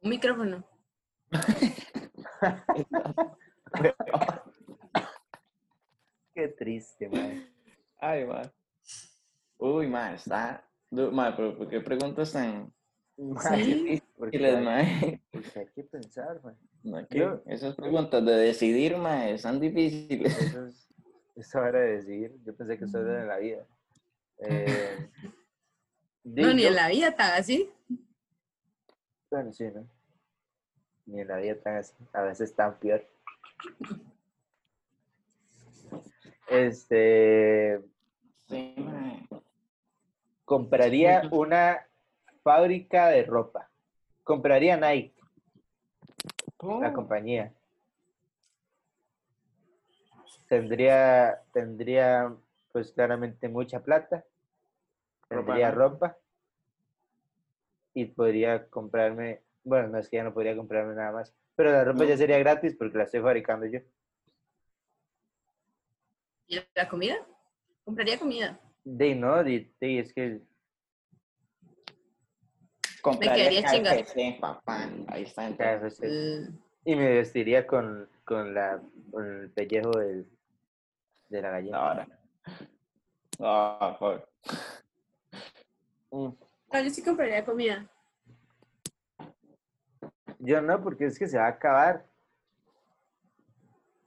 Un 0.00 0.10
micrófono. 0.10 0.64
Qué 6.34 6.48
triste, 6.48 7.08
mae. 7.08 7.50
Ay, 7.98 8.24
ma. 8.24 8.42
Uy, 9.58 9.88
ma, 9.88 10.14
está. 10.14 10.67
Du- 10.90 11.10
Ma, 11.12 11.34
pero 11.36 11.56
¿por 11.56 11.68
qué 11.68 11.80
preguntas 11.80 12.32
tan 12.32 12.72
Mae, 13.16 13.64
Sí. 13.64 14.02
porque 14.16 14.38
difíciles, 14.38 14.56
hay, 14.56 14.64
ma? 14.64 15.18
porque 15.32 15.58
hay 15.58 15.66
que 15.74 15.82
pensar, 15.84 16.40
mae. 16.44 16.54
Ma, 16.84 17.06
que 17.06 17.18
Yo- 17.18 17.42
Esas 17.46 17.74
preguntas 17.74 18.24
de 18.24 18.32
decidir, 18.32 18.96
ma, 18.96 19.28
están 19.28 19.58
difíciles. 19.60 20.38
Eso 20.40 20.66
es, 20.66 20.88
eso 21.34 21.64
era 21.64 21.80
de 21.80 21.96
decidir. 21.96 22.36
Yo 22.44 22.54
pensé 22.54 22.78
que 22.78 22.84
eso 22.84 23.00
era 23.00 23.20
de 23.22 23.26
la 23.26 23.38
vida. 23.38 23.66
Eh, 24.40 25.08
No, 26.24 26.52
ni 26.54 26.64
en 26.64 26.74
la 26.76 26.88
vida 26.88 27.14
tan 27.16 27.32
así. 27.40 27.68
Bueno, 29.30 29.52
sí, 29.52 29.64
¿no? 29.74 29.84
Ni 31.06 31.20
en 31.22 31.28
la 31.28 31.38
vida 31.38 31.56
tan 31.56 31.76
así. 31.78 31.92
A 32.12 32.22
veces 32.22 32.54
tan 32.54 32.78
peor. 32.78 33.04
Este. 36.48 37.80
Sí, 38.48 38.74
ma. 38.78 39.26
Compraría 40.48 41.28
una 41.30 41.86
fábrica 42.42 43.08
de 43.08 43.22
ropa. 43.22 43.68
Compraría 44.24 44.78
Nike, 44.78 45.14
la 46.62 46.88
Oh, 46.88 46.92
compañía. 46.94 47.52
Tendría, 50.48 51.42
tendría, 51.52 52.34
pues 52.72 52.92
claramente 52.92 53.46
mucha 53.50 53.80
plata. 53.82 54.24
Tendría 55.28 55.70
ropa. 55.70 56.16
Y 57.92 58.06
podría 58.06 58.68
comprarme, 58.70 59.42
bueno, 59.64 59.88
no 59.88 59.98
es 59.98 60.08
que 60.08 60.16
ya 60.16 60.24
no 60.24 60.32
podría 60.32 60.56
comprarme 60.56 60.94
nada 60.94 61.12
más. 61.12 61.34
Pero 61.56 61.72
la 61.72 61.84
ropa 61.84 61.98
No. 61.98 62.04
ya 62.08 62.16
sería 62.16 62.38
gratis 62.38 62.74
porque 62.74 62.96
la 62.96 63.04
estoy 63.04 63.20
fabricando 63.20 63.66
yo. 63.66 63.80
¿Y 66.46 66.58
la 66.74 66.88
comida? 66.88 67.16
Compraría 67.84 68.18
comida. 68.18 68.58
De 68.84 69.14
no, 69.14 69.42
de, 69.44 69.70
de- 69.80 69.98
es 70.00 70.12
que 70.14 70.40
Compraría. 73.02 73.62
KFC, 73.62 74.38
papá. 74.40 74.88
Ahí 75.08 75.22
está. 75.22 75.46
entonces. 75.46 75.98
Eh, 76.02 76.48
Y 76.84 76.96
me 76.96 77.08
vestiría 77.14 77.66
con, 77.66 78.08
con, 78.24 78.54
la, 78.54 78.80
con 79.10 79.26
el 79.42 79.50
pellejo 79.50 79.90
del, 79.98 80.26
de 81.28 81.42
la 81.42 81.50
gallina. 81.50 81.78
Ahora. 81.78 82.08
Ah, 83.40 83.96
por- 83.98 84.28
Mm. 86.10 86.28
no, 86.72 86.80
yo 86.82 86.90
sí 86.90 87.02
compraría 87.04 87.44
comida. 87.44 87.86
Yo 90.38 90.60
no, 90.62 90.82
porque 90.82 91.04
es 91.06 91.18
que 91.18 91.28
se 91.28 91.36
va 91.36 91.44
a 91.44 91.50
acabar. 91.50 92.06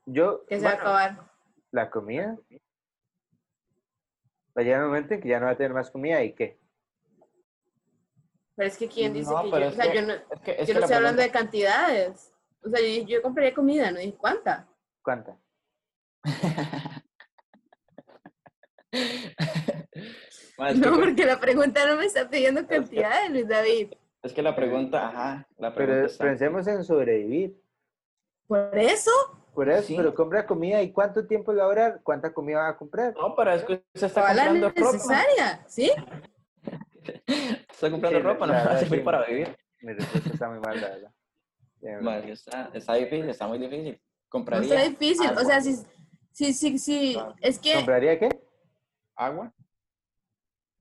Yo, 0.06 0.44
Que 0.46 0.58
se 0.58 0.64
va 0.64 0.72
a 0.72 0.74
acabar. 0.74 1.30
la 1.70 1.88
comida. 1.90 2.36
Va 4.56 4.60
a 4.60 4.64
llegar 4.64 4.80
un 4.82 4.88
momento 4.88 5.14
en 5.14 5.20
que 5.20 5.28
ya 5.28 5.40
no 5.40 5.46
va 5.46 5.52
a 5.52 5.56
tener 5.56 5.72
más 5.72 5.90
comida 5.90 6.22
y 6.22 6.32
qué. 6.34 6.58
Pero 8.54 8.68
es 8.68 8.76
que 8.76 8.86
quién 8.88 9.14
dice 9.14 9.30
No, 9.30 9.44
que 9.44 9.50
pero 9.50 9.62
yo, 9.64 9.68
o 9.68 9.72
sea, 9.72 9.90
que- 9.90 9.98
yo 10.00 10.06
no, 10.06 10.12
Es 10.12 10.40
que, 10.44 10.50
es 10.52 10.58
yo 10.60 10.66
que 10.66 10.74
no 10.74 10.80
la 10.80 10.86
estoy 10.86 10.96
hablando 10.96 11.22
de 11.22 11.30
cantidades. 11.30 12.32
O 12.64 12.68
sea, 12.68 12.80
yo, 12.80 13.06
yo 13.06 13.22
compraría 13.22 13.54
comida, 13.54 13.90
no 13.90 13.98
dije 13.98 14.14
cuánta. 14.16 14.68
¿Cuánta? 15.02 15.36
No, 20.76 20.92
porque 21.00 21.24
la 21.24 21.40
pregunta 21.40 21.86
no 21.86 21.96
me 21.96 22.06
está 22.06 22.28
pidiendo 22.28 22.66
cantidades, 22.66 23.30
Luis 23.30 23.48
David. 23.48 23.92
es 24.22 24.32
que 24.32 24.42
la 24.42 24.54
pregunta, 24.54 25.08
ajá, 25.08 25.48
la 25.58 25.74
Pero 25.74 25.86
pregunta 25.86 26.12
está- 26.12 26.24
pensemos 26.24 26.66
en 26.66 26.84
sobrevivir. 26.84 27.60
Por 28.46 28.78
eso, 28.78 29.10
Por 29.54 29.68
eso, 29.68 29.82
Sí. 29.88 29.96
pero 29.96 30.14
compra 30.14 30.46
comida 30.46 30.80
y 30.82 30.92
cuánto 30.92 31.26
tiempo 31.26 31.52
le 31.52 31.58
va 31.60 31.66
a 31.66 31.68
durar, 31.68 32.00
cuánta 32.02 32.32
comida 32.32 32.58
va 32.58 32.68
a 32.68 32.76
comprar. 32.76 33.14
No, 33.14 33.34
pero 33.36 33.52
es 33.52 33.64
que 33.64 33.72
usted 33.94 34.06
está 34.06 34.22
toda 34.22 34.34
la 34.34 34.42
comprando 34.48 34.68
ropa. 34.70 34.92
necesaria, 34.92 35.64
¿sí? 35.68 35.92
Está 37.26 37.90
comprando 37.90 38.18
Sí, 38.18 38.22
la- 38.24 38.32
ropa, 38.32 38.46
no 38.46 38.52
la 38.52 38.64
va 38.64 38.72
a 38.72 38.78
servir 38.78 38.98
sí. 39.00 39.04
para 39.04 39.24
vivir. 39.26 39.56
Mi 39.80 39.92
respuesta 39.92 40.30
está 40.30 40.48
muy 40.48 40.60
mal, 40.60 40.80
la 40.80 40.88
verdad. 40.88 41.12
Que 42.26 42.32
está, 42.32 42.70
está 42.74 42.94
difícil, 42.94 43.28
está 43.28 43.48
muy 43.48 43.58
difícil. 43.58 43.94
No 43.94 44.00
Compraría 44.28 44.74
está 44.84 44.88
difícil. 44.88 45.26
O 45.26 45.30
agua. 45.30 45.44
sea, 45.44 45.60
sí, 45.60 45.76
sí, 46.30 46.52
sí, 46.52 46.78
sí. 46.78 47.12
Claro. 47.14 47.34
Es 47.40 47.58
que, 47.58 47.74
¿Compraría 47.74 48.18
qué? 48.20 48.28
agua. 49.16 49.52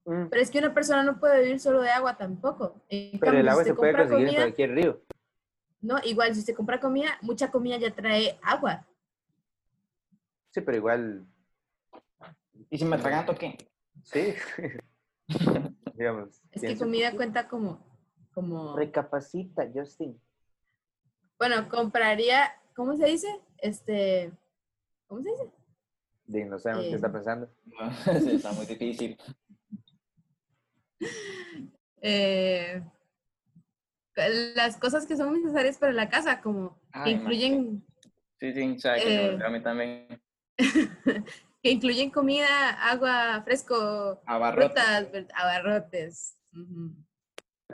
Pero 0.06 0.42
es 0.42 0.50
que 0.52 0.60
una 0.60 0.74
persona 0.74 1.04
no 1.04 1.20
puede 1.20 1.42
vivir 1.42 1.60
solo 1.60 1.82
de 1.82 1.90
agua 1.90 2.16
tampoco. 2.18 2.84
En 2.90 3.12
Pero 3.20 3.22
cambio, 3.32 3.40
el 3.42 3.50
agua 3.50 3.64
se 3.64 3.74
puede 3.74 3.94
conseguir 3.94 4.20
en 4.20 4.26
comida, 4.28 4.42
cualquier 4.44 4.72
río. 4.76 5.02
No, 5.82 5.98
igual, 6.04 6.34
si 6.34 6.40
usted 6.42 6.56
compra 6.56 6.80
comida, 6.80 7.18
mucha 7.22 7.50
comida 7.52 7.78
ya 7.78 7.94
trae 7.94 8.40
agua. 8.44 8.88
Sí, 10.52 10.62
pero 10.62 10.78
igual, 10.78 11.26
¿Y 12.70 12.78
si 12.78 12.86
me 12.86 12.96
atraganto 12.98 13.36
qué? 13.36 13.58
sí. 14.04 14.34
Digamos. 15.96 16.42
Es 16.52 16.62
que 16.62 16.78
comida 16.78 17.16
cuenta 17.16 17.48
como, 17.48 17.86
como, 18.34 18.76
Recapacita, 18.76 19.70
Justin. 19.74 20.20
bueno, 21.38 21.70
compraría, 21.70 22.52
¿cómo 22.76 22.96
se 22.98 23.06
dice? 23.06 23.28
Este, 23.58 24.32
¿cómo 25.08 25.22
se 25.22 25.30
dice? 25.32 25.52
De 26.26 26.46
no 26.46 26.58
sabemos 26.60 26.86
qué 26.86 26.92
Eh. 26.92 26.96
está 26.96 27.12
pensando. 27.12 27.50
No, 27.66 27.92
sí, 28.20 28.32
está 28.36 28.52
muy 28.54 28.66
difícil. 28.66 29.18
Eh, 32.04 32.82
las 34.30 34.78
cosas 34.78 35.06
que 35.06 35.18
son 35.18 35.34
necesarias 35.42 35.78
para 35.78 35.94
la 35.94 36.10
casa, 36.10 36.42
como 36.42 36.80
que 36.80 36.88
Ay, 36.94 37.16
ma. 37.16 37.22
incluyen, 37.22 37.86
Sí, 38.40 38.54
sí, 38.54 38.80
sabe 38.80 39.02
que 39.04 39.26
Eh. 39.28 39.40
a 39.46 39.50
mí 39.50 39.62
también. 39.62 40.22
que 41.64 41.70
incluyen 41.72 42.10
comida, 42.10 42.72
agua, 42.90 43.42
fresco, 43.44 44.22
Abarrotes. 44.26 44.72
frutas. 44.84 46.38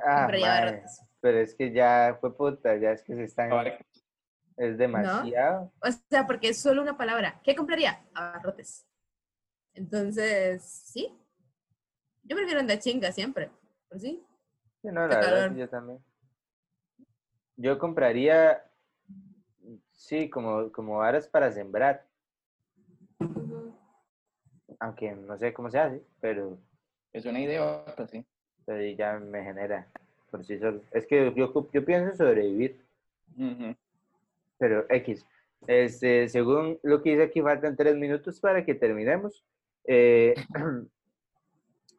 Ah, 0.03 0.25
abarrotes. 0.25 1.01
pero 1.21 1.39
es 1.39 1.55
que 1.55 1.71
ya 1.73 2.17
fue 2.19 2.35
puta, 2.35 2.75
ya 2.77 2.91
es 2.91 3.01
que 3.03 3.15
se 3.15 3.23
están, 3.23 3.49
es 4.57 4.77
demasiado. 4.77 5.71
O 5.81 5.87
sea, 6.09 6.27
porque 6.27 6.49
es 6.49 6.61
solo 6.61 6.81
una 6.81 6.97
palabra. 6.97 7.39
¿Qué 7.43 7.55
compraría? 7.55 8.03
Abarrotes. 8.13 8.85
Entonces, 9.73 10.63
sí. 10.63 11.13
Yo 12.23 12.35
prefiero 12.35 12.59
andar 12.59 12.79
chinga 12.79 13.11
siempre. 13.11 13.49
¿Por 13.87 13.99
sí? 13.99 14.21
Sí, 14.81 14.89
no, 14.91 15.07
la 15.07 15.17
verdad, 15.17 15.55
yo 15.55 15.69
también. 15.69 16.03
Yo 17.57 17.79
compraría, 17.79 18.63
sí, 19.93 20.29
como, 20.29 20.71
como 20.71 20.99
varas 20.99 21.27
para 21.27 21.51
sembrar, 21.51 22.05
aunque 24.79 25.11
no 25.11 25.37
sé 25.37 25.53
cómo 25.53 25.69
se 25.69 25.79
hace, 25.79 26.01
pero, 26.21 26.57
Es 27.13 27.25
una 27.25 27.39
idiota, 27.39 28.07
sí. 28.07 28.23
pero 28.65 28.81
ya 28.95 29.19
me 29.19 29.43
genera 29.43 29.87
por 30.29 30.45
sí 30.45 30.59
solo. 30.59 30.81
Es 30.91 31.07
que 31.07 31.33
yo, 31.35 31.51
yo 31.73 31.85
pienso 31.85 32.11
en 32.11 32.17
sobrevivir, 32.17 32.79
pero 34.57 34.85
X. 34.89 35.25
Este, 35.65 36.29
según 36.29 36.79
lo 36.83 37.01
que 37.01 37.11
dice 37.11 37.23
aquí, 37.23 37.41
faltan 37.41 37.75
tres 37.75 37.95
minutos 37.95 38.39
para 38.39 38.63
que 38.63 38.75
terminemos. 38.75 39.43
Eh, 39.85 40.35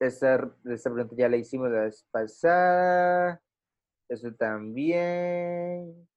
esta, 0.00 0.48
esta 0.66 0.92
pregunta 0.92 1.16
ya 1.16 1.28
la 1.28 1.36
hicimos 1.36 1.70
la 1.70 1.82
vez 1.82 2.06
pasada. 2.10 3.40
Eso 4.08 4.32
también. 4.32 6.08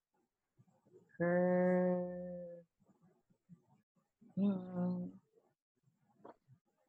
Ujujú. 4.35 5.11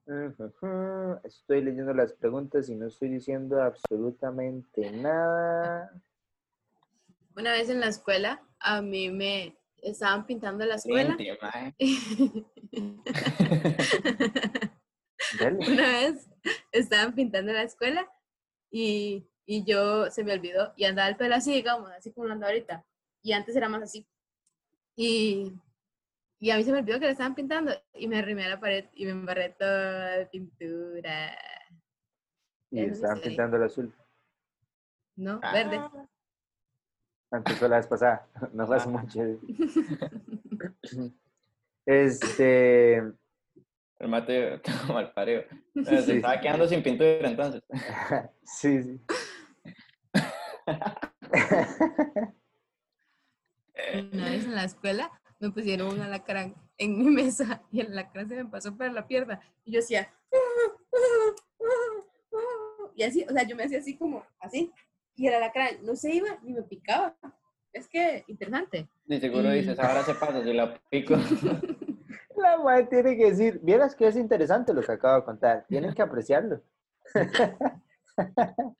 Estoy 1.24 1.62
leyendo 1.62 1.94
las 1.94 2.12
preguntas 2.12 2.68
y 2.68 2.74
no 2.74 2.88
estoy 2.88 3.08
diciendo 3.08 3.62
absolutamente 3.62 4.90
nada. 4.90 5.92
Una 7.36 7.52
vez 7.52 7.70
en 7.70 7.78
la 7.80 7.88
escuela, 7.88 8.42
a 8.58 8.82
mí 8.82 9.10
me 9.10 9.56
estaban 9.78 10.26
pintando 10.26 10.64
la 10.64 10.74
escuela. 10.74 11.16
Una 15.40 15.92
vez 15.92 16.28
estaban 16.72 17.14
pintando 17.14 17.52
la 17.52 17.62
escuela 17.62 18.10
y, 18.70 19.28
y 19.46 19.64
yo 19.64 20.10
se 20.10 20.24
me 20.24 20.32
olvidó 20.34 20.72
y 20.76 20.84
andaba 20.84 21.08
el 21.08 21.16
pelo 21.16 21.34
así, 21.34 21.52
digamos, 21.52 21.90
así 21.90 22.12
como 22.12 22.26
lo 22.26 22.34
ando 22.34 22.46
ahorita. 22.46 22.84
Y 23.22 23.32
antes 23.32 23.54
era 23.56 23.68
más 23.68 23.82
así. 23.82 24.06
Y, 24.96 25.52
y 26.38 26.50
a 26.50 26.56
mí 26.56 26.64
se 26.64 26.72
me 26.72 26.78
olvidó 26.80 26.98
que 26.98 27.06
la 27.06 27.12
estaban 27.12 27.34
pintando 27.34 27.72
y 27.94 28.08
me 28.08 28.18
arrimé 28.18 28.44
a 28.46 28.50
la 28.50 28.60
pared 28.60 28.86
y 28.94 29.04
me 29.04 29.12
embarré 29.12 29.50
toda 29.50 30.18
de 30.18 30.26
pintura. 30.26 31.36
Y 32.70 32.80
Eso 32.80 32.94
estaban 32.94 33.20
pintando 33.20 33.56
el 33.56 33.62
azul. 33.64 33.94
¿No? 35.16 35.40
Ah. 35.42 35.52
Verde. 35.52 35.80
Antes 37.30 37.58
fue 37.58 37.68
la 37.68 37.76
vez 37.76 37.86
pasada. 37.86 38.26
No 38.52 38.66
fue 38.66 38.76
hace 38.76 38.88
Ah. 38.88 38.92
mucho. 38.92 39.20
Este. 41.86 42.96
El 43.98 44.08
mate 44.08 44.60
como 44.86 44.98
al 44.98 45.12
pareo. 45.12 45.44
Sí. 45.74 45.84
Se 45.84 46.16
estaba 46.16 46.40
quedando 46.40 46.66
sin 46.68 46.82
pintura 46.82 47.28
entonces. 47.28 47.62
Sí, 48.44 48.82
sí. 48.82 49.00
Una 54.12 54.30
vez 54.30 54.44
en 54.44 54.54
la 54.54 54.64
escuela 54.64 55.10
me 55.40 55.50
pusieron 55.50 55.88
un 55.94 56.00
alacrán 56.00 56.54
en 56.78 56.98
mi 56.98 57.06
mesa 57.10 57.62
y 57.72 57.80
el 57.80 57.92
alacrán 57.92 58.28
se 58.28 58.36
me 58.36 58.44
pasó 58.46 58.76
por 58.76 58.90
la 58.92 59.06
pierna. 59.06 59.40
Y 59.64 59.72
yo 59.72 59.80
hacía. 59.80 60.08
Y 62.94 63.02
así, 63.02 63.24
o 63.28 63.32
sea, 63.32 63.42
yo 63.44 63.56
me 63.56 63.64
hacía 63.64 63.78
así 63.78 63.96
como, 63.96 64.24
así. 64.38 64.72
Y 65.16 65.26
el 65.26 65.34
alacrán 65.34 65.84
no 65.84 65.96
se 65.96 66.14
iba 66.14 66.28
ni 66.42 66.52
me 66.52 66.62
picaba. 66.62 67.16
Es 67.72 67.88
que, 67.88 68.24
interesante. 68.28 68.88
De 69.04 69.20
seguro 69.20 69.52
Y- 69.54 69.60
dices, 69.60 69.78
ahora 69.78 70.02
se 70.04 70.14
pasa, 70.14 70.42
si 70.42 70.52
la 70.52 70.78
pico. 70.90 71.14
La 72.36 72.56
madre 72.58 72.84
tiene 72.86 73.16
que 73.16 73.26
decir, 73.30 73.60
vieras 73.62 73.94
que 73.94 74.06
es 74.06 74.16
interesante 74.16 74.72
lo 74.72 74.82
que 74.82 74.92
acabo 74.92 75.16
de 75.16 75.24
contar, 75.24 75.66
tienen 75.68 75.94
que 75.94 76.02
apreciarlo. 76.02 76.62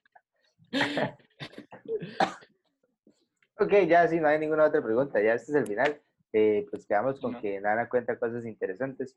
ok, 3.59 3.73
ya 3.89 4.07
si 4.09 4.21
no 4.21 4.29
hay 4.29 4.39
ninguna 4.39 4.65
otra 4.67 4.83
pregunta, 4.83 5.21
ya 5.21 5.35
este 5.35 5.53
es 5.53 5.57
el 5.59 5.67
final. 5.67 6.01
Eh, 6.33 6.67
pues 6.71 6.87
quedamos 6.87 7.21
con 7.21 7.33
No. 7.33 7.41
que 7.41 7.61
Nana 7.61 7.89
cuenta 7.89 8.17
cosas 8.19 8.45
interesantes. 8.47 9.17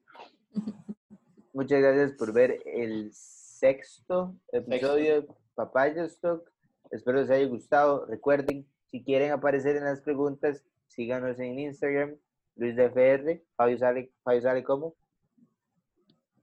Muchas 1.54 1.82
gracias 1.82 2.12
por 2.14 2.34
ver 2.34 2.62
el 2.66 3.12
sexto 3.14 4.36
episodio 4.52 5.22
de 5.22 5.28
Papaya 5.56 6.04
Stock. 6.06 6.50
Espero 6.92 7.22
les 7.22 7.30
haya 7.30 7.48
gustado. 7.48 8.06
Recuerden, 8.06 8.68
si 8.88 9.04
quieren 9.04 9.32
aparecer 9.32 9.78
en 9.78 9.86
las 9.86 10.02
preguntas, 10.02 10.64
síganos 10.88 11.40
en 11.40 11.58
Instagram, 11.58 12.16
Luis 12.58 12.76
de 12.76 12.86
FR, 12.86 13.42
Fabio 13.56 13.78
sale, 13.78 14.12
Fabio 14.24 14.42
sale 14.42 14.64
como. 14.64 14.96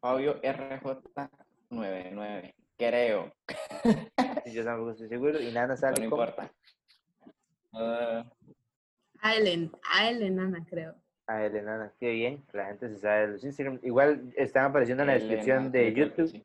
Fabio 0.00 0.40
RJ99, 0.40 2.54
creo. 2.78 3.32
Yo 4.46 4.64
tampoco 4.64 4.90
estoy 4.92 5.08
seguro. 5.08 5.40
Y 5.40 5.52
Nana 5.52 5.68
No, 5.68 5.76
sale 5.76 6.04
no 6.04 6.10
como. 6.10 6.22
importa. 6.22 6.52
Ah, 7.72 8.24
A 9.20 9.36
Ellen, 9.36 9.70
a 9.94 10.08
Ellen, 10.10 10.38
Ana, 10.40 10.64
creo. 10.68 10.94
A 11.26 11.44
él, 11.46 11.64
Nana. 11.64 11.92
Qué 12.00 12.10
bien. 12.12 12.44
La 12.52 12.66
gente 12.66 12.88
se 12.88 12.98
sabe 12.98 13.28
los 13.28 13.44
Instagram. 13.44 13.78
Igual 13.82 14.32
están 14.36 14.66
apareciendo 14.66 15.02
en 15.04 15.06
la 15.06 15.14
Elena, 15.16 15.28
descripción 15.30 15.72
de 15.72 15.92
YouTube. 15.94 16.28
sí. 16.28 16.44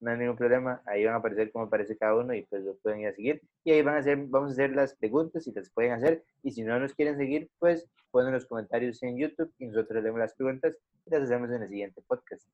No 0.00 0.10
hay 0.10 0.18
ningún 0.18 0.36
problema. 0.36 0.82
Ahí 0.86 1.04
van 1.04 1.14
a 1.14 1.18
aparecer 1.18 1.50
cómo 1.52 1.64
aparece 1.66 1.96
cada 1.96 2.14
uno 2.16 2.34
y 2.34 2.42
pues 2.42 2.62
lo 2.62 2.76
pueden 2.78 3.00
ir 3.00 3.08
a 3.08 3.12
seguir. 3.14 3.40
Y 3.64 3.72
ahí 3.72 3.80
van 3.82 3.94
a 3.94 3.98
hacer, 3.98 4.18
vamos 4.26 4.50
a 4.50 4.52
hacer 4.52 4.74
las 4.74 4.94
preguntas 4.96 5.46
y 5.46 5.52
las 5.52 5.70
pueden 5.70 5.92
hacer. 5.92 6.22
Y 6.42 6.50
si 6.50 6.62
no 6.62 6.78
nos 6.78 6.94
quieren 6.94 7.16
seguir, 7.16 7.48
pues 7.58 7.88
ponen 8.10 8.32
los 8.32 8.44
comentarios 8.44 9.02
en 9.02 9.16
YouTube 9.16 9.50
y 9.58 9.66
nosotros 9.66 10.02
leemos 10.02 10.20
las 10.20 10.34
preguntas 10.34 10.76
y 11.06 11.10
las 11.10 11.22
hacemos 11.22 11.50
en 11.50 11.62
el 11.62 11.68
siguiente 11.68 12.02
podcast. 12.06 12.46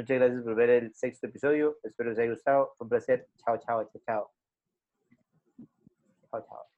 Muchas 0.00 0.16
gracias 0.16 0.42
por 0.42 0.54
ver 0.54 0.70
el 0.70 0.94
sexto 0.94 1.26
episodio. 1.26 1.76
Espero 1.82 2.08
les 2.08 2.18
haya 2.18 2.30
gustado. 2.30 2.72
Fue 2.78 2.86
un 2.86 2.88
placer. 2.88 3.28
Chao, 3.36 3.58
chao, 3.58 3.84
chao, 3.84 4.00
chao. 4.06 4.30
Chao, 6.30 6.40
chao. 6.48 6.69